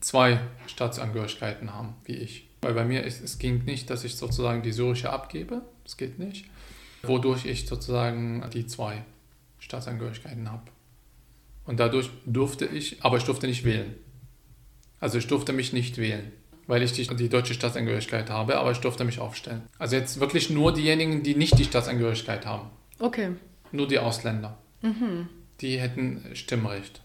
zwei 0.00 0.40
Staatsangehörigkeiten 0.66 1.74
haben, 1.74 1.94
wie 2.04 2.14
ich. 2.14 2.48
Weil 2.62 2.74
bei 2.74 2.84
mir, 2.84 3.02
ist, 3.02 3.22
es 3.22 3.38
ging 3.38 3.64
nicht, 3.64 3.90
dass 3.90 4.04
ich 4.04 4.16
sozusagen 4.16 4.62
die 4.62 4.72
syrische 4.72 5.10
abgebe, 5.10 5.62
das 5.84 5.96
geht 5.96 6.18
nicht, 6.18 6.46
wodurch 7.02 7.44
ich 7.44 7.66
sozusagen 7.66 8.44
die 8.52 8.66
zwei 8.66 9.04
Staatsangehörigkeiten 9.58 10.50
habe. 10.50 10.62
Und 11.64 11.78
dadurch 11.78 12.10
durfte 12.26 12.66
ich, 12.66 13.04
aber 13.04 13.16
ich 13.16 13.24
durfte 13.24 13.46
nicht 13.46 13.64
wählen. 13.64 13.94
Also 15.00 15.18
ich 15.18 15.26
durfte 15.26 15.52
mich 15.52 15.72
nicht 15.72 15.98
wählen, 15.98 16.32
weil 16.66 16.82
ich 16.82 16.92
die, 16.92 17.06
die 17.06 17.28
deutsche 17.28 17.54
Staatsangehörigkeit 17.54 18.30
habe, 18.30 18.58
aber 18.58 18.70
ich 18.72 18.78
durfte 18.78 19.04
mich 19.04 19.18
aufstellen. 19.18 19.62
Also 19.78 19.96
jetzt 19.96 20.20
wirklich 20.20 20.50
nur 20.50 20.72
diejenigen, 20.72 21.22
die 21.22 21.34
nicht 21.34 21.58
die 21.58 21.64
Staatsangehörigkeit 21.64 22.46
haben. 22.46 22.70
Okay. 22.98 23.32
Nur 23.72 23.88
die 23.88 23.98
Ausländer. 23.98 24.58
Mhm. 24.80 25.28
Die 25.60 25.78
hätten 25.78 26.24
Stimmrecht. 26.34 27.00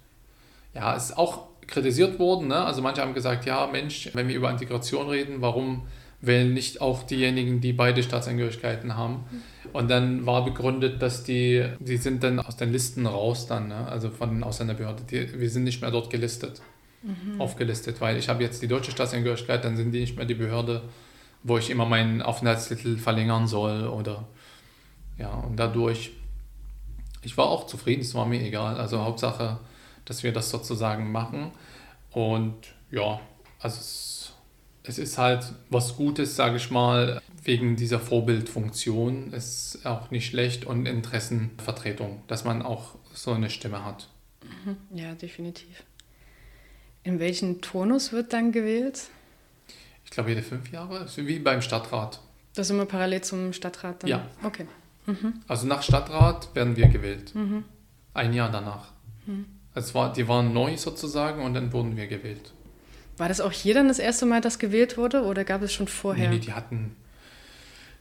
Ja, 0.73 0.95
es 0.95 1.05
ist 1.05 1.17
auch 1.17 1.47
kritisiert 1.65 2.19
worden. 2.19 2.47
Ne? 2.47 2.57
Also 2.57 2.81
manche 2.81 3.01
haben 3.01 3.13
gesagt, 3.13 3.45
ja 3.45 3.67
Mensch, 3.67 4.09
wenn 4.13 4.27
wir 4.27 4.35
über 4.35 4.49
Integration 4.49 5.09
reden, 5.09 5.41
warum 5.41 5.87
wählen 6.21 6.53
nicht 6.53 6.81
auch 6.81 7.03
diejenigen, 7.03 7.61
die 7.61 7.73
beide 7.73 8.03
Staatsangehörigkeiten 8.03 8.95
haben? 8.95 9.25
Und 9.73 9.89
dann 9.89 10.25
war 10.25 10.45
begründet, 10.45 11.01
dass 11.01 11.23
die, 11.23 11.65
die 11.79 11.97
sind 11.97 12.23
dann 12.23 12.39
aus 12.39 12.57
den 12.57 12.71
Listen 12.71 13.05
raus 13.05 13.47
dann, 13.47 13.67
ne? 13.67 13.87
also 13.87 14.09
von 14.09 14.29
den 14.29 14.43
Ausländerbehörden. 14.43 15.05
Die, 15.07 15.39
wir 15.39 15.49
sind 15.49 15.63
nicht 15.63 15.81
mehr 15.81 15.91
dort 15.91 16.09
gelistet, 16.09 16.61
mhm. 17.03 17.39
aufgelistet, 17.39 18.01
weil 18.01 18.17
ich 18.17 18.29
habe 18.29 18.43
jetzt 18.43 18.61
die 18.61 18.67
deutsche 18.67 18.91
Staatsangehörigkeit, 18.91 19.63
dann 19.63 19.77
sind 19.77 19.91
die 19.91 19.99
nicht 19.99 20.15
mehr 20.15 20.25
die 20.25 20.33
Behörde, 20.33 20.83
wo 21.43 21.57
ich 21.57 21.69
immer 21.69 21.85
meinen 21.85 22.21
Aufenthaltstitel 22.21 22.97
verlängern 22.97 23.47
soll 23.47 23.87
oder 23.87 24.27
ja, 25.17 25.31
und 25.31 25.57
dadurch, 25.57 26.11
ich 27.23 27.37
war 27.37 27.47
auch 27.47 27.67
zufrieden, 27.67 28.01
es 28.01 28.13
war 28.13 28.25
mir 28.25 28.41
egal. 28.41 28.77
Also 28.77 29.03
Hauptsache, 29.03 29.59
dass 30.05 30.23
wir 30.23 30.31
das 30.31 30.49
sozusagen 30.49 31.11
machen. 31.11 31.51
Und 32.11 32.55
ja, 32.91 33.19
also 33.59 33.79
es, 33.79 34.06
es 34.87 34.97
ist 34.97 35.17
halt 35.17 35.53
was 35.69 35.95
Gutes, 35.95 36.35
sage 36.35 36.57
ich 36.57 36.71
mal, 36.71 37.21
wegen 37.43 37.75
dieser 37.75 37.99
Vorbildfunktion 37.99 39.33
ist 39.33 39.85
auch 39.85 40.11
nicht 40.11 40.27
schlecht 40.27 40.65
und 40.65 40.85
Interessenvertretung, 40.85 42.21
dass 42.27 42.45
man 42.45 42.61
auch 42.61 42.95
so 43.13 43.31
eine 43.31 43.49
Stimme 43.49 43.83
hat. 43.83 44.07
Mhm. 44.43 44.77
Ja, 44.97 45.13
definitiv. 45.15 45.83
In 47.03 47.19
welchen 47.19 47.61
Turnus 47.61 48.11
wird 48.11 48.33
dann 48.33 48.51
gewählt? 48.51 49.09
Ich 50.03 50.11
glaube, 50.11 50.29
jede 50.29 50.41
fünf 50.41 50.71
Jahre, 50.71 51.05
wie 51.15 51.39
beim 51.39 51.61
Stadtrat. 51.61 52.21
Das 52.53 52.67
ist 52.67 52.71
immer 52.71 52.85
parallel 52.85 53.21
zum 53.21 53.53
Stadtrat 53.53 54.03
dann? 54.03 54.09
Ja. 54.09 54.27
Okay. 54.43 54.65
Mhm. 55.05 55.41
Also 55.47 55.67
nach 55.67 55.83
Stadtrat 55.83 56.53
werden 56.55 56.75
wir 56.75 56.87
gewählt. 56.87 57.33
Mhm. 57.35 57.63
Ein 58.13 58.33
Jahr 58.33 58.51
danach. 58.51 58.91
Mhm. 59.25 59.45
Es 59.73 59.93
war, 59.93 60.11
die 60.11 60.27
waren 60.27 60.53
neu 60.53 60.75
sozusagen 60.75 61.43
und 61.43 61.53
dann 61.53 61.71
wurden 61.71 61.95
wir 61.95 62.07
gewählt. 62.07 62.51
War 63.17 63.27
das 63.27 63.41
auch 63.41 63.51
hier 63.51 63.73
dann 63.73 63.87
das 63.87 63.99
erste 63.99 64.25
Mal, 64.25 64.41
dass 64.41 64.59
gewählt 64.59 64.97
wurde 64.97 65.23
oder 65.23 65.43
gab 65.43 65.61
es 65.63 65.73
schon 65.73 65.87
vorher? 65.87 66.29
Nee, 66.29 66.35
nee, 66.35 66.41
die 66.41 66.53
hatten. 66.53 66.95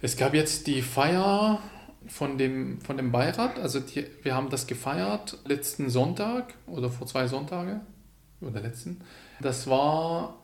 Es 0.02 0.16
gab 0.16 0.34
jetzt 0.34 0.66
die 0.66 0.82
Feier 0.82 1.60
von 2.06 2.38
dem, 2.38 2.80
von 2.82 2.96
dem 2.96 3.12
Beirat. 3.12 3.58
Also 3.58 3.80
die, 3.80 4.06
wir 4.22 4.34
haben 4.34 4.50
das 4.50 4.66
gefeiert 4.66 5.38
letzten 5.46 5.90
Sonntag 5.90 6.54
oder 6.66 6.90
vor 6.90 7.06
zwei 7.06 7.26
Sonntagen 7.26 7.80
oder 8.40 8.60
letzten. 8.60 9.00
Das 9.40 9.66
war, 9.66 10.36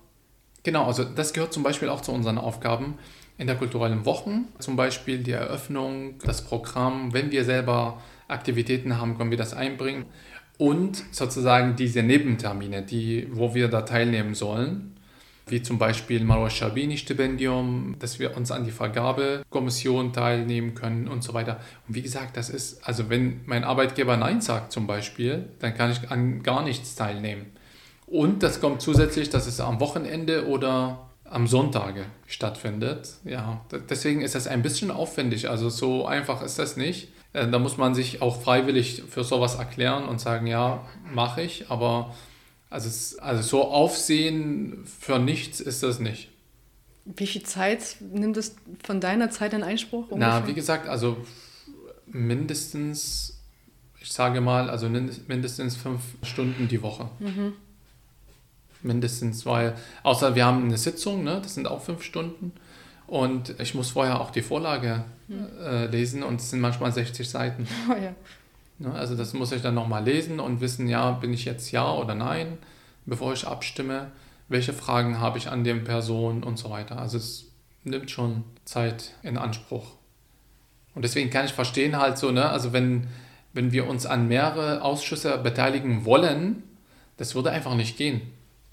genau, 0.62 0.86
also 0.86 1.04
das 1.04 1.32
gehört 1.32 1.52
zum 1.52 1.62
Beispiel 1.62 1.88
auch 1.88 2.00
zu 2.00 2.12
unseren 2.12 2.38
Aufgaben 2.38 2.98
in 3.38 3.46
der 3.46 3.56
kulturellen 3.56 4.04
Wochen. 4.06 4.48
Zum 4.58 4.76
Beispiel 4.76 5.18
die 5.18 5.32
Eröffnung, 5.32 6.18
das 6.24 6.42
Programm. 6.42 7.12
Wenn 7.12 7.30
wir 7.30 7.44
selber 7.44 8.02
Aktivitäten 8.28 8.98
haben, 8.98 9.18
können 9.18 9.30
wir 9.30 9.38
das 9.38 9.52
einbringen. 9.52 10.06
Und 10.62 11.02
sozusagen 11.10 11.74
diese 11.74 12.04
Nebentermine, 12.04 12.82
die, 12.82 13.26
wo 13.32 13.52
wir 13.52 13.66
da 13.66 13.82
teilnehmen 13.82 14.36
sollen, 14.36 14.94
wie 15.48 15.60
zum 15.60 15.76
Beispiel 15.76 16.22
Marwa 16.22 16.50
Shabini 16.50 16.96
Stipendium, 16.96 17.96
dass 17.98 18.20
wir 18.20 18.36
uns 18.36 18.52
an 18.52 18.64
die 18.64 18.70
Vergabekommission 18.70 20.12
teilnehmen 20.12 20.76
können 20.76 21.08
und 21.08 21.24
so 21.24 21.34
weiter. 21.34 21.58
Und 21.88 21.96
wie 21.96 22.02
gesagt, 22.02 22.36
das 22.36 22.48
ist, 22.48 22.86
also 22.86 23.10
wenn 23.10 23.40
mein 23.44 23.64
Arbeitgeber 23.64 24.16
Nein 24.16 24.40
sagt 24.40 24.70
zum 24.70 24.86
Beispiel, 24.86 25.48
dann 25.58 25.74
kann 25.74 25.90
ich 25.90 26.08
an 26.12 26.44
gar 26.44 26.62
nichts 26.62 26.94
teilnehmen. 26.94 27.46
Und 28.06 28.44
das 28.44 28.60
kommt 28.60 28.82
zusätzlich, 28.82 29.30
dass 29.30 29.48
es 29.48 29.58
am 29.58 29.80
Wochenende 29.80 30.46
oder 30.46 31.08
am 31.24 31.48
Sonntage 31.48 32.04
stattfindet. 32.28 33.14
Ja, 33.24 33.62
deswegen 33.90 34.20
ist 34.20 34.36
das 34.36 34.46
ein 34.46 34.62
bisschen 34.62 34.92
aufwendig. 34.92 35.50
Also 35.50 35.70
so 35.70 36.06
einfach 36.06 36.40
ist 36.40 36.60
das 36.60 36.76
nicht. 36.76 37.08
Äh, 37.32 37.48
da 37.48 37.58
muss 37.58 37.76
man 37.76 37.94
sich 37.94 38.22
auch 38.22 38.42
freiwillig 38.42 39.02
für 39.08 39.24
sowas 39.24 39.56
erklären 39.56 40.04
und 40.04 40.20
sagen, 40.20 40.46
ja, 40.46 40.86
mache 41.12 41.42
ich. 41.42 41.70
Aber 41.70 42.14
also, 42.70 42.88
es, 42.88 43.18
also 43.18 43.42
so 43.42 43.64
Aufsehen 43.64 44.84
für 44.86 45.18
nichts 45.18 45.60
ist 45.60 45.82
das 45.82 45.98
nicht. 45.98 46.28
Wie 47.04 47.26
viel 47.26 47.42
Zeit 47.42 47.96
nimmt 48.00 48.36
es 48.36 48.54
von 48.84 49.00
deiner 49.00 49.30
Zeit 49.30 49.54
in 49.54 49.62
Einspruch? 49.62 50.08
Ungefähr? 50.08 50.40
Na, 50.40 50.46
wie 50.46 50.54
gesagt, 50.54 50.88
also 50.88 51.16
mindestens, 52.06 53.40
ich 54.00 54.12
sage 54.12 54.40
mal, 54.40 54.70
also 54.70 54.88
mindestens 54.88 55.76
fünf 55.76 56.00
Stunden 56.22 56.68
die 56.68 56.82
Woche. 56.82 57.08
Mhm 57.18 57.54
mindestens, 58.84 59.46
weil, 59.46 59.74
außer 60.02 60.34
wir 60.34 60.44
haben 60.44 60.64
eine 60.64 60.78
Sitzung, 60.78 61.24
ne, 61.24 61.40
das 61.42 61.54
sind 61.54 61.66
auch 61.66 61.82
fünf 61.82 62.02
Stunden. 62.02 62.52
Und 63.12 63.60
ich 63.60 63.74
muss 63.74 63.90
vorher 63.90 64.22
auch 64.22 64.30
die 64.30 64.40
Vorlage 64.40 65.04
hm. 65.28 65.46
äh, 65.62 65.84
lesen 65.84 66.22
und 66.22 66.40
es 66.40 66.48
sind 66.48 66.60
manchmal 66.60 66.92
60 66.92 67.28
Seiten. 67.28 67.68
Oh 67.90 67.92
ja. 67.92 68.14
Ne, 68.78 68.90
also 68.94 69.14
das 69.14 69.34
muss 69.34 69.52
ich 69.52 69.60
dann 69.60 69.74
nochmal 69.74 70.02
lesen 70.02 70.40
und 70.40 70.62
wissen, 70.62 70.88
ja, 70.88 71.10
bin 71.10 71.34
ich 71.34 71.44
jetzt 71.44 71.70
ja 71.72 71.92
oder 71.92 72.14
nein, 72.14 72.56
bevor 73.04 73.34
ich 73.34 73.46
abstimme. 73.46 74.10
Welche 74.48 74.72
Fragen 74.72 75.20
habe 75.20 75.36
ich 75.36 75.50
an 75.50 75.62
den 75.62 75.84
Personen 75.84 76.42
und 76.42 76.58
so 76.58 76.70
weiter. 76.70 76.98
Also 76.98 77.18
es 77.18 77.50
nimmt 77.84 78.10
schon 78.10 78.44
Zeit 78.64 79.10
in 79.22 79.36
Anspruch. 79.36 79.88
Und 80.94 81.02
deswegen 81.02 81.28
kann 81.28 81.44
ich 81.44 81.52
verstehen 81.52 81.98
halt 81.98 82.16
so, 82.16 82.30
ne, 82.30 82.48
also 82.48 82.72
wenn, 82.72 83.08
wenn 83.52 83.72
wir 83.72 83.88
uns 83.88 84.06
an 84.06 84.26
mehrere 84.26 84.80
Ausschüsse 84.80 85.36
beteiligen 85.36 86.06
wollen, 86.06 86.62
das 87.18 87.34
würde 87.34 87.50
einfach 87.50 87.74
nicht 87.74 87.98
gehen. 87.98 88.22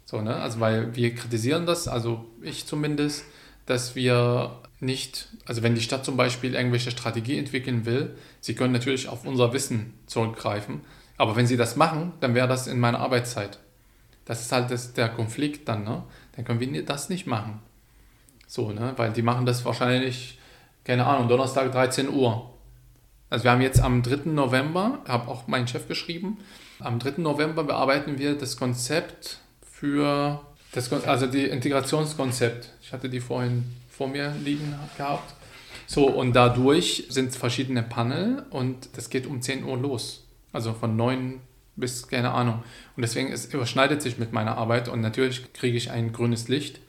So, 0.06 0.22
ne? 0.22 0.38
Also 0.38 0.62
weil 0.62 0.96
wir 0.96 1.14
kritisieren 1.14 1.66
das, 1.66 1.90
also 1.90 2.24
ich 2.42 2.66
zumindest, 2.66 3.26
dass 3.70 3.96
wir 3.96 4.62
nicht, 4.80 5.28
also 5.46 5.62
wenn 5.62 5.76
die 5.76 5.82
Stadt 5.82 6.06
zum 6.06 6.18
Beispiel 6.18 6.56
irgendwelche 6.56 6.92
Strategie 6.92 7.38
entwickeln 7.38 7.86
will, 7.86 8.16
sie 8.42 8.56
können 8.56 8.74
natürlich 8.74 9.08
auf 9.08 9.26
unser 9.26 9.54
Wissen 9.54 9.94
zurückgreifen, 10.08 10.82
aber 11.18 11.36
wenn 11.36 11.48
sie 11.48 11.58
das 11.58 11.76
machen, 11.76 12.14
dann 12.20 12.34
wäre 12.34 12.48
das 12.48 12.68
in 12.68 12.80
meiner 12.80 13.00
Arbeitszeit. 13.00 13.60
Das 14.26 14.42
ist 14.42 14.52
halt 14.52 14.72
das, 14.72 14.94
der 14.94 15.10
Konflikt 15.10 15.68
dann, 15.68 15.84
ne? 15.84 16.04
Dann 16.36 16.46
können 16.46 16.60
wir 16.60 16.86
das 16.86 17.10
nicht 17.10 17.28
machen. 17.28 17.60
So, 18.48 18.72
ne? 18.72 18.94
Weil 18.96 19.12
die 19.12 19.22
machen 19.22 19.46
das 19.46 19.66
wahrscheinlich, 19.66 20.40
keine 20.84 21.06
Ahnung, 21.06 21.28
Donnerstag 21.28 21.72
13 21.72 22.10
Uhr. 22.10 22.54
Also 23.30 23.44
wir 23.44 23.52
haben 23.52 23.62
jetzt 23.62 23.82
am 23.82 24.02
3. 24.02 24.30
November, 24.32 25.00
habe 25.08 25.28
auch 25.30 25.48
mein 25.48 25.68
Chef 25.68 25.88
geschrieben, 25.88 26.40
am 26.80 26.98
3. 26.98 27.22
November 27.22 27.64
bearbeiten 27.64 28.18
wir 28.18 28.36
das 28.36 28.58
Konzept 28.58 29.40
für 29.62 30.42
das, 30.72 30.92
also 30.92 31.28
die 31.28 31.46
Integrationskonzept. 31.46 32.70
Ich 32.82 32.94
hatte 32.94 33.10
die 33.10 33.20
vorhin 33.20 33.64
vor 33.90 34.08
mir 34.08 34.34
liegen 34.44 34.76
gehabt. 34.98 35.34
So, 35.88 36.08
und 36.08 36.34
dadurch 36.34 37.06
sind 37.10 37.36
verschiedene 37.36 37.82
Panel 37.82 38.46
und 38.52 38.90
das 38.96 39.10
geht 39.10 39.26
um 39.26 39.42
10 39.42 39.64
Uhr 39.64 39.78
los. 39.78 40.24
Also 40.54 40.74
von 40.74 40.96
9 40.96 41.42
bis 41.76 42.08
keine 42.08 42.32
Ahnung. 42.32 42.64
Und 42.96 43.02
deswegen 43.02 43.32
es 43.32 43.46
überschneidet 43.54 44.02
sich 44.02 44.18
mit 44.18 44.34
meiner 44.34 44.58
Arbeit 44.58 44.88
und 44.90 45.02
natürlich 45.02 45.54
kriege 45.54 45.78
ich 45.78 45.92
ein 45.92 46.12
grünes 46.12 46.48
Licht 46.48 46.80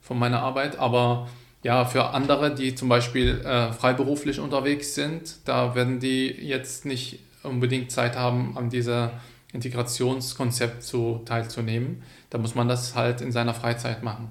von 0.00 0.18
meiner 0.18 0.40
Arbeit, 0.40 0.78
aber 0.78 1.28
ja, 1.62 1.84
für 1.84 2.10
andere, 2.10 2.54
die 2.54 2.76
zum 2.76 2.88
Beispiel 2.88 3.40
äh, 3.40 3.72
freiberuflich 3.72 4.38
unterwegs 4.38 4.94
sind, 4.94 5.36
da 5.46 5.74
werden 5.74 5.98
die 5.98 6.28
jetzt 6.28 6.84
nicht 6.84 7.18
unbedingt 7.42 7.90
Zeit 7.90 8.16
haben, 8.16 8.56
an 8.56 8.70
dieser 8.70 9.20
Integrationskonzept 9.56 10.82
zu, 10.82 11.22
teilzunehmen. 11.24 12.02
Da 12.30 12.38
muss 12.38 12.54
man 12.54 12.68
das 12.68 12.94
halt 12.94 13.20
in 13.20 13.32
seiner 13.32 13.54
Freizeit 13.54 14.02
machen. 14.02 14.30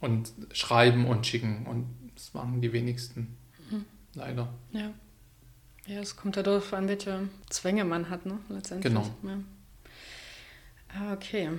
Und 0.00 0.32
schreiben 0.52 1.06
und 1.06 1.26
schicken. 1.26 1.66
Und 1.66 1.86
das 2.14 2.34
machen 2.34 2.60
die 2.60 2.72
wenigsten. 2.72 3.36
Mhm. 3.70 3.84
Leider. 4.14 4.48
Ja. 4.72 4.90
Ja, 5.86 6.00
es 6.00 6.16
kommt 6.16 6.36
ja 6.36 6.42
darauf 6.42 6.72
an, 6.72 6.88
welche 6.88 7.28
Zwänge 7.48 7.84
man 7.84 8.10
hat, 8.10 8.26
ne? 8.26 8.38
Letztendlich. 8.48 8.92
Genau. 8.92 9.08
Ja. 9.22 9.38
Ah, 10.88 11.12
okay. 11.12 11.50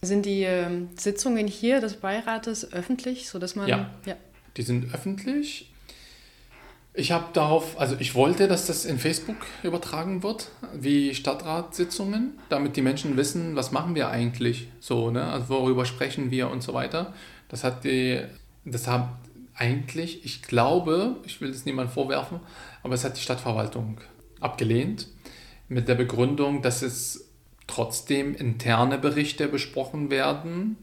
Sind 0.00 0.24
die 0.26 0.44
äh, 0.44 0.86
Sitzungen 0.96 1.48
hier 1.48 1.80
des 1.80 1.96
Beirates 1.96 2.72
öffentlich, 2.72 3.28
sodass 3.28 3.56
man. 3.56 3.68
Ja. 3.68 3.90
ja. 4.06 4.16
Die 4.56 4.62
sind 4.62 4.94
öffentlich. 4.94 5.72
Ich 6.98 7.12
habe 7.12 7.26
darauf, 7.32 7.78
also 7.78 7.94
ich 8.00 8.16
wollte, 8.16 8.48
dass 8.48 8.66
das 8.66 8.84
in 8.84 8.98
Facebook 8.98 9.36
übertragen 9.62 10.24
wird, 10.24 10.48
wie 10.74 11.14
Stadtratssitzungen, 11.14 12.32
damit 12.48 12.74
die 12.74 12.82
Menschen 12.82 13.16
wissen, 13.16 13.54
was 13.54 13.70
machen 13.70 13.94
wir 13.94 14.08
eigentlich 14.08 14.66
so, 14.80 15.12
ne? 15.12 15.22
Also 15.22 15.48
worüber 15.50 15.84
sprechen 15.84 16.32
wir 16.32 16.50
und 16.50 16.60
so 16.60 16.74
weiter. 16.74 17.14
Das 17.50 17.62
hat 17.62 17.84
die, 17.84 18.20
das 18.64 18.88
hat 18.88 19.10
eigentlich, 19.54 20.24
ich 20.24 20.42
glaube, 20.42 21.18
ich 21.24 21.40
will 21.40 21.52
das 21.52 21.64
niemand 21.64 21.92
vorwerfen, 21.92 22.40
aber 22.82 22.94
es 22.94 23.04
hat 23.04 23.16
die 23.16 23.22
Stadtverwaltung 23.22 24.00
abgelehnt 24.40 25.06
mit 25.68 25.86
der 25.86 25.94
Begründung, 25.94 26.62
dass 26.62 26.82
es 26.82 27.30
trotzdem 27.68 28.34
interne 28.34 28.98
Berichte 28.98 29.46
besprochen 29.46 30.10
werden 30.10 30.76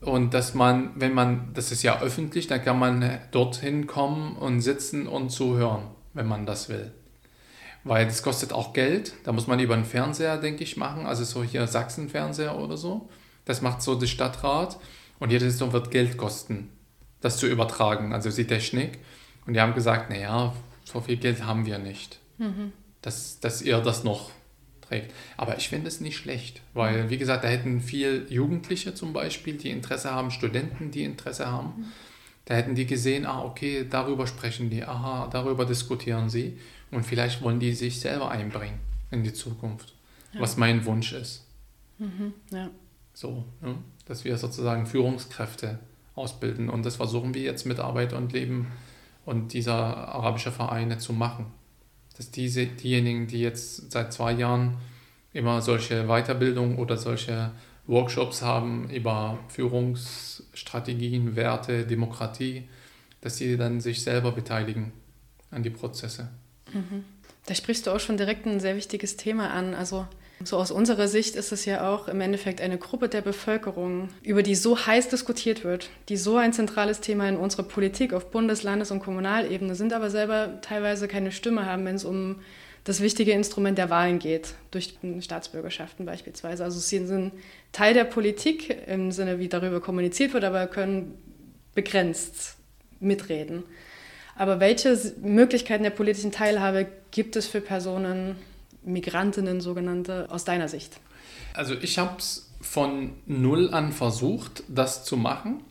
und 0.00 0.32
dass 0.32 0.54
man, 0.54 0.92
wenn 0.94 1.12
man, 1.12 1.52
das 1.52 1.72
ist 1.72 1.82
ja 1.82 2.00
öffentlich, 2.00 2.46
dann 2.46 2.64
kann 2.64 2.78
man 2.78 3.18
dorthin 3.32 3.86
kommen 3.86 4.36
und 4.36 4.60
sitzen 4.62 5.06
und 5.06 5.30
zuhören, 5.30 5.88
wenn 6.14 6.26
man 6.26 6.46
das 6.46 6.68
will. 6.68 6.92
Weil 7.84 8.06
das 8.06 8.22
kostet 8.22 8.52
auch 8.52 8.72
Geld. 8.72 9.14
Da 9.24 9.32
muss 9.32 9.46
man 9.46 9.58
über 9.60 9.74
einen 9.74 9.84
Fernseher, 9.84 10.38
denke 10.38 10.64
ich, 10.64 10.76
machen. 10.76 11.06
Also 11.06 11.24
so 11.24 11.42
hier 11.42 11.66
Sachsen-Fernseher 11.66 12.58
oder 12.58 12.76
so. 12.76 13.08
Das 13.44 13.62
macht 13.62 13.82
so 13.82 13.94
der 13.94 14.06
Stadtrat. 14.06 14.78
Und 15.18 15.30
jede 15.30 15.50
Sitzung 15.50 15.72
wird 15.72 15.90
Geld 15.90 16.16
kosten, 16.16 16.70
das 17.20 17.36
zu 17.36 17.46
übertragen, 17.46 18.14
also 18.14 18.30
die 18.30 18.46
Technik. 18.46 18.98
Und 19.46 19.52
die 19.52 19.60
haben 19.60 19.74
gesagt, 19.74 20.08
naja, 20.08 20.54
so 20.84 21.00
viel 21.00 21.16
Geld 21.16 21.44
haben 21.44 21.66
wir 21.66 21.78
nicht. 21.78 22.18
Mhm. 22.38 22.72
Dass, 23.02 23.38
dass 23.40 23.60
ihr 23.60 23.78
das 23.80 24.02
noch 24.02 24.30
trägt. 24.90 25.14
Aber 25.36 25.56
ich 25.56 25.68
finde 25.68 25.88
es 25.88 26.00
nicht 26.00 26.16
schlecht, 26.16 26.60
weil, 26.74 27.10
wie 27.10 27.18
gesagt, 27.18 27.44
da 27.44 27.48
hätten 27.48 27.80
viel 27.80 28.26
Jugendliche 28.28 28.94
zum 28.94 29.12
Beispiel, 29.12 29.56
die 29.56 29.70
Interesse 29.70 30.10
haben, 30.10 30.30
Studenten, 30.30 30.90
die 30.90 31.04
Interesse 31.04 31.46
haben. 31.46 31.74
Mhm. 31.76 31.84
Da 32.44 32.54
hätten 32.54 32.74
die 32.74 32.86
gesehen, 32.86 33.26
ah, 33.26 33.44
okay, 33.44 33.86
darüber 33.88 34.26
sprechen 34.26 34.70
die, 34.70 34.84
aha, 34.84 35.28
darüber 35.30 35.64
diskutieren 35.64 36.28
sie. 36.28 36.58
Und 36.90 37.04
vielleicht 37.06 37.42
wollen 37.42 37.60
die 37.60 37.72
sich 37.72 38.00
selber 38.00 38.30
einbringen 38.30 38.80
in 39.12 39.22
die 39.22 39.32
Zukunft, 39.32 39.94
ja. 40.32 40.40
was 40.40 40.56
mein 40.56 40.84
Wunsch 40.84 41.12
ist. 41.12 41.46
Mhm, 41.98 42.34
ja. 42.50 42.70
So, 43.14 43.44
ne? 43.60 43.76
dass 44.06 44.24
wir 44.24 44.36
sozusagen 44.36 44.86
Führungskräfte 44.86 45.78
ausbilden. 46.16 46.68
Und 46.68 46.84
das 46.84 46.96
versuchen 46.96 47.34
wir 47.34 47.42
jetzt 47.42 47.66
mit 47.66 47.78
Arbeit 47.78 48.12
und 48.12 48.32
Leben 48.32 48.66
und 49.24 49.52
dieser 49.52 49.74
arabische 49.74 50.50
Vereine 50.50 50.98
zu 50.98 51.12
machen 51.12 51.46
dass 52.20 52.30
diese, 52.30 52.66
diejenigen, 52.66 53.28
die 53.28 53.40
jetzt 53.40 53.90
seit 53.90 54.12
zwei 54.12 54.32
Jahren 54.32 54.76
immer 55.32 55.62
solche 55.62 56.04
Weiterbildung 56.06 56.76
oder 56.76 56.98
solche 56.98 57.50
Workshops 57.86 58.42
haben 58.42 58.90
über 58.90 59.38
Führungsstrategien, 59.48 61.34
Werte, 61.34 61.86
Demokratie, 61.86 62.68
dass 63.22 63.38
sie 63.38 63.56
dann 63.56 63.80
sich 63.80 64.02
selber 64.02 64.32
beteiligen 64.32 64.92
an 65.50 65.62
die 65.62 65.70
Prozesse. 65.70 66.28
Mhm. 66.74 67.06
Da 67.46 67.54
sprichst 67.54 67.86
du 67.86 67.90
auch 67.90 68.00
schon 68.00 68.18
direkt 68.18 68.44
ein 68.44 68.60
sehr 68.60 68.76
wichtiges 68.76 69.16
Thema 69.16 69.50
an. 69.52 69.72
Also 69.72 70.06
so 70.42 70.56
aus 70.56 70.70
unserer 70.70 71.06
Sicht 71.06 71.36
ist 71.36 71.52
es 71.52 71.64
ja 71.66 71.88
auch 71.90 72.08
im 72.08 72.20
Endeffekt 72.20 72.60
eine 72.60 72.78
Gruppe 72.78 73.08
der 73.08 73.20
Bevölkerung, 73.20 74.08
über 74.22 74.42
die 74.42 74.54
so 74.54 74.86
heiß 74.86 75.08
diskutiert 75.08 75.64
wird, 75.64 75.90
die 76.08 76.16
so 76.16 76.36
ein 76.36 76.52
zentrales 76.52 77.00
Thema 77.00 77.28
in 77.28 77.36
unserer 77.36 77.64
Politik 77.64 78.14
auf 78.14 78.30
Bundes-, 78.30 78.62
Landes- 78.62 78.90
und 78.90 79.00
Kommunalebene 79.00 79.74
sind, 79.74 79.92
aber 79.92 80.08
selber 80.08 80.60
teilweise 80.62 81.08
keine 81.08 81.30
Stimme 81.30 81.66
haben, 81.66 81.84
wenn 81.84 81.96
es 81.96 82.04
um 82.04 82.36
das 82.84 83.02
wichtige 83.02 83.32
Instrument 83.32 83.76
der 83.76 83.90
Wahlen 83.90 84.18
geht, 84.18 84.54
durch 84.70 84.96
Staatsbürgerschaften 85.20 86.06
beispielsweise. 86.06 86.64
Also 86.64 86.80
sie 86.80 87.04
sind 87.06 87.32
Teil 87.72 87.92
der 87.92 88.04
Politik 88.04 88.74
im 88.86 89.12
Sinne, 89.12 89.38
wie 89.38 89.48
darüber 89.48 89.80
kommuniziert 89.80 90.32
wird, 90.32 90.44
aber 90.44 90.66
können 90.66 91.18
begrenzt 91.74 92.56
mitreden. 92.98 93.64
Aber 94.36 94.58
welche 94.60 94.98
Möglichkeiten 95.20 95.82
der 95.82 95.90
politischen 95.90 96.32
Teilhabe 96.32 96.86
gibt 97.10 97.36
es 97.36 97.46
für 97.46 97.60
Personen, 97.60 98.36
Migrantinnen 98.82 99.60
sogenannte, 99.60 100.26
aus 100.30 100.44
deiner 100.44 100.68
Sicht? 100.68 101.00
Also 101.54 101.74
ich 101.74 101.98
habe 101.98 102.16
es 102.18 102.50
von 102.60 103.12
null 103.26 103.72
an 103.72 103.92
versucht, 103.92 104.62
das 104.68 105.04
zu 105.04 105.16
machen. 105.16 105.62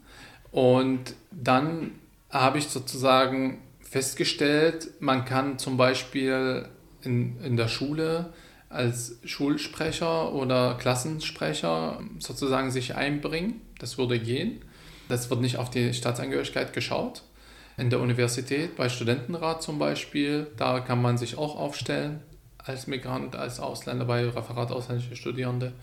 Und 0.51 1.14
dann 1.32 1.91
habe 2.30 2.57
ich 2.57 2.68
sozusagen 2.68 3.62
festgestellt, 3.82 4.89
man 4.99 5.26
kann 5.26 5.60
zum 5.60 5.78
Beispiel 5.78 6.68
in, 7.01 7.39
in 7.41 7.57
der 7.57 7.68
Schule 7.68 8.34
als 8.70 9.18
Schulsprecher 9.24 10.34
oder 10.34 10.76
Klassensprecher 10.76 12.01
sozusagen 12.20 12.72
sich 12.72 12.95
einbringen. 12.95 13.62
Das 13.80 13.97
würde 13.97 14.20
gehen. 14.20 14.62
Das 15.07 15.30
wird 15.30 15.41
nicht 15.41 15.57
auf 15.57 15.72
die 15.72 15.93
Staatsangehörigkeit 15.93 16.74
geschaut 16.74 17.24
in 17.80 17.89
der 17.89 17.99
Universität, 18.01 18.76
bei 18.76 18.89
Studentenrat 18.89 19.64
zum 19.64 19.80
Beispiel, 19.80 20.47
da 20.57 20.82
kann 20.82 21.01
man 21.01 21.18
sich 21.18 21.38
auch 21.38 21.55
aufstellen 21.55 22.22
als 22.66 22.88
Migrant, 22.88 23.36
als 23.36 23.60
Ausländer 23.60 24.05
bei 24.05 24.28
Referat 24.28 24.72
ausländische 24.72 25.16
Studierende. 25.16 25.74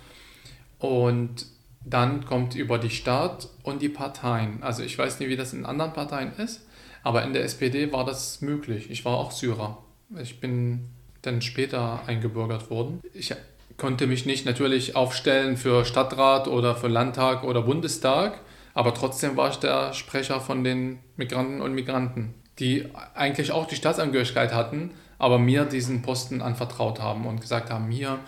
Und 0.79 1.47
dann 1.85 2.25
kommt 2.25 2.55
über 2.55 2.79
die 2.79 2.91
Stadt 2.91 3.49
und 3.63 3.81
die 3.81 3.89
Parteien. 3.89 4.63
Also 4.63 4.83
ich 4.83 4.99
weiß 4.99 5.21
nicht, 5.21 5.29
wie 5.29 5.37
das 5.37 5.53
in 5.53 5.65
anderen 5.65 5.93
Parteien 5.93 6.33
ist, 6.37 6.67
aber 7.03 7.23
in 7.23 7.33
der 7.33 7.45
SPD 7.45 7.93
war 7.93 8.05
das 8.05 8.41
möglich. 8.41 8.91
Ich 8.91 9.05
war 9.05 9.15
auch 9.15 9.31
Syrer. 9.31 9.79
Ich 10.21 10.41
bin 10.41 10.89
dann 11.23 11.43
später 11.43 12.01
eingebürgert 12.07 12.71
worden. 12.71 13.01
Ich 13.15 13.35
konnte 13.77 14.07
mich 14.07 14.27
nicht 14.27 14.47
natürlich 14.47 14.97
aufstellen 14.97 15.57
für 15.57 15.85
Stadtrat 15.85 16.49
oder 16.49 16.75
für 16.75 16.89
Landtag 16.89 17.45
oder 17.45 17.63
Bundestag, 17.63 18.41
aber 18.75 18.95
trotzdem 18.95 19.37
war 19.37 19.51
ich 19.51 19.57
der 19.57 19.93
Sprecher 19.93 20.41
von 20.41 20.65
den 20.65 20.99
Migranten 21.17 21.61
und 21.61 21.75
Migranten, 21.75 22.35
die 22.59 22.89
eigentlich 23.15 23.53
auch 23.53 23.67
die 23.67 23.77
Staatsangehörigkeit 23.77 24.53
hatten, 24.53 24.93
aber 25.19 25.39
mir 25.39 25.65
diesen 25.65 26.03
Posten 26.03 26.43
anvertraut 26.43 27.01
haben 27.01 27.27
und 27.27 27.41
gesagt 27.41 27.71
haben, 27.71 27.91
hier, 27.91 28.19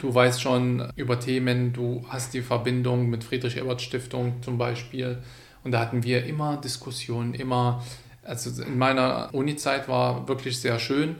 du 0.00 0.14
weißt 0.14 0.40
schon 0.40 0.90
über 0.96 1.20
Themen, 1.20 1.72
du 1.72 2.04
hast 2.08 2.34
die 2.34 2.42
Verbindung 2.42 3.10
mit 3.10 3.24
Friedrich-Ebert-Stiftung 3.24 4.42
zum 4.42 4.58
Beispiel. 4.58 5.18
Und 5.64 5.72
da 5.72 5.80
hatten 5.80 6.02
wir 6.02 6.24
immer 6.24 6.56
Diskussionen, 6.56 7.34
immer, 7.34 7.84
also 8.22 8.62
in 8.62 8.78
meiner 8.78 9.28
Uni-Zeit 9.32 9.88
war 9.88 10.26
wirklich 10.28 10.60
sehr 10.60 10.78
schön, 10.78 11.16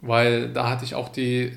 weil 0.00 0.52
da 0.52 0.68
hatte 0.68 0.84
ich 0.84 0.94
auch 0.94 1.08
die, 1.08 1.52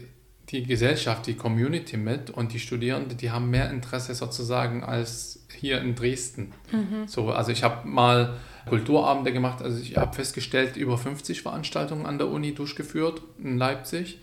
die 0.50 0.64
Gesellschaft, 0.64 1.28
die 1.28 1.36
Community 1.36 1.98
mit 1.98 2.30
und 2.30 2.54
die 2.54 2.60
Studierenden, 2.60 3.18
die 3.18 3.32
haben 3.32 3.50
mehr 3.50 3.70
Interesse 3.70 4.14
sozusagen 4.16 4.84
als 4.84 5.46
hier 5.54 5.82
in 5.82 5.96
Dresden. 5.96 6.52
Mhm. 6.72 7.08
So, 7.08 7.32
also 7.32 7.52
ich 7.52 7.64
habe 7.64 7.88
mal 7.88 8.38
Kulturabende 8.68 9.32
gemacht, 9.32 9.62
also 9.62 9.80
ich 9.80 9.98
habe 9.98 10.14
festgestellt, 10.14 10.76
über 10.76 10.98
50 10.98 11.42
Veranstaltungen 11.42 12.06
an 12.06 12.18
der 12.18 12.28
Uni 12.28 12.54
durchgeführt 12.54 13.22
in 13.38 13.58
Leipzig. 13.58 14.20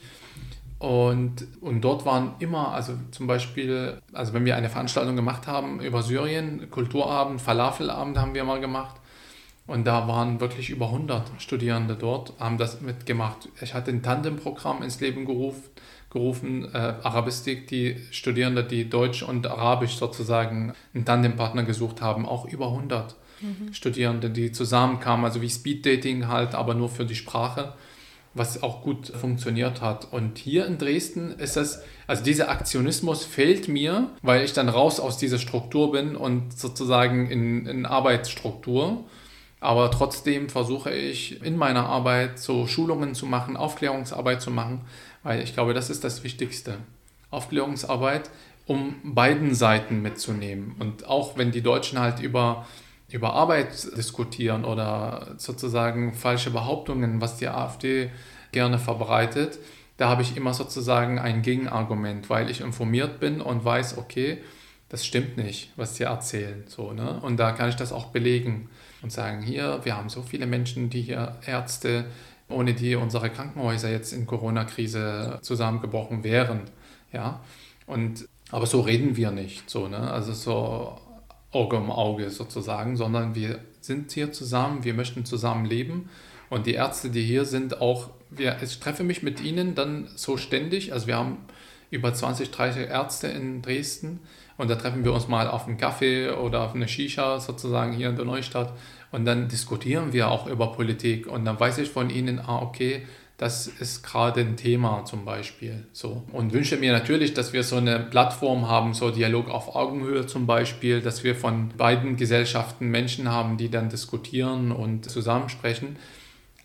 Und, 0.78 1.47
und 1.61 1.80
dort 1.82 2.05
waren 2.05 2.34
immer, 2.40 2.72
also 2.74 2.95
zum 3.12 3.28
Beispiel, 3.28 4.01
also 4.12 4.32
wenn 4.32 4.45
wir 4.45 4.57
eine 4.57 4.68
Veranstaltung 4.68 5.14
gemacht 5.14 5.47
haben 5.47 5.80
über 5.80 6.03
Syrien, 6.03 6.70
Kulturabend, 6.70 7.40
Falafelabend 7.40 8.18
haben 8.18 8.34
wir 8.34 8.43
mal 8.43 8.61
gemacht. 8.61 8.97
Und 9.68 9.86
da 9.86 10.09
waren 10.09 10.40
wirklich 10.40 10.70
über 10.70 10.86
100 10.86 11.30
Studierende 11.38 11.95
dort, 11.95 12.32
haben 12.40 12.59
das 12.59 12.80
mitgemacht. 12.80 13.49
Ich 13.61 13.74
hatte 13.74 13.93
ein 13.93 14.03
Tandemprogramm 14.03 14.82
ins 14.82 14.99
Leben 15.01 15.24
gerufen, 15.24 15.62
gerufen, 16.11 16.68
äh, 16.74 16.95
Arabistik, 17.03 17.68
die 17.68 17.97
Studierende, 18.11 18.64
die 18.64 18.90
Deutsch 18.90 19.22
und 19.22 19.47
Arabisch 19.47 19.95
sozusagen 19.95 20.72
einen 20.95 21.05
Tandempartner 21.05 21.62
gesucht 21.62 22.03
haben, 22.03 22.26
auch 22.26 22.45
über 22.45 22.66
100 22.66 23.14
mhm. 23.43 23.74
Studierende, 23.74 24.30
die 24.30 24.53
zusammenkamen, 24.53 25.24
also 25.24 25.43
wie 25.43 25.51
Speeddating 25.51 26.28
halt, 26.28 26.55
aber 26.55 26.74
nur 26.74 26.88
für 26.88 27.05
die 27.05 27.14
Sprache, 27.14 27.74
was 28.34 28.62
auch 28.62 28.82
gut 28.82 29.09
funktioniert 29.09 29.82
hat. 29.82 30.12
Und 30.12 30.38
hier 30.38 30.66
in 30.66 30.78
Dresden 30.78 31.32
ist 31.38 31.57
es, 31.57 31.82
also 32.07 32.24
dieser 32.24 32.51
Aktionismus 32.51 33.24
fehlt 33.24 33.68
mir, 33.68 34.09
weil 34.22 34.45
ich 34.45 34.53
dann 34.53 34.68
raus 34.68 35.01
aus 35.01 35.18
dieser 35.18 35.38
Struktur 35.38 35.93
bin 35.93 36.16
und 36.16 36.59
sozusagen 36.59 37.30
in, 37.30 37.66
in 37.66 37.86
Arbeitsstruktur. 37.86 39.05
Aber 39.61 39.90
trotzdem 39.90 40.49
versuche 40.49 40.93
ich 40.93 41.40
in 41.45 41.57
meiner 41.57 41.86
Arbeit 41.86 42.38
so 42.38 42.66
Schulungen 42.66 43.14
zu 43.14 43.26
machen, 43.26 43.57
Aufklärungsarbeit 43.57 44.43
zu 44.43 44.51
machen, 44.51 44.80
weil 45.22 45.40
ich 45.43 45.55
glaube, 45.55 45.72
das 45.72 45.88
ist 45.88 46.03
das 46.03 46.24
Wichtigste. 46.24 46.78
Aufklärungsarbeit, 47.30 48.30
um 48.66 48.97
beiden 49.05 49.55
Seiten 49.55 50.03
mitzunehmen. 50.03 50.74
Und 50.78 51.07
auch 51.07 51.36
wenn 51.36 51.53
die 51.53 51.62
Deutschen 51.62 51.99
halt 51.99 52.20
über, 52.20 52.66
über 53.14 53.34
Arbeit 53.34 53.96
diskutieren 53.96 54.64
oder 54.64 55.34
sozusagen 55.36 56.14
falsche 56.14 56.50
Behauptungen, 56.50 57.20
was 57.20 57.36
die 57.36 57.48
AfD 57.48 58.10
gerne 58.52 58.78
verbreitet, 58.78 59.58
da 59.96 60.08
habe 60.08 60.22
ich 60.22 60.36
immer 60.36 60.54
sozusagen 60.54 61.18
ein 61.18 61.42
Gegenargument, 61.42 62.30
weil 62.30 62.50
ich 62.50 62.60
informiert 62.60 63.20
bin 63.20 63.40
und 63.40 63.64
weiß, 63.64 63.98
okay, 63.98 64.38
das 64.88 65.06
stimmt 65.06 65.36
nicht, 65.36 65.70
was 65.76 65.96
sie 65.96 66.04
erzählen. 66.04 66.64
So, 66.66 66.92
ne? 66.92 67.20
Und 67.22 67.38
da 67.38 67.52
kann 67.52 67.68
ich 67.68 67.76
das 67.76 67.92
auch 67.92 68.06
belegen 68.06 68.68
und 69.02 69.12
sagen, 69.12 69.42
hier, 69.42 69.80
wir 69.84 69.96
haben 69.96 70.08
so 70.08 70.22
viele 70.22 70.46
Menschen, 70.46 70.90
die 70.90 71.02
hier 71.02 71.36
Ärzte, 71.46 72.06
ohne 72.48 72.74
die 72.74 72.94
unsere 72.94 73.30
Krankenhäuser 73.30 73.90
jetzt 73.90 74.12
in 74.12 74.26
Corona-Krise 74.26 75.38
zusammengebrochen 75.40 76.24
wären. 76.24 76.62
Ja? 77.12 77.40
Und, 77.86 78.28
aber 78.50 78.66
so 78.66 78.80
reden 78.80 79.16
wir 79.16 79.30
nicht, 79.30 79.68
so, 79.70 79.88
ne? 79.88 80.10
also 80.10 80.32
so 80.32 80.98
Auge 81.53 81.76
um 81.76 81.90
Auge 81.90 82.30
sozusagen, 82.30 82.96
sondern 82.96 83.34
wir 83.34 83.61
sind 83.80 84.11
hier 84.12 84.32
zusammen, 84.32 84.84
wir 84.84 84.94
möchten 84.94 85.24
zusammen 85.24 85.64
leben. 85.64 86.09
Und 86.50 86.66
die 86.66 86.74
Ärzte, 86.74 87.11
die 87.11 87.22
hier 87.22 87.44
sind, 87.44 87.80
auch, 87.80 88.11
wir, 88.30 88.57
ich 88.62 88.80
treffe 88.80 89.05
mich 89.05 89.22
mit 89.22 89.42
ihnen 89.42 89.74
dann 89.74 90.09
so 90.16 90.36
ständig, 90.36 90.92
also 90.92 91.07
wir 91.07 91.16
haben 91.16 91.38
über 91.90 92.12
20, 92.12 92.50
30 92.50 92.88
Ärzte 92.88 93.28
in 93.28 93.62
Dresden. 93.62 94.20
Und 94.57 94.70
da 94.70 94.76
treffen 94.76 95.05
wir 95.05 95.12
uns 95.12 95.28
mal 95.28 95.48
auf 95.48 95.66
einen 95.66 95.76
Kaffee 95.76 96.30
oder 96.30 96.62
auf 96.62 96.74
eine 96.74 96.88
Shisha 96.88 97.38
sozusagen 97.38 97.92
hier 97.92 98.09
in 98.09 98.16
der 98.16 98.24
Neustadt. 98.24 98.72
Und 99.11 99.26
dann 99.26 99.48
diskutieren 99.48 100.12
wir 100.12 100.30
auch 100.30 100.46
über 100.46 100.72
Politik. 100.72 101.26
Und 101.26 101.44
dann 101.44 101.61
weiß 101.61 101.78
ich 101.78 101.90
von 101.90 102.09
ihnen, 102.09 102.38
ah, 102.38 102.62
okay, 102.62 103.03
das 103.43 103.66
ist 103.66 104.05
gerade 104.05 104.40
ein 104.40 104.57
Thema 104.57 105.05
zum 105.05 105.24
Beispiel. 105.24 105.84
So. 105.93 106.22
Und 106.30 106.53
wünsche 106.53 106.76
mir 106.76 106.93
natürlich, 106.93 107.34
dass 107.34 107.53
wir 107.53 107.64
so 107.64 107.74
eine 107.74 107.99
Plattform 107.99 108.68
haben, 108.68 108.95
so 108.95 109.11
Dialog 109.11 109.51
auf 109.51 109.74
Augenhöhe 109.74 110.28
zum 110.28 110.47
Beispiel, 110.47 111.01
dass 111.01 111.24
wir 111.24 111.34
von 111.34 111.70
beiden 111.76 112.16
Gesellschaften 112.16 112.86
Menschen 112.86 113.28
haben, 113.28 113.57
die 113.57 113.68
dann 113.68 113.88
diskutieren 113.88 114.70
und 114.70 115.11
zusammensprechen. 115.11 115.97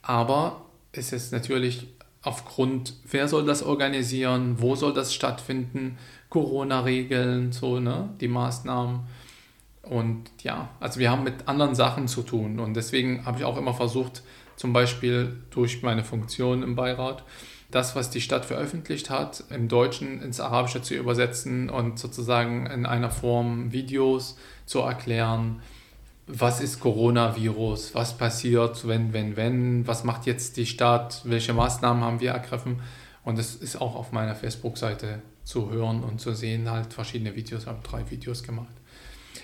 Aber 0.03 0.65
es 0.91 1.13
ist 1.13 1.31
natürlich 1.31 1.87
aufgrund, 2.21 2.93
wer 3.09 3.27
soll 3.27 3.47
das 3.47 3.63
organisieren, 3.63 4.57
wo 4.59 4.75
soll 4.75 4.93
das 4.93 5.15
stattfinden, 5.15 5.97
Corona-Regeln, 6.29 7.53
so, 7.53 7.79
ne, 7.79 8.09
die 8.21 8.27
Maßnahmen. 8.27 8.99
Und 9.81 10.29
ja, 10.43 10.69
also 10.79 10.99
wir 10.99 11.09
haben 11.09 11.23
mit 11.23 11.47
anderen 11.47 11.73
Sachen 11.73 12.07
zu 12.07 12.21
tun. 12.21 12.59
Und 12.59 12.75
deswegen 12.75 13.25
habe 13.25 13.39
ich 13.39 13.45
auch 13.45 13.57
immer 13.57 13.73
versucht, 13.73 14.21
zum 14.57 14.73
Beispiel 14.73 15.37
durch 15.51 15.81
meine 15.83 16.03
Funktion 16.03 16.63
im 16.63 16.75
Beirat, 16.75 17.23
das, 17.71 17.95
was 17.95 18.09
die 18.09 18.21
Stadt 18.21 18.45
veröffentlicht 18.45 19.09
hat, 19.09 19.43
im 19.49 19.67
Deutschen 19.67 20.21
ins 20.21 20.39
Arabische 20.39 20.81
zu 20.81 20.95
übersetzen 20.95 21.69
und 21.69 21.99
sozusagen 21.99 22.65
in 22.65 22.85
einer 22.85 23.11
Form 23.11 23.71
Videos 23.71 24.37
zu 24.65 24.79
erklären. 24.79 25.61
Was 26.27 26.59
ist 26.59 26.79
Coronavirus? 26.79 27.93
Was 27.95 28.17
passiert, 28.17 28.87
wenn, 28.87 29.13
wenn, 29.13 29.37
wenn? 29.37 29.87
Was 29.87 30.03
macht 30.03 30.25
jetzt 30.25 30.57
die 30.57 30.65
Stadt? 30.65 31.21
Welche 31.23 31.53
Maßnahmen 31.53 32.03
haben 32.03 32.19
wir 32.19 32.31
ergriffen? 32.31 32.81
Und 33.23 33.37
es 33.37 33.55
ist 33.55 33.79
auch 33.79 33.95
auf 33.95 34.11
meiner 34.11 34.35
Facebook-Seite 34.35 35.21
zu 35.43 35.69
hören 35.69 36.03
und 36.03 36.19
zu 36.19 36.33
sehen, 36.33 36.69
halt 36.69 36.93
verschiedene 36.93 37.35
Videos. 37.35 37.67
Habe 37.67 37.79
drei 37.83 38.09
Videos 38.09 38.43
gemacht. 38.43 38.73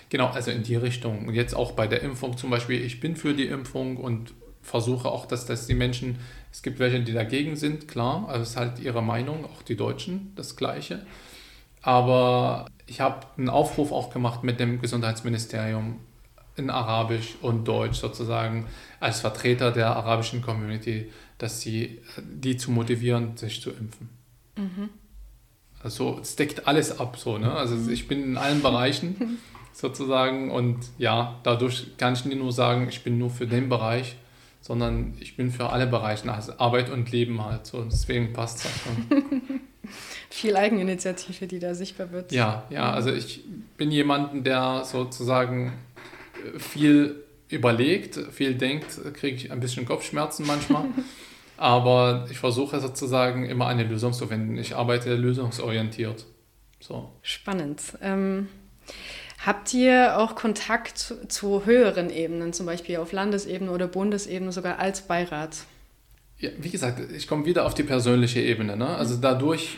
Genau, 0.09 0.27
also 0.27 0.51
in 0.51 0.63
die 0.63 0.75
Richtung. 0.75 1.27
Und 1.27 1.33
jetzt 1.33 1.55
auch 1.55 1.73
bei 1.73 1.87
der 1.87 2.01
Impfung 2.01 2.37
zum 2.37 2.49
Beispiel, 2.49 2.83
ich 2.83 2.99
bin 2.99 3.15
für 3.15 3.33
die 3.33 3.47
Impfung 3.47 3.97
und 3.97 4.33
versuche 4.63 5.09
auch, 5.09 5.25
dass, 5.27 5.45
dass 5.45 5.67
die 5.67 5.75
Menschen, 5.75 6.17
es 6.51 6.63
gibt 6.63 6.79
welche, 6.79 7.01
die 7.01 7.13
dagegen 7.13 7.55
sind, 7.55 7.87
klar, 7.87 8.25
also 8.27 8.41
es 8.41 8.51
ist 8.51 8.57
halt 8.57 8.79
ihre 8.79 9.03
Meinung, 9.03 9.45
auch 9.45 9.61
die 9.61 9.75
Deutschen, 9.75 10.33
das 10.35 10.55
Gleiche. 10.55 11.05
Aber 11.81 12.65
ich 12.87 13.01
habe 13.01 13.27
einen 13.37 13.49
Aufruf 13.49 13.91
auch 13.91 14.09
gemacht 14.09 14.43
mit 14.43 14.59
dem 14.59 14.81
Gesundheitsministerium, 14.81 15.99
in 16.55 16.69
Arabisch 16.69 17.35
und 17.41 17.67
Deutsch 17.67 17.99
sozusagen 17.99 18.67
als 18.99 19.21
Vertreter 19.21 19.71
der 19.71 19.95
arabischen 19.95 20.41
Community, 20.41 21.11
dass 21.37 21.61
sie 21.61 21.99
die 22.21 22.57
zu 22.57 22.71
motivieren, 22.71 23.35
sich 23.37 23.61
zu 23.61 23.71
impfen. 23.71 24.09
Mhm. 24.55 24.89
Also 25.81 26.19
es 26.21 26.35
deckt 26.35 26.67
alles 26.67 26.99
ab 26.99 27.17
so, 27.17 27.37
ne? 27.37 27.51
Also 27.51 27.75
mhm. 27.75 27.89
ich 27.89 28.07
bin 28.07 28.23
in 28.23 28.37
allen 28.37 28.61
Bereichen 28.61 29.39
sozusagen 29.73 30.51
und 30.51 30.77
ja, 30.97 31.39
dadurch 31.43 31.97
kann 31.97 32.13
ich 32.13 32.23
nicht 32.25 32.37
nur 32.37 32.51
sagen, 32.51 32.87
ich 32.87 33.03
bin 33.03 33.17
nur 33.17 33.31
für 33.31 33.47
den 33.47 33.67
Bereich, 33.67 34.15
sondern 34.63 35.13
ich 35.19 35.35
bin 35.35 35.51
für 35.51 35.69
alle 35.69 35.85
Bereiche, 35.85 36.31
also 36.33 36.53
Arbeit 36.57 36.89
und 36.89 37.11
Leben 37.11 37.43
halt 37.43 37.65
so. 37.65 37.83
Deswegen 37.83 38.31
passt 38.31 38.63
das 38.63 38.71
schon. 38.81 39.41
Viel 40.29 40.55
Eigeninitiative, 40.55 41.47
die 41.47 41.59
da 41.59 41.75
sichtbar 41.75 42.11
wird. 42.11 42.31
Ja, 42.31 42.63
ja, 42.69 42.91
also 42.93 43.11
ich 43.11 43.43
bin 43.75 43.91
jemanden, 43.91 44.45
der 44.45 44.85
sozusagen 44.85 45.73
viel 46.57 47.23
überlegt, 47.49 48.17
viel 48.31 48.55
denkt, 48.55 48.99
kriege 49.13 49.35
ich 49.35 49.51
ein 49.51 49.59
bisschen 49.59 49.85
Kopfschmerzen 49.85 50.47
manchmal. 50.47 50.85
Aber 51.57 52.25
ich 52.31 52.39
versuche 52.39 52.79
sozusagen 52.79 53.45
immer 53.45 53.67
eine 53.67 53.83
Lösung 53.83 54.13
zu 54.13 54.27
finden. 54.27 54.57
Ich 54.57 54.75
arbeite 54.75 55.13
lösungsorientiert. 55.15 56.25
So. 56.79 57.11
Spannend. 57.21 57.81
Ähm, 58.01 58.47
habt 59.45 59.73
ihr 59.73 60.17
auch 60.17 60.35
Kontakt 60.35 61.13
zu, 61.27 61.65
höheren 61.65 62.09
Ebenen, 62.09 62.53
zum 62.53 62.65
Beispiel 62.65 62.97
auf 62.97 63.11
Landesebene 63.11 63.71
oder 63.71 63.87
Bundesebene, 63.87 64.51
sogar 64.51 64.79
als 64.79 65.01
Beirat? 65.01 65.57
Ja, 66.39 66.49
wie 66.57 66.69
gesagt, 66.69 67.11
ich 67.11 67.27
komme 67.27 67.45
wieder 67.45 67.65
auf 67.65 67.73
die 67.73 67.83
persönliche 67.83 68.41
Ebene. 68.41 68.75
Ne? 68.75 68.87
Also 68.87 69.17
dadurch, 69.17 69.77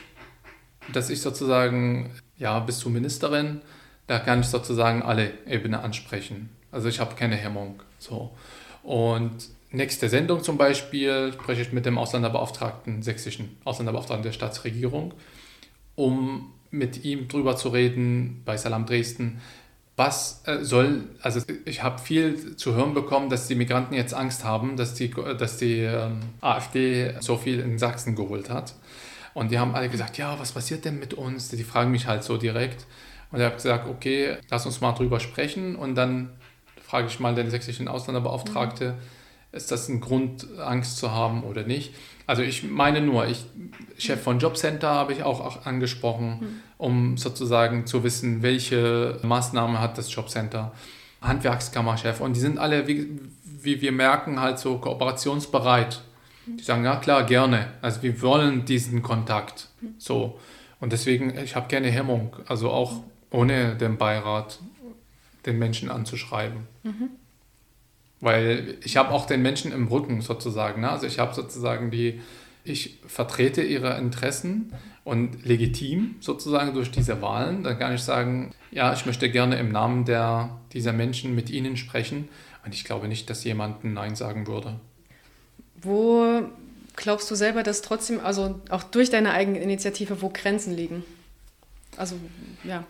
dass 0.93 1.09
ich 1.09 1.21
sozusagen 1.21 2.11
ja, 2.37 2.59
bis 2.59 2.79
zur 2.79 2.91
Ministerin, 2.91 3.61
da 4.07 4.19
kann 4.19 4.41
ich 4.41 4.47
sozusagen 4.47 5.01
alle 5.01 5.31
Ebenen 5.47 5.79
ansprechen. 5.79 6.49
Also 6.71 6.87
ich 6.87 6.99
habe 6.99 7.15
keine 7.15 7.35
Hemmung. 7.35 7.81
So. 7.99 8.35
Und 8.83 9.31
nächste 9.71 10.09
Sendung 10.09 10.43
zum 10.43 10.57
Beispiel 10.57 11.33
spreche 11.33 11.61
ich 11.61 11.71
mit 11.71 11.85
dem 11.85 11.97
Ausländerbeauftragten, 11.97 13.01
sächsischen 13.01 13.57
Ausländerbeauftragten 13.63 14.23
der 14.23 14.31
Staatsregierung, 14.31 15.13
um 15.95 16.53
mit 16.77 17.03
ihm 17.03 17.27
drüber 17.27 17.55
zu 17.55 17.69
reden 17.69 18.41
bei 18.45 18.57
Salam 18.57 18.85
Dresden. 18.85 19.41
Was 19.97 20.43
äh, 20.45 20.63
soll, 20.63 21.05
also 21.21 21.41
ich 21.63 21.81
habe 21.81 21.99
viel 21.99 22.57
zu 22.57 22.75
hören 22.75 22.93
bekommen, 22.93 23.29
dass 23.29 23.47
die 23.47 23.55
Migranten 23.55 23.93
jetzt 23.93 24.13
Angst 24.13 24.43
haben, 24.43 24.75
dass 24.75 24.93
die, 24.93 25.09
dass 25.09 25.57
die 25.57 25.79
ähm, 25.79 26.19
AfD 26.41 27.13
so 27.21 27.37
viel 27.37 27.59
in 27.59 27.79
Sachsen 27.79 28.15
geholt 28.15 28.49
hat. 28.49 28.75
Und 29.33 29.51
die 29.51 29.59
haben 29.59 29.73
alle 29.73 29.89
gesagt, 29.89 30.17
ja, 30.17 30.37
was 30.39 30.51
passiert 30.51 30.85
denn 30.85 30.99
mit 30.99 31.13
uns? 31.13 31.49
Die 31.49 31.63
fragen 31.63 31.91
mich 31.91 32.07
halt 32.07 32.23
so 32.23 32.37
direkt. 32.37 32.85
Und 33.31 33.39
er 33.39 33.47
hat 33.47 33.55
gesagt, 33.55 33.87
okay, 33.87 34.37
lass 34.49 34.65
uns 34.65 34.81
mal 34.81 34.93
drüber 34.93 35.19
sprechen 35.19 35.75
und 35.75 35.95
dann 35.95 36.29
frage 36.81 37.07
ich 37.07 37.19
mal 37.19 37.35
den 37.35 37.49
sächsischen 37.49 37.87
Ausländerbeauftragte, 37.87 38.91
mhm. 38.91 39.57
ist 39.57 39.71
das 39.71 39.89
ein 39.89 39.99
Grund, 39.99 40.47
Angst 40.59 40.97
zu 40.97 41.11
haben 41.11 41.43
oder 41.43 41.63
nicht? 41.63 41.93
Also 42.27 42.41
ich 42.41 42.63
meine 42.63 43.01
nur, 43.01 43.27
ich, 43.27 43.45
Chef 43.97 44.21
von 44.21 44.39
Jobcenter 44.39 44.89
habe 44.89 45.13
ich 45.13 45.23
auch, 45.23 45.41
auch 45.41 45.65
angesprochen, 45.65 46.39
mhm. 46.39 46.61
Um 46.77 47.17
sozusagen 47.17 47.85
zu 47.85 48.03
wissen, 48.03 48.41
welche 48.41 49.19
Maßnahmen 49.23 49.79
hat 49.79 49.97
das 49.97 50.13
Jobcenter. 50.13 50.71
Handwerkskammerchef 51.21 52.21
und 52.21 52.35
die 52.35 52.39
sind 52.39 52.59
alle, 52.59 52.87
wie, 52.87 53.19
wie 53.43 53.81
wir 53.81 53.91
merken, 53.91 54.39
halt 54.39 54.59
so 54.59 54.77
kooperationsbereit. 54.77 56.01
Die 56.45 56.63
sagen, 56.63 56.85
ja 56.85 56.97
klar, 56.97 57.23
gerne. 57.23 57.73
Also 57.81 58.03
wir 58.03 58.21
wollen 58.21 58.65
diesen 58.65 59.01
Kontakt. 59.01 59.69
So. 59.97 60.39
Und 60.79 60.91
deswegen, 60.91 61.35
ich 61.37 61.55
habe 61.55 61.67
keine 61.67 61.89
Hemmung, 61.89 62.35
also 62.47 62.69
auch 62.69 63.01
ohne 63.31 63.75
den 63.75 63.97
Beirat 63.97 64.59
den 65.45 65.57
Menschen 65.57 65.89
anzuschreiben. 65.89 66.67
Mhm. 66.83 67.09
Weil 68.21 68.77
ich 68.83 68.97
habe 68.97 69.11
auch 69.11 69.25
den 69.25 69.41
Menschen 69.41 69.71
im 69.71 69.87
Rücken 69.87 70.21
sozusagen. 70.21 70.81
Ne? 70.81 70.89
Also 70.89 71.07
ich 71.07 71.19
habe 71.19 71.33
sozusagen 71.33 71.91
die, 71.91 72.21
ich 72.63 72.99
vertrete 73.07 73.61
ihre 73.61 73.97
Interessen 73.97 74.73
und 75.05 75.45
legitim 75.45 76.15
sozusagen 76.19 76.73
durch 76.73 76.91
diese 76.91 77.21
Wahlen. 77.21 77.63
Dann 77.63 77.79
kann 77.79 77.93
ich 77.93 78.01
sagen, 78.01 78.51
ja, 78.71 78.91
ich 78.91 79.05
möchte 79.05 79.29
gerne 79.29 79.57
im 79.57 79.71
Namen 79.71 80.03
der, 80.03 80.59
dieser 80.73 80.91
Menschen 80.91 81.33
mit 81.35 81.49
ihnen 81.49 81.77
sprechen. 81.77 82.27
Und 82.65 82.73
ich 82.73 82.83
glaube 82.83 83.07
nicht, 83.07 83.29
dass 83.29 83.43
jemand 83.43 83.83
Nein 83.85 84.15
sagen 84.15 84.47
würde. 84.47 84.79
Wo 85.81 86.41
glaubst 86.95 87.29
du 87.29 87.35
selber, 87.35 87.61
dass 87.61 87.83
trotzdem, 87.83 88.19
also 88.19 88.59
auch 88.69 88.81
durch 88.81 89.11
deine 89.11 89.31
eigene 89.31 89.59
Initiative, 89.59 90.23
wo 90.23 90.29
Grenzen 90.29 90.75
liegen? 90.75 91.03
Also, 91.97 92.15
ja. 92.63 92.83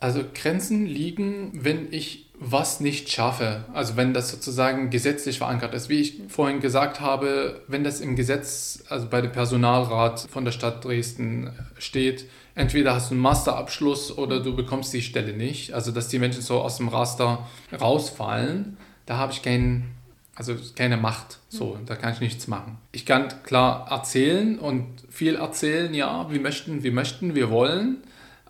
Also 0.00 0.24
Grenzen 0.34 0.86
liegen, 0.86 1.50
wenn 1.52 1.92
ich 1.92 2.29
was 2.42 2.80
nicht 2.80 3.10
schaffe. 3.10 3.64
Also 3.74 3.96
wenn 3.96 4.14
das 4.14 4.30
sozusagen 4.30 4.88
gesetzlich 4.88 5.38
verankert 5.38 5.74
ist. 5.74 5.90
Wie 5.90 6.00
ich 6.00 6.22
vorhin 6.28 6.60
gesagt 6.60 7.00
habe, 7.00 7.60
wenn 7.68 7.84
das 7.84 8.00
im 8.00 8.16
Gesetz, 8.16 8.82
also 8.88 9.06
bei 9.08 9.20
dem 9.20 9.30
Personalrat 9.30 10.20
von 10.20 10.46
der 10.46 10.52
Stadt 10.52 10.82
Dresden 10.82 11.50
steht, 11.78 12.24
entweder 12.54 12.94
hast 12.94 13.10
du 13.10 13.14
einen 13.14 13.22
Masterabschluss 13.22 14.16
oder 14.16 14.40
du 14.40 14.56
bekommst 14.56 14.92
die 14.94 15.02
Stelle 15.02 15.34
nicht. 15.34 15.74
Also 15.74 15.92
dass 15.92 16.08
die 16.08 16.18
Menschen 16.18 16.40
so 16.40 16.62
aus 16.62 16.78
dem 16.78 16.88
Raster 16.88 17.46
rausfallen, 17.78 18.78
da 19.04 19.18
habe 19.18 19.32
ich 19.32 19.42
keinen, 19.42 19.90
also 20.34 20.54
keine 20.74 20.96
Macht. 20.96 21.40
So, 21.50 21.78
da 21.84 21.94
kann 21.94 22.14
ich 22.14 22.20
nichts 22.20 22.48
machen. 22.48 22.78
Ich 22.92 23.04
kann 23.04 23.28
klar 23.42 23.86
erzählen 23.90 24.58
und 24.58 24.86
viel 25.10 25.34
erzählen, 25.34 25.92
ja, 25.92 26.30
wir 26.30 26.40
möchten, 26.40 26.82
wir 26.82 26.92
möchten, 26.92 27.34
wir 27.34 27.50
wollen 27.50 27.98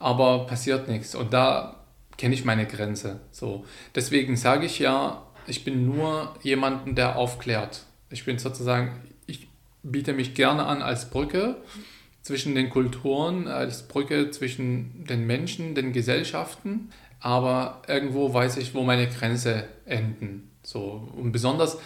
aber 0.00 0.46
passiert 0.46 0.88
nichts. 0.88 1.14
Und 1.14 1.32
da 1.32 1.76
kenne 2.20 2.34
ich 2.34 2.44
meine 2.44 2.66
Grenze. 2.66 3.20
So. 3.30 3.64
Deswegen 3.94 4.36
sage 4.36 4.66
ich 4.66 4.78
ja, 4.78 5.26
ich 5.46 5.64
bin 5.64 5.86
nur 5.86 6.34
jemanden, 6.42 6.94
der 6.94 7.16
aufklärt. 7.16 7.84
Ich 8.10 8.26
bin 8.26 8.38
sozusagen, 8.38 9.00
ich 9.26 9.48
biete 9.82 10.12
mich 10.12 10.34
gerne 10.34 10.66
an 10.66 10.82
als 10.82 11.08
Brücke 11.08 11.56
zwischen 12.20 12.54
den 12.54 12.68
Kulturen, 12.68 13.48
als 13.48 13.88
Brücke 13.88 14.30
zwischen 14.30 15.06
den 15.06 15.26
Menschen, 15.26 15.74
den 15.74 15.94
Gesellschaften. 15.94 16.90
Aber 17.20 17.80
irgendwo 17.88 18.34
weiß 18.34 18.58
ich, 18.58 18.74
wo 18.74 18.82
meine 18.82 19.08
Grenze 19.08 19.64
enden. 19.86 20.50
So. 20.62 21.10
Und 21.16 21.32
besonders 21.32 21.78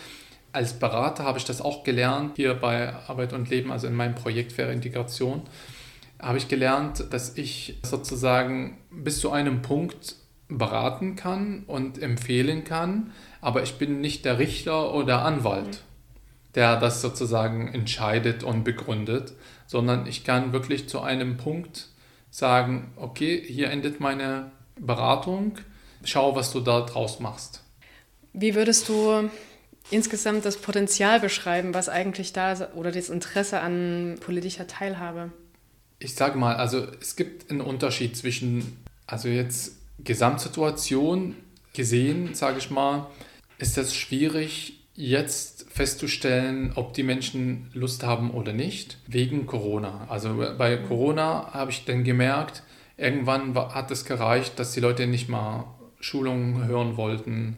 als 0.51 0.73
Berater 0.73 1.23
habe 1.23 1.39
ich 1.39 1.45
das 1.45 1.61
auch 1.61 1.85
gelernt, 1.85 2.33
hier 2.35 2.55
bei 2.55 2.93
Arbeit 3.07 3.33
und 3.33 3.51
Leben, 3.51 3.71
also 3.71 3.87
in 3.87 3.95
meinem 3.95 4.17
Projekt 4.17 4.51
für 4.51 4.63
Integration 4.63 5.43
habe 6.21 6.39
ich 6.39 6.49
gelernt, 6.49 7.05
dass 7.11 7.37
ich 7.37 7.79
sozusagen 7.83 8.79
bis 8.91 9.21
zu 9.21 9.31
einem 9.31 9.63
Punkt 9.63 10.17
beraten 10.49 11.17
kann 11.17 11.65
und 11.67 12.01
empfehlen 12.01 12.65
kann, 12.65 13.13
aber 13.41 13.63
ich 13.63 13.75
bin 13.75 14.01
nicht 14.01 14.25
der 14.25 14.39
Richter 14.39 14.95
oder 14.95 15.25
Anwalt, 15.25 15.83
der 16.55 16.79
das 16.79 17.01
sozusagen 17.01 17.69
entscheidet 17.69 18.43
und 18.43 18.65
begründet, 18.65 19.33
sondern 19.67 20.07
ich 20.07 20.25
kann 20.25 20.53
wirklich 20.53 20.89
zu 20.89 21.01
einem 21.01 21.37
Punkt 21.37 21.89
sagen, 22.31 22.93
okay, 22.97 23.43
hier 23.47 23.71
endet 23.71 24.01
meine 24.01 24.51
Beratung, 24.79 25.59
schau, 26.05 26.37
was 26.37 26.53
du 26.53 26.61
da 26.61 26.83
draus 26.83 27.21
machst. 27.21 27.63
Wie 28.33 28.55
würdest 28.55 28.89
du 28.89 29.31
insgesamt 29.91 30.45
das 30.45 30.57
Potenzial 30.57 31.21
beschreiben, 31.21 31.73
was 31.75 31.89
eigentlich 31.89 32.33
da 32.33 32.53
ist, 32.53 32.65
oder 32.75 32.91
das 32.91 33.09
Interesse 33.09 33.61
an 33.61 34.17
politischer 34.21 34.67
Teilhabe? 34.67 35.31
ich 36.05 36.15
sage 36.15 36.39
mal, 36.39 36.57
also 36.57 36.87
es 37.01 37.17
gibt 37.17 37.51
einen 37.51 37.61
Unterschied 37.61 38.17
zwischen, 38.17 38.77
also 39.07 39.29
jetzt 39.29 39.77
Gesamtsituation 40.03 41.37
gesehen, 41.73 42.35
sage 42.35 42.59
ich 42.59 42.71
mal, 42.71 43.07
ist 43.59 43.79
es 43.79 43.95
schwierig, 43.95 44.81
jetzt 44.95 45.67
festzustellen, 45.71 46.73
ob 46.77 46.95
die 46.95 47.03
Menschen 47.03 47.69
Lust 47.75 48.05
haben 48.05 48.31
oder 48.31 48.53
nicht, 48.53 48.99
wegen 49.07 49.47
Corona. 49.47 50.07
Also 50.09 50.37
bei 50.57 50.77
Corona 50.77 51.51
habe 51.53 51.71
ich 51.71 51.85
dann 51.85 52.05
gemerkt, 52.05 52.63
irgendwann 52.97 53.55
hat 53.55 53.91
es 53.91 54.05
gereicht, 54.05 54.59
dass 54.59 54.73
die 54.73 54.81
Leute 54.81 55.07
nicht 55.07 55.29
mal 55.29 55.65
Schulungen 55.99 56.67
hören 56.67 56.97
wollten, 56.97 57.57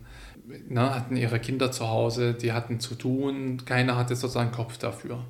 ne, 0.69 0.95
hatten 0.95 1.17
ihre 1.17 1.41
Kinder 1.41 1.73
zu 1.73 1.89
Hause, 1.89 2.35
die 2.35 2.53
hatten 2.53 2.81
zu 2.81 2.95
tun, 2.95 3.63
keiner 3.67 3.97
hatte 3.97 4.17
sozusagen 4.17 4.53
Kopf 4.53 4.79
dafür, 4.79 5.25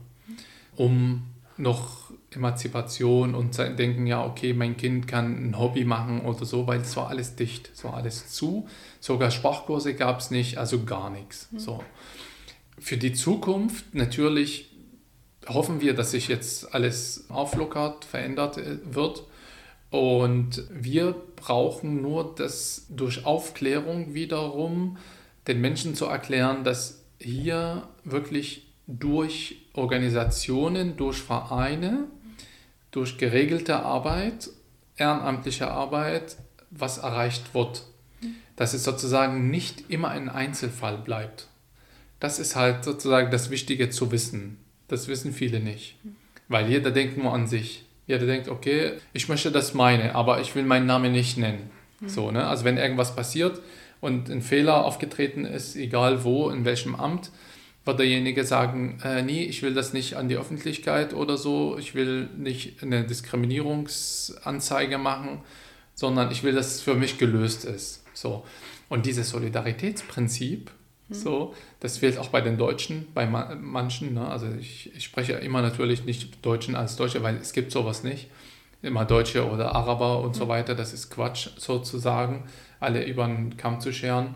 um 0.77 1.25
noch 1.57 2.06
Emanzipation 2.37 3.35
und 3.35 3.59
denken, 3.59 4.07
ja, 4.07 4.25
okay, 4.25 4.53
mein 4.53 4.77
Kind 4.77 5.09
kann 5.09 5.51
ein 5.51 5.59
Hobby 5.59 5.85
machen 5.85 6.21
oder 6.21 6.45
so, 6.45 6.67
weil 6.67 6.81
es 6.81 6.97
war 6.97 7.09
alles 7.09 7.35
dicht, 7.35 7.71
es 7.75 7.85
war 7.85 7.95
alles 7.95 8.29
zu. 8.29 8.69
Sogar 9.01 9.31
Sprachkurse 9.31 9.95
gab 9.95 10.21
es 10.21 10.31
nicht, 10.31 10.59
also 10.59 10.85
gar 10.85 11.11
nichts. 11.11 11.49
Mhm. 11.51 11.59
So. 11.59 11.85
Für 12.79 12.97
die 12.97 13.13
Zukunft 13.13 13.95
natürlich 13.95 14.71
hoffen 15.49 15.81
wir, 15.81 15.95
dass 15.95 16.11
sich 16.11 16.29
jetzt 16.29 16.75
alles 16.75 17.27
auflockert, 17.29 18.05
verändert 18.05 18.59
äh, 18.59 18.79
wird. 18.85 19.25
Und 19.91 20.65
wir 20.71 21.15
brauchen 21.37 22.03
nur 22.03 22.35
das 22.37 22.87
durch 22.91 23.25
Aufklärung 23.25 24.15
wiederum 24.15 24.99
den 25.47 25.61
Menschen 25.61 25.95
zu 25.95 26.07
erklären, 26.07 26.65
dass 26.65 27.05
hier 27.19 27.89
wirklich 28.05 28.67
durch 28.87 29.67
Organisationen, 29.75 30.97
durch 30.97 31.19
Vereine 31.19 32.09
durch 32.91 33.19
geregelte 33.19 33.77
Arbeit, 33.77 34.51
ehrenamtliche 34.97 35.71
Arbeit, 35.71 36.37
was 36.71 36.99
erreicht 36.99 37.55
wird. 37.55 37.83
dass 38.57 38.73
es 38.73 38.85
sozusagen 38.85 39.51
nicht 39.51 39.91
immer 39.91 40.09
ein 40.09 40.31
Einzelfall 40.31 40.97
bleibt. 40.97 41.49
Das 42.21 42.39
ist 42.39 42.57
halt 42.57 42.85
sozusagen 42.85 43.31
das 43.31 43.51
Wichtige 43.51 43.91
zu 43.91 44.11
wissen. 44.11 44.57
Das 44.89 45.09
wissen 45.09 45.33
viele 45.33 45.61
nicht. 45.61 45.97
Weil 46.49 46.69
jeder 46.69 46.91
denkt 46.91 47.19
nur 47.19 47.35
an 47.35 47.47
sich. 47.47 47.85
Jeder 48.07 48.25
denkt, 48.27 48.49
okay, 48.49 48.93
ich 49.13 49.29
möchte 49.29 49.51
das 49.51 49.75
meine, 49.75 50.15
aber 50.15 50.41
ich 50.41 50.55
will 50.55 50.65
meinen 50.65 50.87
Namen 50.87 51.13
nicht 51.13 51.37
nennen. 51.37 51.71
So, 52.07 52.31
ne? 52.31 52.47
Also 52.47 52.65
wenn 52.65 52.79
irgendwas 52.79 53.17
passiert 53.17 53.61
und 54.01 54.31
ein 54.31 54.43
Fehler 54.43 54.85
aufgetreten 54.85 55.45
ist, 55.45 55.77
egal 55.77 56.25
wo, 56.25 56.51
in 56.51 56.65
welchem 56.65 56.95
Amt, 56.95 57.31
wird 57.87 58.01
derjenige 58.01 58.45
sagen, 58.45 58.99
äh, 59.05 59.23
nee, 59.23 59.45
ich 59.45 59.63
will 59.63 59.73
das 59.73 59.93
nicht 59.93 60.15
an 60.15 60.29
die 60.29 60.37
Öffentlichkeit 60.37 61.15
oder 61.15 61.39
so, 61.39 61.79
ich 61.79 61.95
will 61.95 62.29
nicht 62.37 62.83
eine 62.83 63.05
Diskriminierungsanzeige 63.05 64.99
machen, 64.99 65.41
sondern 65.95 66.31
ich 66.33 66.43
will, 66.43 66.53
dass 66.53 66.75
es 66.75 66.81
für 66.81 66.95
mich 66.95 67.17
gelöst 67.17 67.65
ist. 67.65 68.05
So. 68.13 68.45
Und 68.89 69.07
dieses 69.07 69.31
Solidaritätsprinzip, 69.31 70.71
mhm. 71.09 71.15
so, 71.15 71.55
das 71.79 71.99
fehlt 71.99 72.19
auch 72.19 72.29
bei 72.29 72.41
den 72.41 72.59
Deutschen, 72.59 73.07
bei 73.15 73.27
manchen. 73.27 74.15
Ne? 74.15 74.27
Also 74.27 74.49
ich, 74.59 74.95
ich 74.95 75.05
spreche 75.05 75.35
immer 75.35 75.63
natürlich 75.63 76.05
nicht 76.05 76.45
Deutschen 76.45 76.75
als 76.75 76.97
Deutsche, 76.97 77.23
weil 77.23 77.37
es 77.37 77.53
gibt 77.53 77.71
sowas 77.71 78.03
nicht. 78.03 78.29
Immer 78.83 79.05
Deutsche 79.05 79.49
oder 79.49 79.75
Araber 79.75 80.21
und 80.21 80.31
mhm. 80.31 80.35
so 80.41 80.49
weiter, 80.49 80.75
das 80.75 80.93
ist 80.93 81.11
Quatsch 81.11 81.51
sozusagen, 81.57 82.45
alle 82.81 83.05
über 83.05 83.27
den 83.27 83.57
Kamm 83.57 83.81
zu 83.81 83.93
scheren. 83.93 84.35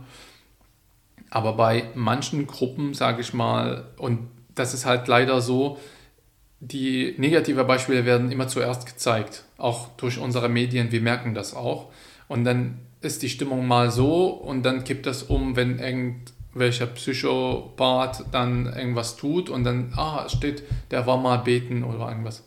Aber 1.31 1.53
bei 1.55 1.85
manchen 1.95 2.47
Gruppen, 2.47 2.93
sage 2.93 3.21
ich 3.21 3.33
mal, 3.33 3.85
und 3.97 4.29
das 4.55 4.75
ist 4.75 4.85
halt 4.85 5.07
leider 5.07 5.41
so, 5.41 5.79
die 6.59 7.15
negative 7.17 7.65
Beispiele 7.65 8.05
werden 8.05 8.31
immer 8.31 8.49
zuerst 8.49 8.85
gezeigt, 8.87 9.45
auch 9.57 9.89
durch 9.97 10.19
unsere 10.19 10.49
Medien, 10.49 10.93
wir 10.93 11.01
merken 11.01 11.35
das 11.35 11.55
auch. 11.55 11.91
Und 12.29 12.45
dann 12.45 12.81
ist 13.01 13.23
die 13.23 13.31
Stimmung 13.31 13.67
mal 13.67 13.91
so 13.91 14.27
und 14.27 14.63
dann 14.65 14.85
kippt 14.85 15.07
das 15.07 15.23
um, 15.23 15.57
wenn 15.57 15.79
irgendwelcher 15.79 16.87
Psychopath 16.87 18.27
dann 18.31 18.67
irgendwas 18.67 19.17
tut 19.17 19.49
und 19.49 19.65
dann, 19.65 19.93
ah, 19.97 20.29
steht, 20.29 20.65
der 20.91 21.07
war 21.07 21.17
mal 21.17 21.39
beten 21.39 21.83
oder 21.83 22.09
irgendwas. 22.09 22.45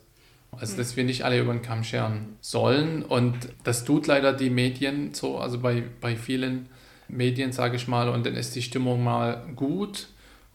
Also, 0.52 0.78
dass 0.78 0.96
wir 0.96 1.04
nicht 1.04 1.26
alle 1.26 1.40
über 1.40 1.52
den 1.52 1.64
Kamm 1.64 1.84
scheren 1.84 2.38
sollen. 2.40 3.02
Und 3.02 3.36
das 3.64 3.86
tut 3.86 4.06
leider 4.06 4.34
die 4.34 4.52
Medien 4.52 5.14
so, 5.16 5.40
also 5.40 5.60
bei, 5.60 5.84
bei 6.00 6.16
vielen 6.16 6.70
Medien, 7.08 7.52
sage 7.52 7.76
ich 7.76 7.88
mal, 7.88 8.10
und 8.10 8.26
dann 8.26 8.36
ist 8.36 8.56
die 8.56 8.62
Stimmung 8.62 9.04
mal 9.04 9.46
gut 9.56 10.08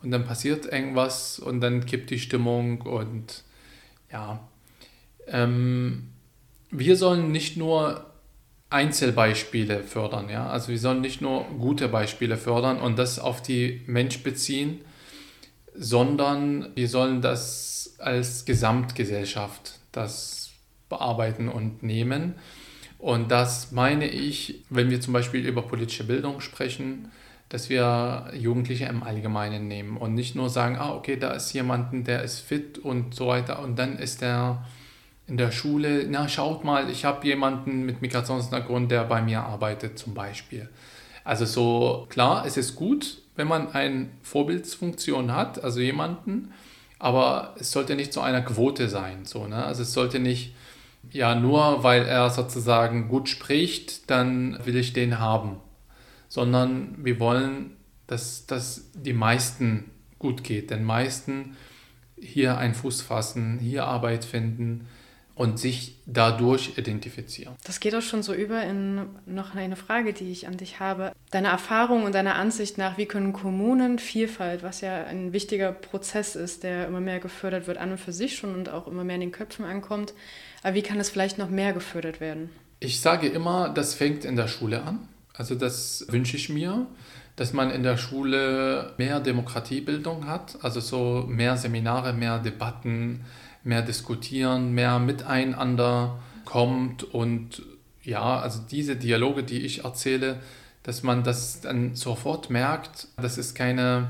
und 0.03 0.11
dann 0.11 0.25
passiert 0.25 0.67
irgendwas 0.67 1.39
und 1.39 1.61
dann 1.61 1.87
kippt 1.87 2.11
die 2.11 2.19
Stimmung 2.19 2.83
und 2.83 3.45
ja. 4.13 4.41
Ähm, 5.27 6.09
wir 6.71 6.97
sollen 6.97 7.33
nicht 7.33 7.57
nur 7.57 8.07
Einzelbeispiele 8.71 9.83
fördern, 9.83 10.29
ja. 10.29 10.49
Also 10.49 10.69
wir 10.69 10.79
sollen 10.79 11.01
nicht 11.01 11.21
nur 11.21 11.45
gute 11.59 11.89
Beispiele 11.89 12.37
fördern 12.37 12.81
und 12.81 12.99
das 12.99 13.19
auf 13.19 13.43
die 13.43 13.83
Mensch 13.87 14.23
beziehen, 14.23 14.81
sondern 15.75 16.71
wir 16.75 16.89
sollen 16.89 17.23
das 17.23 17.95
als 17.99 18.45
Gesamtgesellschaft 18.45 19.79
das 19.93 20.51
bearbeiten 20.89 21.49
und 21.49 21.83
nehmen. 21.83 22.35
Und 22.99 23.31
das 23.31 23.71
meine 23.73 24.09
ich, 24.09 24.65
wenn 24.71 24.91
wir 24.91 25.01
zum 25.01 25.13
Beispiel 25.13 25.47
über 25.47 25.63
politische 25.63 26.05
Bildung 26.05 26.41
sprechen, 26.41 27.11
dass 27.49 27.71
wir 27.71 28.31
Jugendliche 28.35 28.87
im 28.87 29.03
Allgemeinen 29.03 29.69
nehmen 29.69 29.97
und 29.97 30.15
nicht 30.15 30.35
nur 30.35 30.51
sagen, 30.51 30.77
ah, 30.77 30.95
okay, 30.95 31.17
da 31.17 31.33
ist 31.33 31.53
jemand, 31.53 32.07
der 32.07 32.23
ist 32.23 32.41
fit 32.41 32.79
und 32.79 33.15
so 33.15 33.29
weiter 33.29 33.61
und 33.63 33.79
dann 33.79 33.99
ist 33.99 34.21
der 34.21 34.65
in 35.27 35.37
der 35.37 35.53
Schule, 35.53 36.07
na 36.09 36.27
schaut 36.27 36.65
mal, 36.65 36.91
ich 36.91 37.05
habe 37.05 37.27
jemanden 37.27 37.85
mit 37.85 38.01
Migrationshintergrund, 38.01 38.91
der 38.91 39.05
bei 39.05 39.21
mir 39.21 39.41
arbeitet 39.41 39.99
zum 39.99 40.15
Beispiel. 40.15 40.69
Also 41.23 41.45
so 41.45 42.07
klar, 42.09 42.47
es 42.47 42.57
ist 42.57 42.75
gut, 42.75 43.19
wenn 43.37 43.47
man 43.47 43.73
eine 43.73 44.09
Vorbildsfunktion 44.23 45.33
hat, 45.35 45.63
also 45.63 45.81
jemanden, 45.81 46.53
aber 46.99 47.55
es 47.61 47.71
sollte 47.71 47.95
nicht 47.95 48.13
zu 48.13 48.23
einer 48.23 48.41
Quote 48.41 48.89
sein. 48.89 49.27
So, 49.27 49.47
ne? 49.47 49.65
Also 49.65 49.83
es 49.83 49.93
sollte 49.93 50.19
nicht, 50.19 50.55
ja, 51.13 51.35
nur 51.35 51.83
weil 51.83 52.05
er 52.05 52.31
sozusagen 52.31 53.09
gut 53.09 53.29
spricht, 53.29 54.11
dann 54.11 54.59
will 54.65 54.77
ich 54.77 54.93
den 54.93 55.19
haben, 55.19 55.57
sondern 56.29 56.95
wir 56.99 57.21
wollen, 57.21 57.77
dass, 58.07 58.47
dass 58.47 58.91
die 58.95 59.13
meisten 59.13 59.91
gut 60.19 60.45
geht, 60.45 60.71
den 60.71 60.85
meisten 60.85 61.57
hier 62.21 62.59
einen 62.59 62.75
Fuß 62.75 63.03
fassen, 63.03 63.59
hier 63.59 63.85
Arbeit 63.85 64.25
finden 64.25 64.89
und 65.39 65.57
sich 65.61 65.95
dadurch 66.05 66.77
identifizieren. 66.79 67.55
Das 67.65 67.79
geht 67.79 67.95
auch 67.95 68.03
schon 68.03 68.25
so 68.25 68.35
über 68.35 68.65
in 68.65 69.07
noch 69.25 69.55
eine 69.55 69.77
Frage, 69.77 70.13
die 70.13 70.33
ich 70.33 70.49
an 70.49 70.57
dich 70.57 70.81
habe. 70.81 71.13
Deine 71.31 71.47
Erfahrung 71.49 72.03
und 72.03 72.13
deiner 72.13 72.35
Ansicht 72.35 72.77
nach, 72.77 72.99
wie 72.99 73.07
können 73.07 73.33
Kommunen 73.33 74.01
Vielfalt, 74.01 74.65
was 74.65 74.81
ja 74.81 75.05
ein 75.05 75.33
wichtiger 75.33 75.71
Prozess 75.71 76.35
ist, 76.35 76.65
der 76.65 76.89
immer 76.89 77.01
mehr 77.01 77.21
gefördert 77.21 77.69
wird, 77.69 77.79
an 77.79 77.93
und 77.93 77.99
für 77.99 78.13
sich 78.13 78.37
schon 78.37 78.53
und 78.53 78.69
auch 78.69 78.89
immer 78.89 79.05
mehr 79.05 79.15
in 79.15 79.21
den 79.21 79.33
Köpfen 79.33 79.65
ankommt, 79.65 80.13
aber 80.63 80.75
wie 80.75 80.83
kann 80.83 81.01
es 81.01 81.11
vielleicht 81.11 81.39
noch 81.39 81.51
mehr 81.51 81.73
gefördert 81.73 82.21
werden? 82.21 82.51
Ich 82.81 83.01
sage 83.01 83.29
immer, 83.29 83.69
das 83.69 83.95
fängt 83.95 84.25
in 84.25 84.37
der 84.37 84.49
Schule 84.49 84.83
an. 84.83 85.09
Also 85.35 85.55
das 85.55 86.07
wünsche 86.09 86.37
ich 86.37 86.49
mir, 86.49 86.87
dass 87.37 87.53
man 87.53 87.71
in 87.71 87.83
der 87.83 87.97
Schule 87.97 88.95
mehr 88.99 89.21
Demokratiebildung 89.21 90.27
hat, 90.27 90.59
also 90.63 90.81
so 90.81 91.25
mehr 91.29 91.57
Seminare, 91.57 92.13
mehr 92.13 92.39
Debatten, 92.41 93.25
mehr 93.63 93.83
diskutieren, 93.83 94.73
mehr 94.73 94.99
miteinander 94.99 96.19
kommt 96.45 97.05
und 97.05 97.63
ja, 98.03 98.41
also 98.41 98.61
diese 98.69 98.97
Dialoge, 98.97 99.45
die 99.45 99.61
ich 99.61 99.85
erzähle, 99.85 100.41
dass 100.83 101.03
man 101.03 101.23
das 101.23 101.61
dann 101.61 101.95
sofort 101.95 102.49
merkt, 102.49 103.09
dass 103.19 103.37
es 103.37 103.55
keine 103.55 104.09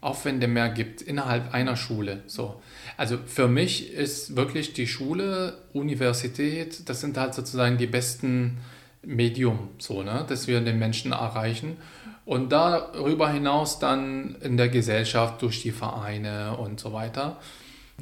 Aufwände 0.00 0.46
mehr 0.46 0.68
gibt 0.68 1.02
innerhalb 1.02 1.52
einer 1.52 1.76
Schule. 1.76 2.22
So. 2.26 2.62
Also 2.96 3.18
für 3.24 3.48
mich 3.48 3.92
ist 3.92 4.36
wirklich 4.36 4.72
die 4.72 4.86
Schule, 4.86 5.58
Universität, 5.72 6.88
das 6.88 7.00
sind 7.00 7.16
halt 7.16 7.34
sozusagen 7.34 7.78
die 7.78 7.86
besten 7.86 8.58
Medium, 9.02 9.70
so, 9.78 10.02
ne, 10.02 10.24
dass 10.28 10.46
wir 10.46 10.60
den 10.60 10.78
Menschen 10.78 11.12
erreichen. 11.12 11.76
Und 12.24 12.52
darüber 12.52 13.30
hinaus 13.30 13.78
dann 13.78 14.36
in 14.42 14.56
der 14.56 14.68
Gesellschaft 14.68 15.42
durch 15.42 15.62
die 15.62 15.72
Vereine 15.72 16.56
und 16.56 16.78
so 16.78 16.92
weiter. 16.92 17.38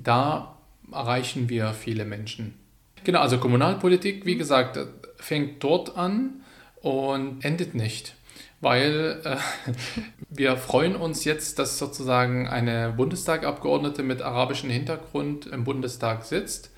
Da 0.02 0.56
erreichen 0.92 1.48
wir 1.48 1.72
viele 1.72 2.04
Menschen. 2.04 2.54
Genau, 3.04 3.20
also 3.20 3.38
Kommunalpolitik, 3.38 4.26
wie 4.26 4.36
gesagt, 4.36 4.78
fängt 5.16 5.62
dort 5.62 5.96
an 5.96 6.42
und 6.80 7.44
endet 7.44 7.74
nicht, 7.74 8.14
weil 8.60 9.20
äh, 9.24 9.36
wir 10.30 10.56
freuen 10.56 10.96
uns 10.96 11.24
jetzt, 11.24 11.58
dass 11.58 11.78
sozusagen 11.78 12.48
eine 12.48 12.92
Bundestagabgeordnete 12.96 14.02
mit 14.02 14.22
arabischem 14.22 14.70
Hintergrund 14.70 15.46
im 15.46 15.64
Bundestag 15.64 16.24
sitzt. 16.24 16.70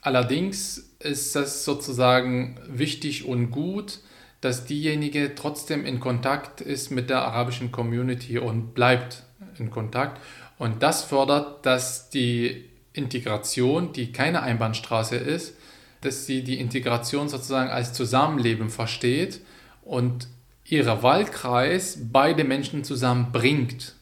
Allerdings 0.00 0.94
ist 0.98 1.36
es 1.36 1.64
sozusagen 1.64 2.58
wichtig 2.66 3.24
und 3.24 3.50
gut, 3.50 4.00
dass 4.40 4.64
diejenige 4.64 5.36
trotzdem 5.36 5.86
in 5.86 6.00
Kontakt 6.00 6.60
ist 6.60 6.90
mit 6.90 7.08
der 7.08 7.22
arabischen 7.22 7.70
Community 7.70 8.38
und 8.38 8.74
bleibt 8.74 9.22
in 9.58 9.70
Kontakt. 9.70 10.20
Und 10.58 10.82
das 10.82 11.04
fördert, 11.04 11.64
dass 11.64 12.10
die 12.10 12.68
Integration, 12.92 13.92
die 13.92 14.10
keine 14.10 14.42
Einbahnstraße 14.42 15.16
ist, 15.16 15.56
dass 16.00 16.26
sie 16.26 16.42
die 16.42 16.58
Integration 16.58 17.28
sozusagen 17.28 17.70
als 17.70 17.92
Zusammenleben 17.92 18.70
versteht 18.70 19.40
und 19.82 20.26
ihrer 20.72 21.02
Wahlkreis 21.02 21.98
beide 22.10 22.44
Menschen 22.44 22.82
zusammenbringt. 22.82 23.94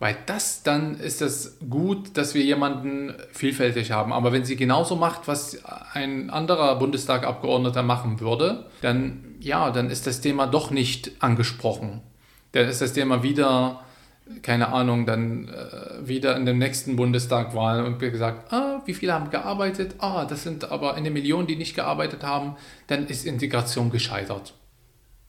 Weil 0.00 0.16
das 0.26 0.62
dann 0.62 0.98
ist 0.98 1.22
es 1.22 1.58
gut, 1.68 2.16
dass 2.16 2.34
wir 2.34 2.42
jemanden 2.42 3.14
vielfältig 3.32 3.92
haben. 3.92 4.12
Aber 4.12 4.32
wenn 4.32 4.44
sie 4.44 4.56
genauso 4.56 4.96
macht, 4.96 5.28
was 5.28 5.62
ein 5.92 6.30
anderer 6.30 6.76
Bundestagabgeordneter 6.76 7.82
machen 7.82 8.18
würde, 8.18 8.66
dann 8.80 9.24
ja, 9.40 9.70
dann 9.70 9.88
ist 9.88 10.06
das 10.06 10.20
Thema 10.20 10.46
doch 10.46 10.70
nicht 10.70 11.12
angesprochen. 11.20 12.00
Dann 12.52 12.68
ist 12.68 12.80
das 12.80 12.92
Thema 12.92 13.22
wieder 13.22 13.84
keine 14.42 14.68
Ahnung, 14.68 15.06
dann 15.06 15.48
äh, 15.48 16.06
wieder 16.06 16.36
in 16.36 16.44
der 16.44 16.54
nächsten 16.54 16.94
Bundestagwahl 16.94 17.84
und 17.84 17.98
gesagt, 17.98 18.52
ah, 18.52 18.80
wie 18.84 18.94
viele 18.94 19.12
haben 19.12 19.28
gearbeitet? 19.30 19.96
Ah, 19.98 20.24
das 20.24 20.44
sind 20.44 20.70
aber 20.70 20.94
eine 20.94 21.10
Million, 21.10 21.48
die 21.48 21.56
nicht 21.56 21.74
gearbeitet 21.74 22.22
haben, 22.22 22.54
dann 22.86 23.08
ist 23.08 23.26
Integration 23.26 23.90
gescheitert. 23.90 24.54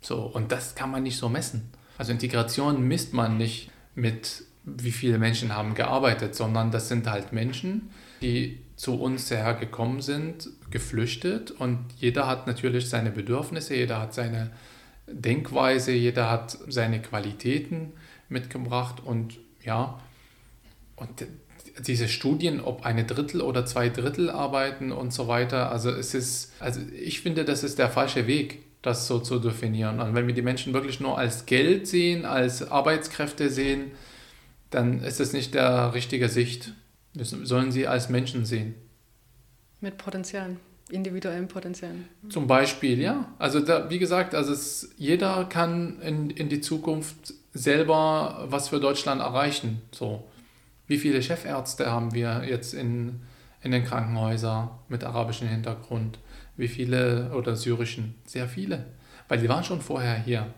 So, 0.01 0.23
und 0.23 0.51
das 0.51 0.75
kann 0.75 0.91
man 0.91 1.03
nicht 1.03 1.17
so 1.17 1.29
messen. 1.29 1.69
Also 1.97 2.11
Integration 2.11 2.87
misst 2.87 3.13
man 3.13 3.37
nicht 3.37 3.69
mit, 3.93 4.43
wie 4.63 4.91
viele 4.91 5.19
Menschen 5.19 5.55
haben 5.55 5.75
gearbeitet, 5.75 6.35
sondern 6.35 6.71
das 6.71 6.87
sind 6.87 7.07
halt 7.07 7.31
Menschen, 7.31 7.91
die 8.21 8.59
zu 8.75 8.99
uns 8.99 9.29
hergekommen 9.29 10.01
sind, 10.01 10.49
geflüchtet 10.71 11.51
und 11.51 11.85
jeder 11.99 12.25
hat 12.25 12.47
natürlich 12.47 12.89
seine 12.89 13.11
Bedürfnisse, 13.11 13.75
jeder 13.75 13.99
hat 13.99 14.15
seine 14.15 14.49
Denkweise, 15.07 15.91
jeder 15.91 16.31
hat 16.31 16.57
seine 16.67 16.99
Qualitäten 17.01 17.93
mitgebracht 18.29 18.99
und 19.05 19.37
ja, 19.63 19.99
und 20.95 21.27
diese 21.85 22.07
Studien, 22.07 22.59
ob 22.61 22.85
eine 22.85 23.03
Drittel 23.05 23.41
oder 23.41 23.65
zwei 23.65 23.89
Drittel 23.89 24.29
arbeiten 24.29 24.91
und 24.91 25.13
so 25.13 25.27
weiter, 25.27 25.71
also 25.71 25.91
es 25.91 26.13
ist, 26.13 26.53
also 26.59 26.81
ich 26.99 27.21
finde, 27.21 27.45
das 27.45 27.63
ist 27.63 27.77
der 27.77 27.89
falsche 27.89 28.25
Weg. 28.25 28.63
Das 28.81 29.07
so 29.07 29.19
zu 29.19 29.39
definieren. 29.39 29.99
Und 29.99 30.15
wenn 30.15 30.27
wir 30.27 30.33
die 30.33 30.41
Menschen 30.41 30.73
wirklich 30.73 30.99
nur 30.99 31.17
als 31.17 31.45
Geld 31.45 31.87
sehen, 31.87 32.25
als 32.25 32.69
Arbeitskräfte 32.69 33.49
sehen, 33.49 33.91
dann 34.69 35.03
ist 35.03 35.19
das 35.19 35.33
nicht 35.33 35.53
der 35.53 35.93
richtige 35.93 36.29
Sicht. 36.29 36.73
Wir 37.13 37.25
sollen 37.25 37.71
sie 37.71 37.87
als 37.87 38.09
Menschen 38.09 38.45
sehen. 38.45 38.75
Mit 39.81 39.97
Potenzialen, 39.97 40.57
individuellen 40.89 41.47
Potenzialen. 41.47 42.07
Zum 42.29 42.47
Beispiel, 42.47 42.99
ja. 42.99 43.33
Also 43.37 43.59
da, 43.59 43.89
wie 43.89 43.99
gesagt, 43.99 44.33
also 44.33 44.53
es, 44.53 44.93
jeder 44.97 45.45
kann 45.45 45.99
in, 46.01 46.29
in 46.29 46.49
die 46.49 46.61
Zukunft 46.61 47.33
selber 47.53 48.45
was 48.49 48.69
für 48.69 48.79
Deutschland 48.79 49.21
erreichen. 49.21 49.81
So. 49.91 50.23
Wie 50.87 50.97
viele 50.97 51.21
Chefärzte 51.21 51.91
haben 51.91 52.13
wir 52.13 52.43
jetzt 52.47 52.73
in, 52.73 53.21
in 53.61 53.71
den 53.71 53.83
Krankenhäusern 53.83 54.69
mit 54.87 55.03
arabischem 55.03 55.47
Hintergrund? 55.47 56.19
Wie 56.61 56.67
viele 56.67 57.31
oder 57.33 57.55
syrischen? 57.55 58.13
Sehr 58.23 58.47
viele. 58.47 58.85
Weil 59.27 59.39
die 59.39 59.49
waren 59.49 59.63
schon 59.63 59.81
vorher 59.81 60.15
hier. 60.15 60.53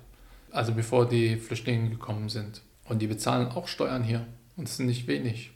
Also 0.52 0.74
bevor 0.74 1.08
die 1.08 1.38
Flüchtlinge 1.38 1.90
gekommen 1.90 2.28
sind. 2.28 2.62
Und 2.84 3.02
die 3.02 3.08
bezahlen 3.08 3.48
auch 3.48 3.70
Steuern 3.70 4.04
hier. 4.04 4.28
Und 4.58 4.68
es 4.68 4.76
sind 4.76 4.88
nicht 4.88 5.08
wenig. 5.08 5.52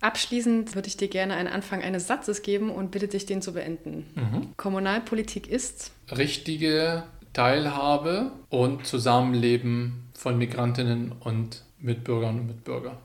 Abschließend 0.00 0.76
würde 0.76 0.86
ich 0.86 0.96
dir 0.96 1.08
gerne 1.08 1.34
einen 1.34 1.48
Anfang 1.48 1.82
eines 1.82 2.06
Satzes 2.06 2.42
geben 2.42 2.70
und 2.70 2.92
bitte 2.92 3.08
dich, 3.08 3.26
den 3.26 3.42
zu 3.42 3.54
beenden. 3.54 4.06
Mhm. 4.14 4.56
Kommunalpolitik 4.56 5.48
ist 5.48 5.90
richtige 6.16 7.02
Teilhabe 7.32 8.30
und 8.48 8.86
Zusammenleben 8.86 10.04
von 10.14 10.38
Migrantinnen 10.38 11.10
und 11.18 11.64
Mitbürgern 11.80 12.38
und 12.38 12.46
Mitbürgern. 12.46 12.98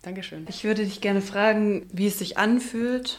Dankeschön. 0.00 0.46
Ich 0.48 0.64
würde 0.64 0.86
dich 0.86 1.02
gerne 1.02 1.20
fragen, 1.20 1.86
wie 1.92 2.06
es 2.06 2.18
sich 2.18 2.38
anfühlt 2.38 3.18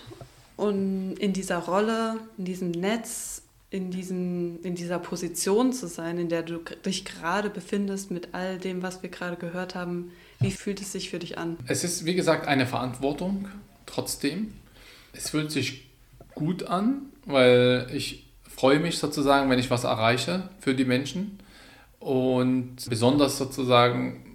und 0.60 1.14
in 1.14 1.32
dieser 1.32 1.60
Rolle, 1.60 2.18
in 2.38 2.44
diesem 2.44 2.72
Netz, 2.72 3.44
in, 3.70 3.92
diesem, 3.92 4.62
in 4.62 4.76
dieser 4.76 5.00
Position 5.00 5.72
zu 5.72 5.88
sein, 5.88 6.18
in 6.18 6.28
der 6.28 6.44
du 6.44 6.60
dich 6.86 7.06
gerade 7.06 7.50
befindest 7.50 8.12
mit 8.12 8.34
all 8.34 8.58
dem, 8.58 8.84
was 8.84 9.02
wir 9.02 9.10
gerade 9.10 9.38
gehört 9.38 9.74
haben. 9.74 10.12
Wie 10.42 10.52
fühlt 10.52 10.82
es 10.82 10.92
sich 10.92 11.12
für 11.12 11.20
dich 11.20 11.38
an? 11.38 11.58
Es 11.68 11.86
ist, 11.86 12.04
wie 12.04 12.14
gesagt, 12.14 12.46
eine 12.46 12.66
Verantwortung 12.66 13.48
trotzdem. 13.86 14.54
Es 15.14 15.30
fühlt 15.30 15.50
sich 15.50 15.88
gut 16.36 16.64
an, 16.64 17.04
weil 17.26 17.88
ich 17.94 18.26
freue 18.44 18.82
mich 18.82 18.98
sozusagen, 18.98 19.50
wenn 19.50 19.60
ich 19.60 19.72
was 19.72 19.86
erreiche 19.86 20.50
für 20.60 20.76
die 20.76 20.86
Menschen. 20.86 21.40
Und 22.00 22.90
besonders 22.90 23.38
sozusagen, 23.38 24.26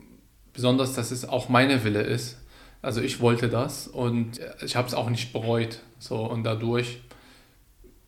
besonders, 0.55 0.95
dass 0.95 1.11
es 1.11 1.29
auch 1.29 1.51
meine 1.51 1.85
Wille 1.85 2.03
ist. 2.03 2.39
Also 2.85 3.01
ich 3.01 3.20
wollte 3.20 3.49
das 3.49 3.89
und 3.89 4.41
ich 4.64 4.76
habe 4.76 4.87
es 4.87 4.95
auch 4.95 5.09
nicht 5.09 5.32
bereut. 5.32 5.80
So, 5.99 6.18
und 6.18 6.45
dadurch 6.45 7.01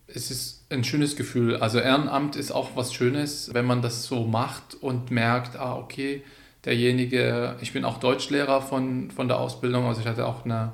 ist 0.06 0.30
es 0.30 0.66
ein 0.70 0.84
schönes 0.84 1.16
Gefühl. 1.16 1.56
Also 1.56 1.78
Ehrenamt 1.78 2.36
ist 2.36 2.52
auch 2.52 2.70
was 2.74 2.92
Schönes, 2.92 3.54
wenn 3.54 3.64
man 3.64 3.80
das 3.80 4.04
so 4.04 4.24
macht 4.24 4.74
und 4.74 5.10
merkt, 5.10 5.56
ah, 5.56 5.76
okay, 5.76 6.22
derjenige, 6.66 7.56
ich 7.60 7.72
bin 7.72 7.84
auch 7.84 7.98
Deutschlehrer 7.98 8.60
von, 8.60 9.10
von 9.10 9.28
der 9.28 9.38
Ausbildung, 9.38 9.86
also 9.86 10.02
ich 10.02 10.06
hatte 10.06 10.26
auch 10.26 10.44
eine 10.44 10.72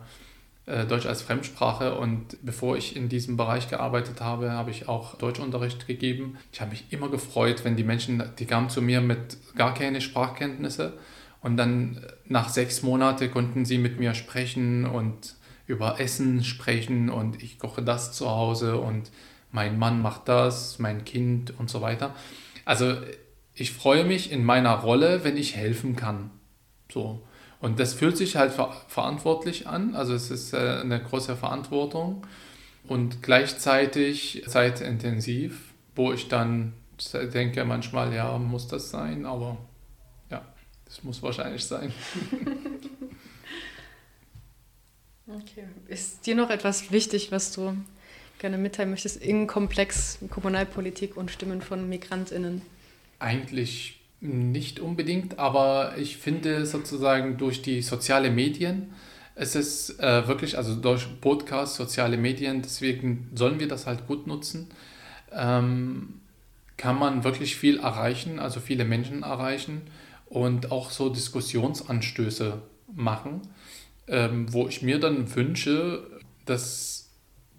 äh, 0.66 0.84
Deutsch 0.84 1.06
als 1.06 1.22
Fremdsprache 1.22 1.94
und 1.94 2.38
bevor 2.42 2.76
ich 2.76 2.96
in 2.96 3.08
diesem 3.08 3.36
Bereich 3.36 3.68
gearbeitet 3.68 4.20
habe, 4.20 4.50
habe 4.50 4.70
ich 4.70 4.88
auch 4.88 5.16
Deutschunterricht 5.16 5.86
gegeben. 5.86 6.38
Ich 6.52 6.60
habe 6.60 6.70
mich 6.70 6.86
immer 6.90 7.08
gefreut, 7.08 7.64
wenn 7.64 7.76
die 7.76 7.84
Menschen, 7.84 8.22
die 8.38 8.46
kamen 8.46 8.68
zu 8.68 8.82
mir 8.82 9.00
mit 9.00 9.36
gar 9.54 9.74
keine 9.74 10.00
Sprachkenntnisse 10.00 10.94
und 11.42 11.56
dann 11.56 12.04
nach 12.26 12.48
sechs 12.48 12.82
Monaten 12.82 13.30
konnten 13.30 13.64
sie 13.64 13.78
mit 13.78 13.98
mir 13.98 14.14
sprechen 14.14 14.86
und 14.86 15.34
über 15.66 16.00
Essen 16.00 16.44
sprechen 16.44 17.10
und 17.10 17.42
ich 17.42 17.58
koche 17.58 17.82
das 17.82 18.12
zu 18.12 18.30
Hause 18.30 18.78
und 18.78 19.10
mein 19.50 19.78
Mann 19.78 20.00
macht 20.00 20.28
das, 20.28 20.78
mein 20.78 21.04
Kind 21.04 21.52
und 21.58 21.68
so 21.68 21.80
weiter. 21.82 22.14
Also 22.64 22.96
ich 23.54 23.72
freue 23.72 24.04
mich 24.04 24.32
in 24.32 24.44
meiner 24.44 24.74
Rolle, 24.74 25.24
wenn 25.24 25.36
ich 25.36 25.56
helfen 25.56 25.96
kann. 25.96 26.30
So. 26.90 27.22
Und 27.60 27.78
das 27.78 27.94
fühlt 27.94 28.16
sich 28.16 28.36
halt 28.36 28.52
ver 28.52 28.72
verantwortlich 28.88 29.66
an, 29.68 29.94
also 29.94 30.14
es 30.14 30.30
ist 30.30 30.52
äh, 30.52 30.80
eine 30.80 31.00
große 31.00 31.36
Verantwortung 31.36 32.26
und 32.88 33.22
gleichzeitig 33.22 34.44
zeitintensiv, 34.48 35.72
wo 35.94 36.12
ich 36.12 36.28
dann 36.28 36.72
denke 37.12 37.64
manchmal, 37.64 38.12
ja, 38.14 38.36
muss 38.38 38.68
das 38.68 38.90
sein, 38.90 39.26
aber 39.26 39.58
das 40.92 41.02
muss 41.04 41.22
wahrscheinlich 41.22 41.64
sein. 41.64 41.90
okay. 45.26 45.64
Ist 45.88 46.26
dir 46.26 46.34
noch 46.34 46.50
etwas 46.50 46.92
wichtig, 46.92 47.32
was 47.32 47.50
du 47.52 47.74
gerne 48.38 48.58
mitteilen 48.58 48.90
möchtest 48.90 49.16
in 49.16 49.46
Komplex 49.46 50.18
Kommunalpolitik 50.28 51.16
und 51.16 51.30
Stimmen 51.30 51.62
von 51.62 51.88
MigrantInnen? 51.88 52.60
Eigentlich 53.20 54.02
nicht 54.20 54.80
unbedingt, 54.80 55.38
aber 55.38 55.96
ich 55.96 56.18
finde 56.18 56.66
sozusagen 56.66 57.38
durch 57.38 57.62
die 57.62 57.80
sozialen 57.80 58.34
Medien, 58.34 58.92
es 59.34 59.54
ist 59.54 59.98
äh, 59.98 60.28
wirklich, 60.28 60.58
also 60.58 60.74
durch 60.74 61.06
Podcasts, 61.22 61.76
soziale 61.76 62.18
Medien, 62.18 62.60
deswegen 62.60 63.30
sollen 63.34 63.60
wir 63.60 63.68
das 63.68 63.86
halt 63.86 64.06
gut 64.06 64.26
nutzen, 64.26 64.68
ähm, 65.32 66.20
kann 66.76 66.98
man 66.98 67.24
wirklich 67.24 67.56
viel 67.56 67.78
erreichen, 67.78 68.38
also 68.38 68.60
viele 68.60 68.84
Menschen 68.84 69.22
erreichen 69.22 69.80
und 70.32 70.72
auch 70.72 70.90
so 70.90 71.10
Diskussionsanstöße 71.10 72.62
machen, 72.94 73.42
ähm, 74.08 74.50
wo 74.52 74.66
ich 74.66 74.80
mir 74.80 74.98
dann 74.98 75.34
wünsche, 75.34 76.04
dass 76.46 77.10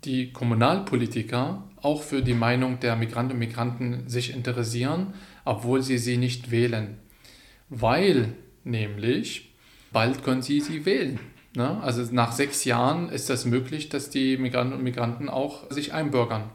die 0.04 0.34
Kommunalpolitiker 0.34 1.70
auch 1.82 2.02
für 2.02 2.24
die 2.24 2.34
Meinung 2.34 2.80
der 2.80 2.96
Migranten 2.96 3.34
und 3.34 3.40
Migranten 3.40 4.10
sich 4.10 4.34
interessieren, 4.34 5.14
obwohl 5.46 5.84
sie 5.84 6.00
sie 6.00 6.18
nicht 6.18 6.50
wählen. 6.50 6.98
Weil 7.70 8.34
nämlich 8.64 9.54
bald 9.92 10.24
können 10.24 10.42
sie 10.42 10.60
sie 10.60 10.88
wählen. 10.88 11.20
Ne? 11.56 11.80
Also 11.84 12.04
nach 12.12 12.32
sechs 12.32 12.66
Jahren 12.66 13.10
ist 13.10 13.30
das 13.30 13.46
möglich, 13.46 13.90
dass 13.90 14.10
die 14.10 14.38
Migranten 14.38 14.74
und 14.74 14.84
Migranten 14.84 15.30
auch 15.30 15.72
sich 15.72 15.94
einbürgern, 15.94 16.50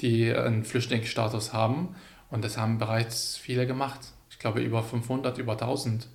die 0.00 0.32
einen 0.32 0.64
Flüchtlingsstatus 0.64 1.52
haben. 1.52 1.96
Und 2.30 2.44
das 2.44 2.56
haben 2.56 2.78
bereits 2.78 3.36
viele 3.36 3.66
gemacht. 3.66 4.11
Ich 4.42 4.44
glaube 4.44 4.60
über 4.60 4.82
500, 4.82 5.38
über 5.38 5.52
1000 5.52 6.08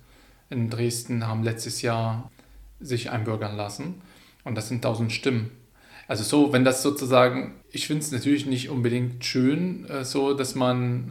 in 0.50 0.68
Dresden 0.68 1.26
haben 1.26 1.42
letztes 1.42 1.80
Jahr 1.80 2.30
sich 2.78 3.08
einbürgern 3.08 3.56
lassen. 3.56 4.02
Und 4.44 4.54
das 4.54 4.68
sind 4.68 4.84
1000 4.84 5.10
Stimmen. 5.10 5.50
Also 6.08 6.24
so, 6.24 6.52
wenn 6.52 6.62
das 6.62 6.82
sozusagen, 6.82 7.54
ich 7.70 7.86
finde 7.86 8.04
es 8.04 8.12
natürlich 8.12 8.44
nicht 8.44 8.68
unbedingt 8.68 9.24
schön, 9.24 9.88
äh, 9.88 10.04
so 10.04 10.34
dass 10.34 10.54
man 10.54 11.10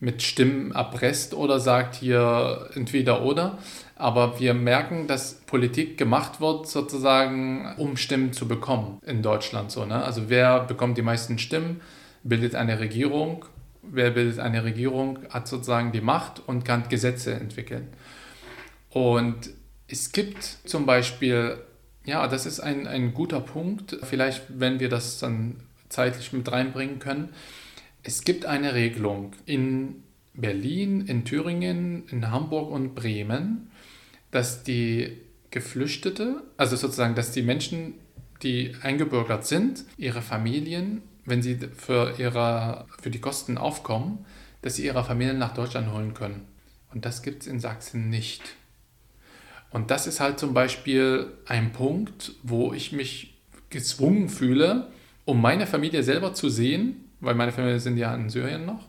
mit 0.00 0.24
Stimmen 0.24 0.72
erpresst 0.72 1.34
oder 1.34 1.60
sagt 1.60 1.94
hier 1.94 2.68
entweder 2.74 3.22
oder. 3.22 3.58
Aber 3.94 4.40
wir 4.40 4.52
merken, 4.52 5.06
dass 5.06 5.34
Politik 5.46 5.96
gemacht 5.96 6.40
wird, 6.40 6.66
sozusagen, 6.66 7.76
um 7.76 7.96
Stimmen 7.96 8.32
zu 8.32 8.48
bekommen 8.48 8.98
in 9.06 9.22
Deutschland. 9.22 9.70
So, 9.70 9.84
ne? 9.84 10.02
Also 10.02 10.22
wer 10.30 10.64
bekommt 10.64 10.98
die 10.98 11.02
meisten 11.02 11.38
Stimmen, 11.38 11.80
bildet 12.24 12.56
eine 12.56 12.80
Regierung. 12.80 13.44
Wer 13.90 14.10
bildet 14.10 14.38
eine 14.38 14.64
Regierung, 14.64 15.18
hat 15.30 15.48
sozusagen 15.48 15.92
die 15.92 16.00
Macht 16.00 16.40
und 16.46 16.64
kann 16.64 16.88
Gesetze 16.88 17.34
entwickeln. 17.34 17.88
Und 18.90 19.50
es 19.88 20.12
gibt 20.12 20.42
zum 20.42 20.86
Beispiel, 20.86 21.58
ja, 22.04 22.26
das 22.28 22.46
ist 22.46 22.60
ein, 22.60 22.86
ein 22.86 23.14
guter 23.14 23.40
Punkt, 23.40 23.98
vielleicht 24.02 24.44
wenn 24.48 24.80
wir 24.80 24.88
das 24.88 25.18
dann 25.18 25.56
zeitlich 25.88 26.32
mit 26.32 26.50
reinbringen 26.50 26.98
können 26.98 27.30
es 28.06 28.22
gibt 28.22 28.46
eine 28.46 28.74
Regelung 28.74 29.32
in 29.46 30.04
Berlin, 30.32 31.06
in 31.06 31.24
Thüringen, 31.24 32.04
in 32.08 32.30
Hamburg 32.30 32.70
und 32.70 32.94
Bremen, 32.94 33.68
dass 34.30 34.62
die 34.62 35.16
Geflüchtete, 35.50 36.44
also 36.56 36.76
sozusagen, 36.76 37.16
dass 37.16 37.32
die 37.32 37.42
Menschen, 37.42 37.94
die 38.44 38.74
eingebürgert 38.80 39.44
sind, 39.44 39.84
ihre 39.98 40.22
Familien, 40.22 41.02
wenn 41.26 41.42
sie 41.42 41.58
für, 41.76 42.14
ihre, 42.18 42.86
für 43.00 43.10
die 43.10 43.20
Kosten 43.20 43.58
aufkommen, 43.58 44.24
dass 44.62 44.76
sie 44.76 44.86
ihre 44.86 45.04
Familien 45.04 45.38
nach 45.38 45.54
Deutschland 45.54 45.92
holen 45.92 46.14
können. 46.14 46.46
Und 46.92 47.04
das 47.04 47.22
gibt 47.22 47.42
es 47.42 47.48
in 47.48 47.60
Sachsen 47.60 48.08
nicht. 48.08 48.42
Und 49.70 49.90
das 49.90 50.06
ist 50.06 50.20
halt 50.20 50.38
zum 50.38 50.54
Beispiel 50.54 51.32
ein 51.46 51.72
Punkt, 51.72 52.32
wo 52.42 52.72
ich 52.72 52.92
mich 52.92 53.34
gezwungen 53.68 54.28
fühle, 54.28 54.88
um 55.24 55.42
meine 55.42 55.66
Familie 55.66 56.02
selber 56.02 56.32
zu 56.32 56.48
sehen, 56.48 57.04
weil 57.20 57.34
meine 57.34 57.52
Familie 57.52 57.80
sind 57.80 57.96
ja 57.96 58.14
in 58.14 58.30
Syrien 58.30 58.64
noch, 58.64 58.86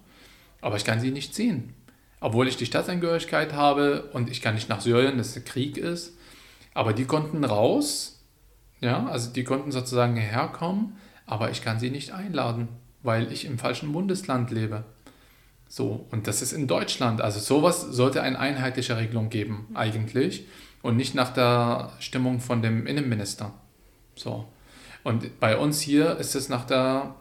aber 0.62 0.78
ich 0.78 0.86
kann 0.86 1.00
sie 1.00 1.12
nicht 1.12 1.34
sehen. 1.34 1.74
Obwohl 2.20 2.48
ich 2.48 2.58
die 2.58 2.66
Staatsangehörigkeit 2.66 3.54
habe 3.54 4.10
und 4.14 4.30
ich 4.30 4.42
kann 4.42 4.56
nicht 4.56 4.70
nach 4.70 4.82
Syrien, 4.82 5.18
dass 5.18 5.36
es 5.36 5.44
Krieg 5.44 5.78
ist. 5.78 6.18
Aber 6.74 6.94
die 6.94 7.06
konnten 7.06 7.44
raus, 7.44 8.24
ja, 8.82 9.08
also 9.08 9.32
die 9.32 9.44
konnten 9.44 9.72
sozusagen 9.72 10.16
herkommen, 10.16 10.96
aber 11.28 11.52
ich 11.52 11.62
kann 11.62 11.80
sie 11.80 11.92
nicht 11.92 12.12
einladen, 12.12 12.68
weil 13.04 13.32
ich 13.32 13.46
im 13.46 13.60
falschen 13.60 13.92
Bundesland 13.92 14.50
lebe. 14.50 14.84
So, 15.70 16.08
und 16.10 16.26
das 16.26 16.42
ist 16.42 16.54
in 16.54 16.66
Deutschland. 16.66 17.22
Also 17.22 17.40
sowas 17.40 17.82
sollte 17.82 18.24
eine 18.24 18.40
einheitliche 18.40 18.98
Regelung 18.98 19.30
geben, 19.30 19.68
eigentlich. 19.76 20.48
Und 20.82 20.96
nicht 20.96 21.14
nach 21.14 21.34
der 21.34 21.92
Stimmung 22.00 22.40
von 22.40 22.62
dem 22.62 22.88
Innenminister. 22.88 23.54
So. 24.16 24.48
Und 25.04 25.40
bei 25.40 25.58
uns 25.58 25.82
hier 25.82 26.18
ist 26.18 26.36
es 26.36 26.50
nach 26.50 26.66
der 26.66 27.16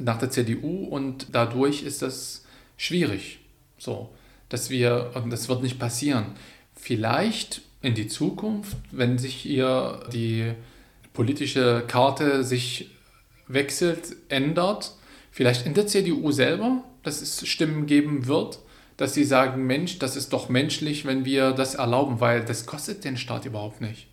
nach 0.00 0.18
der 0.18 0.30
CDU 0.30 0.84
und 0.86 1.28
dadurch 1.32 1.82
ist 1.82 2.02
das 2.02 2.44
schwierig. 2.76 3.40
So, 3.78 4.10
dass 4.48 4.70
wir, 4.70 5.12
und 5.14 5.30
das 5.30 5.48
wird 5.48 5.62
nicht 5.62 5.78
passieren. 5.78 6.26
Vielleicht 6.74 7.62
in 7.82 7.94
die 7.94 8.08
Zukunft, 8.08 8.76
wenn 8.90 9.18
sich 9.18 9.34
hier 9.34 10.00
die 10.12 10.52
politische 11.12 11.84
Karte 11.86 12.44
sich 12.44 12.90
wechselt, 13.52 14.16
ändert, 14.28 14.92
vielleicht 15.30 15.66
in 15.66 15.74
der 15.74 15.86
CDU 15.86 16.32
selber, 16.32 16.84
dass 17.02 17.22
es 17.22 17.46
Stimmen 17.46 17.86
geben 17.86 18.26
wird, 18.26 18.60
dass 18.96 19.14
sie 19.14 19.24
sagen, 19.24 19.66
Mensch, 19.66 19.98
das 19.98 20.16
ist 20.16 20.32
doch 20.32 20.48
menschlich, 20.48 21.06
wenn 21.06 21.24
wir 21.24 21.52
das 21.52 21.74
erlauben, 21.74 22.20
weil 22.20 22.44
das 22.44 22.66
kostet 22.66 23.04
den 23.04 23.16
Staat 23.16 23.46
überhaupt 23.46 23.80
nicht. 23.80 24.08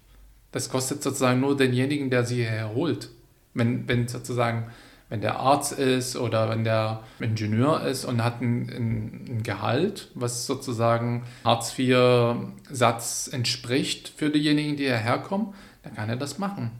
Das 0.51 0.69
kostet 0.69 1.03
sozusagen 1.03 1.41
nur 1.41 1.57
denjenigen, 1.57 2.09
der 2.09 2.23
sie 2.25 2.45
herholt. 2.45 3.09
Wenn, 3.53 3.87
wenn 3.87 4.07
sozusagen, 4.07 4.71
wenn 5.09 5.19
der 5.19 5.39
Arzt 5.39 5.73
ist 5.73 6.15
oder 6.15 6.49
wenn 6.49 6.63
der 6.63 7.03
Ingenieur 7.19 7.85
ist 7.85 8.05
und 8.05 8.23
hat 8.23 8.41
ein, 8.41 8.69
ein, 8.69 9.25
ein 9.29 9.43
Gehalt, 9.43 10.09
was 10.13 10.45
sozusagen 10.45 11.25
Hartz-IV-Satz 11.43 13.29
entspricht 13.31 14.13
für 14.15 14.29
diejenigen, 14.29 14.77
die 14.77 14.85
hierher 14.85 15.17
kommen, 15.17 15.53
dann 15.83 15.95
kann 15.95 16.09
er 16.09 16.15
das 16.15 16.37
machen. 16.37 16.71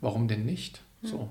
Warum 0.00 0.28
denn 0.28 0.46
nicht? 0.46 0.80
So. 1.02 1.28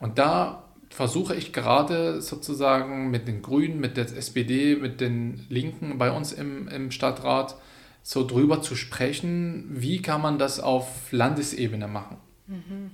Und 0.00 0.18
da 0.18 0.64
versuche 0.90 1.34
ich 1.34 1.52
gerade 1.52 2.22
sozusagen 2.22 3.10
mit 3.10 3.28
den 3.28 3.42
Grünen, 3.42 3.80
mit 3.80 3.96
der 3.96 4.04
SPD, 4.04 4.76
mit 4.76 5.00
den 5.00 5.46
Linken 5.48 5.98
bei 5.98 6.10
uns 6.10 6.32
im, 6.32 6.68
im 6.68 6.90
Stadtrat 6.90 7.56
so 8.02 8.26
drüber 8.26 8.62
zu 8.62 8.74
sprechen, 8.74 9.66
wie 9.68 10.00
kann 10.00 10.22
man 10.22 10.38
das 10.38 10.60
auf 10.60 11.12
Landesebene 11.12 11.88
machen. 11.88 12.16
Mhm. 12.46 12.90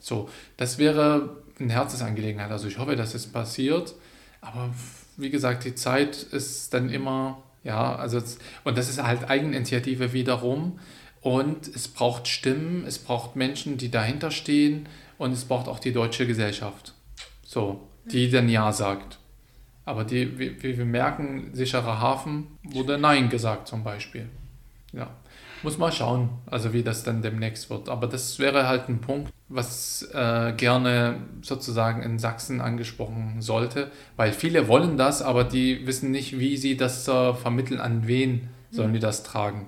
So, 0.00 0.28
das 0.56 0.78
wäre 0.78 1.36
eine 1.58 1.72
Herzensangelegenheit. 1.72 2.50
Also 2.50 2.66
ich 2.66 2.78
hoffe, 2.78 2.96
dass 2.96 3.14
es 3.14 3.26
passiert. 3.26 3.94
Aber 4.40 4.74
wie 5.16 5.30
gesagt, 5.30 5.64
die 5.64 5.74
Zeit 5.74 6.16
ist 6.16 6.74
dann 6.74 6.90
immer, 6.90 7.42
ja, 7.62 7.94
also, 7.94 8.20
und 8.64 8.76
das 8.76 8.90
ist 8.90 9.02
halt 9.02 9.30
Eigeninitiative 9.30 10.12
wiederum. 10.12 10.80
Und 11.20 11.68
es 11.68 11.88
braucht 11.88 12.28
Stimmen, 12.28 12.84
es 12.86 12.98
braucht 12.98 13.36
Menschen, 13.36 13.78
die 13.78 13.90
dahinter 13.90 14.30
stehen 14.30 14.88
und 15.18 15.32
es 15.32 15.44
braucht 15.44 15.68
auch 15.68 15.78
die 15.78 15.92
deutsche 15.92 16.26
Gesellschaft. 16.26 16.94
So, 17.44 17.88
die 18.10 18.30
dann 18.30 18.48
Ja 18.48 18.72
sagt. 18.72 19.18
Aber 19.84 20.04
die, 20.04 20.38
wie, 20.38 20.62
wie 20.62 20.78
wir 20.78 20.84
merken, 20.84 21.50
sicherer 21.52 22.00
Hafen 22.00 22.46
wurde 22.62 22.98
Nein 22.98 23.28
gesagt 23.28 23.68
zum 23.68 23.84
Beispiel. 23.84 24.28
Ja, 24.92 25.10
muss 25.62 25.78
mal 25.78 25.92
schauen, 25.92 26.30
also 26.46 26.72
wie 26.72 26.82
das 26.82 27.02
dann 27.02 27.22
demnächst 27.22 27.68
wird. 27.70 27.88
Aber 27.88 28.06
das 28.06 28.38
wäre 28.38 28.68
halt 28.68 28.88
ein 28.88 29.00
Punkt, 29.00 29.32
was 29.48 30.02
äh, 30.12 30.52
gerne 30.56 31.16
sozusagen 31.42 32.02
in 32.02 32.18
Sachsen 32.18 32.60
angesprochen 32.60 33.40
sollte, 33.40 33.90
weil 34.16 34.32
viele 34.32 34.68
wollen 34.68 34.96
das, 34.96 35.22
aber 35.22 35.44
die 35.44 35.86
wissen 35.86 36.10
nicht, 36.10 36.38
wie 36.38 36.56
sie 36.56 36.76
das 36.76 37.08
äh, 37.08 37.34
vermitteln, 37.34 37.80
an 37.80 38.06
wen 38.06 38.48
sollen 38.70 38.92
die 38.92 39.00
das 39.00 39.22
tragen. 39.22 39.66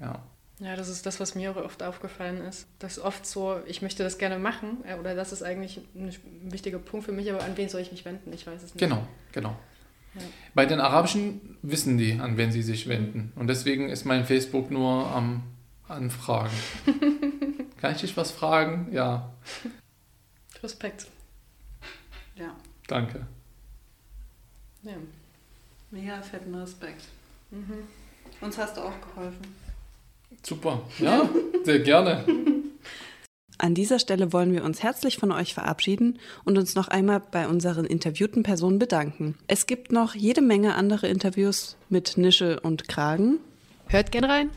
Ja. 0.00 0.22
Ja, 0.62 0.76
das 0.76 0.88
ist 0.88 1.06
das, 1.06 1.18
was 1.18 1.34
mir 1.34 1.56
oft 1.56 1.82
aufgefallen 1.82 2.40
ist. 2.42 2.68
Das 2.78 2.98
ist 2.98 3.02
oft 3.02 3.26
so, 3.26 3.60
ich 3.66 3.82
möchte 3.82 4.04
das 4.04 4.16
gerne 4.16 4.38
machen 4.38 4.78
äh, 4.86 4.94
oder 4.94 5.16
das 5.16 5.32
ist 5.32 5.42
eigentlich 5.42 5.80
ein 5.96 6.14
wichtiger 6.44 6.78
Punkt 6.78 7.04
für 7.04 7.10
mich, 7.10 7.28
aber 7.32 7.42
an 7.42 7.56
wen 7.56 7.68
soll 7.68 7.80
ich 7.80 7.90
mich 7.90 8.04
wenden? 8.04 8.32
Ich 8.32 8.46
weiß 8.46 8.62
es 8.62 8.74
nicht. 8.74 8.78
Genau, 8.78 9.04
genau. 9.32 9.56
Ja. 10.14 10.20
Bei 10.54 10.64
den 10.64 10.78
Arabischen 10.78 11.58
wissen 11.62 11.98
die, 11.98 12.20
an 12.20 12.36
wen 12.36 12.52
sie 12.52 12.62
sich 12.62 12.86
wenden. 12.86 13.32
Und 13.34 13.48
deswegen 13.48 13.88
ist 13.88 14.04
mein 14.04 14.24
Facebook 14.24 14.70
nur 14.70 15.08
am 15.08 15.42
Anfragen. 15.88 16.54
Kann 17.80 17.96
ich 17.96 18.02
dich 18.02 18.16
was 18.16 18.30
fragen? 18.30 18.88
Ja. 18.92 19.32
Respekt. 20.62 21.08
Ja. 22.36 22.54
Danke. 22.86 23.26
Ja. 24.84 24.92
Mega 25.90 26.22
fetten 26.22 26.54
Respekt. 26.54 27.02
Mhm. 27.50 27.88
Uns 28.40 28.58
hast 28.58 28.76
du 28.76 28.82
auch 28.82 29.00
geholfen. 29.00 29.61
Super, 30.42 30.82
ja, 30.98 31.28
sehr 31.64 31.80
gerne. 31.80 32.24
An 33.58 33.74
dieser 33.74 34.00
Stelle 34.00 34.32
wollen 34.32 34.52
wir 34.52 34.64
uns 34.64 34.82
herzlich 34.82 35.18
von 35.18 35.30
euch 35.30 35.54
verabschieden 35.54 36.18
und 36.44 36.58
uns 36.58 36.74
noch 36.74 36.88
einmal 36.88 37.20
bei 37.20 37.46
unseren 37.46 37.84
interviewten 37.84 38.42
Personen 38.42 38.80
bedanken. 38.80 39.36
Es 39.46 39.66
gibt 39.66 39.92
noch 39.92 40.16
jede 40.16 40.42
Menge 40.42 40.74
andere 40.74 41.06
Interviews 41.06 41.76
mit 41.88 42.16
Nische 42.16 42.58
und 42.60 42.88
Kragen. 42.88 43.38
Hört 43.86 44.10
gern 44.10 44.24
rein. 44.24 44.50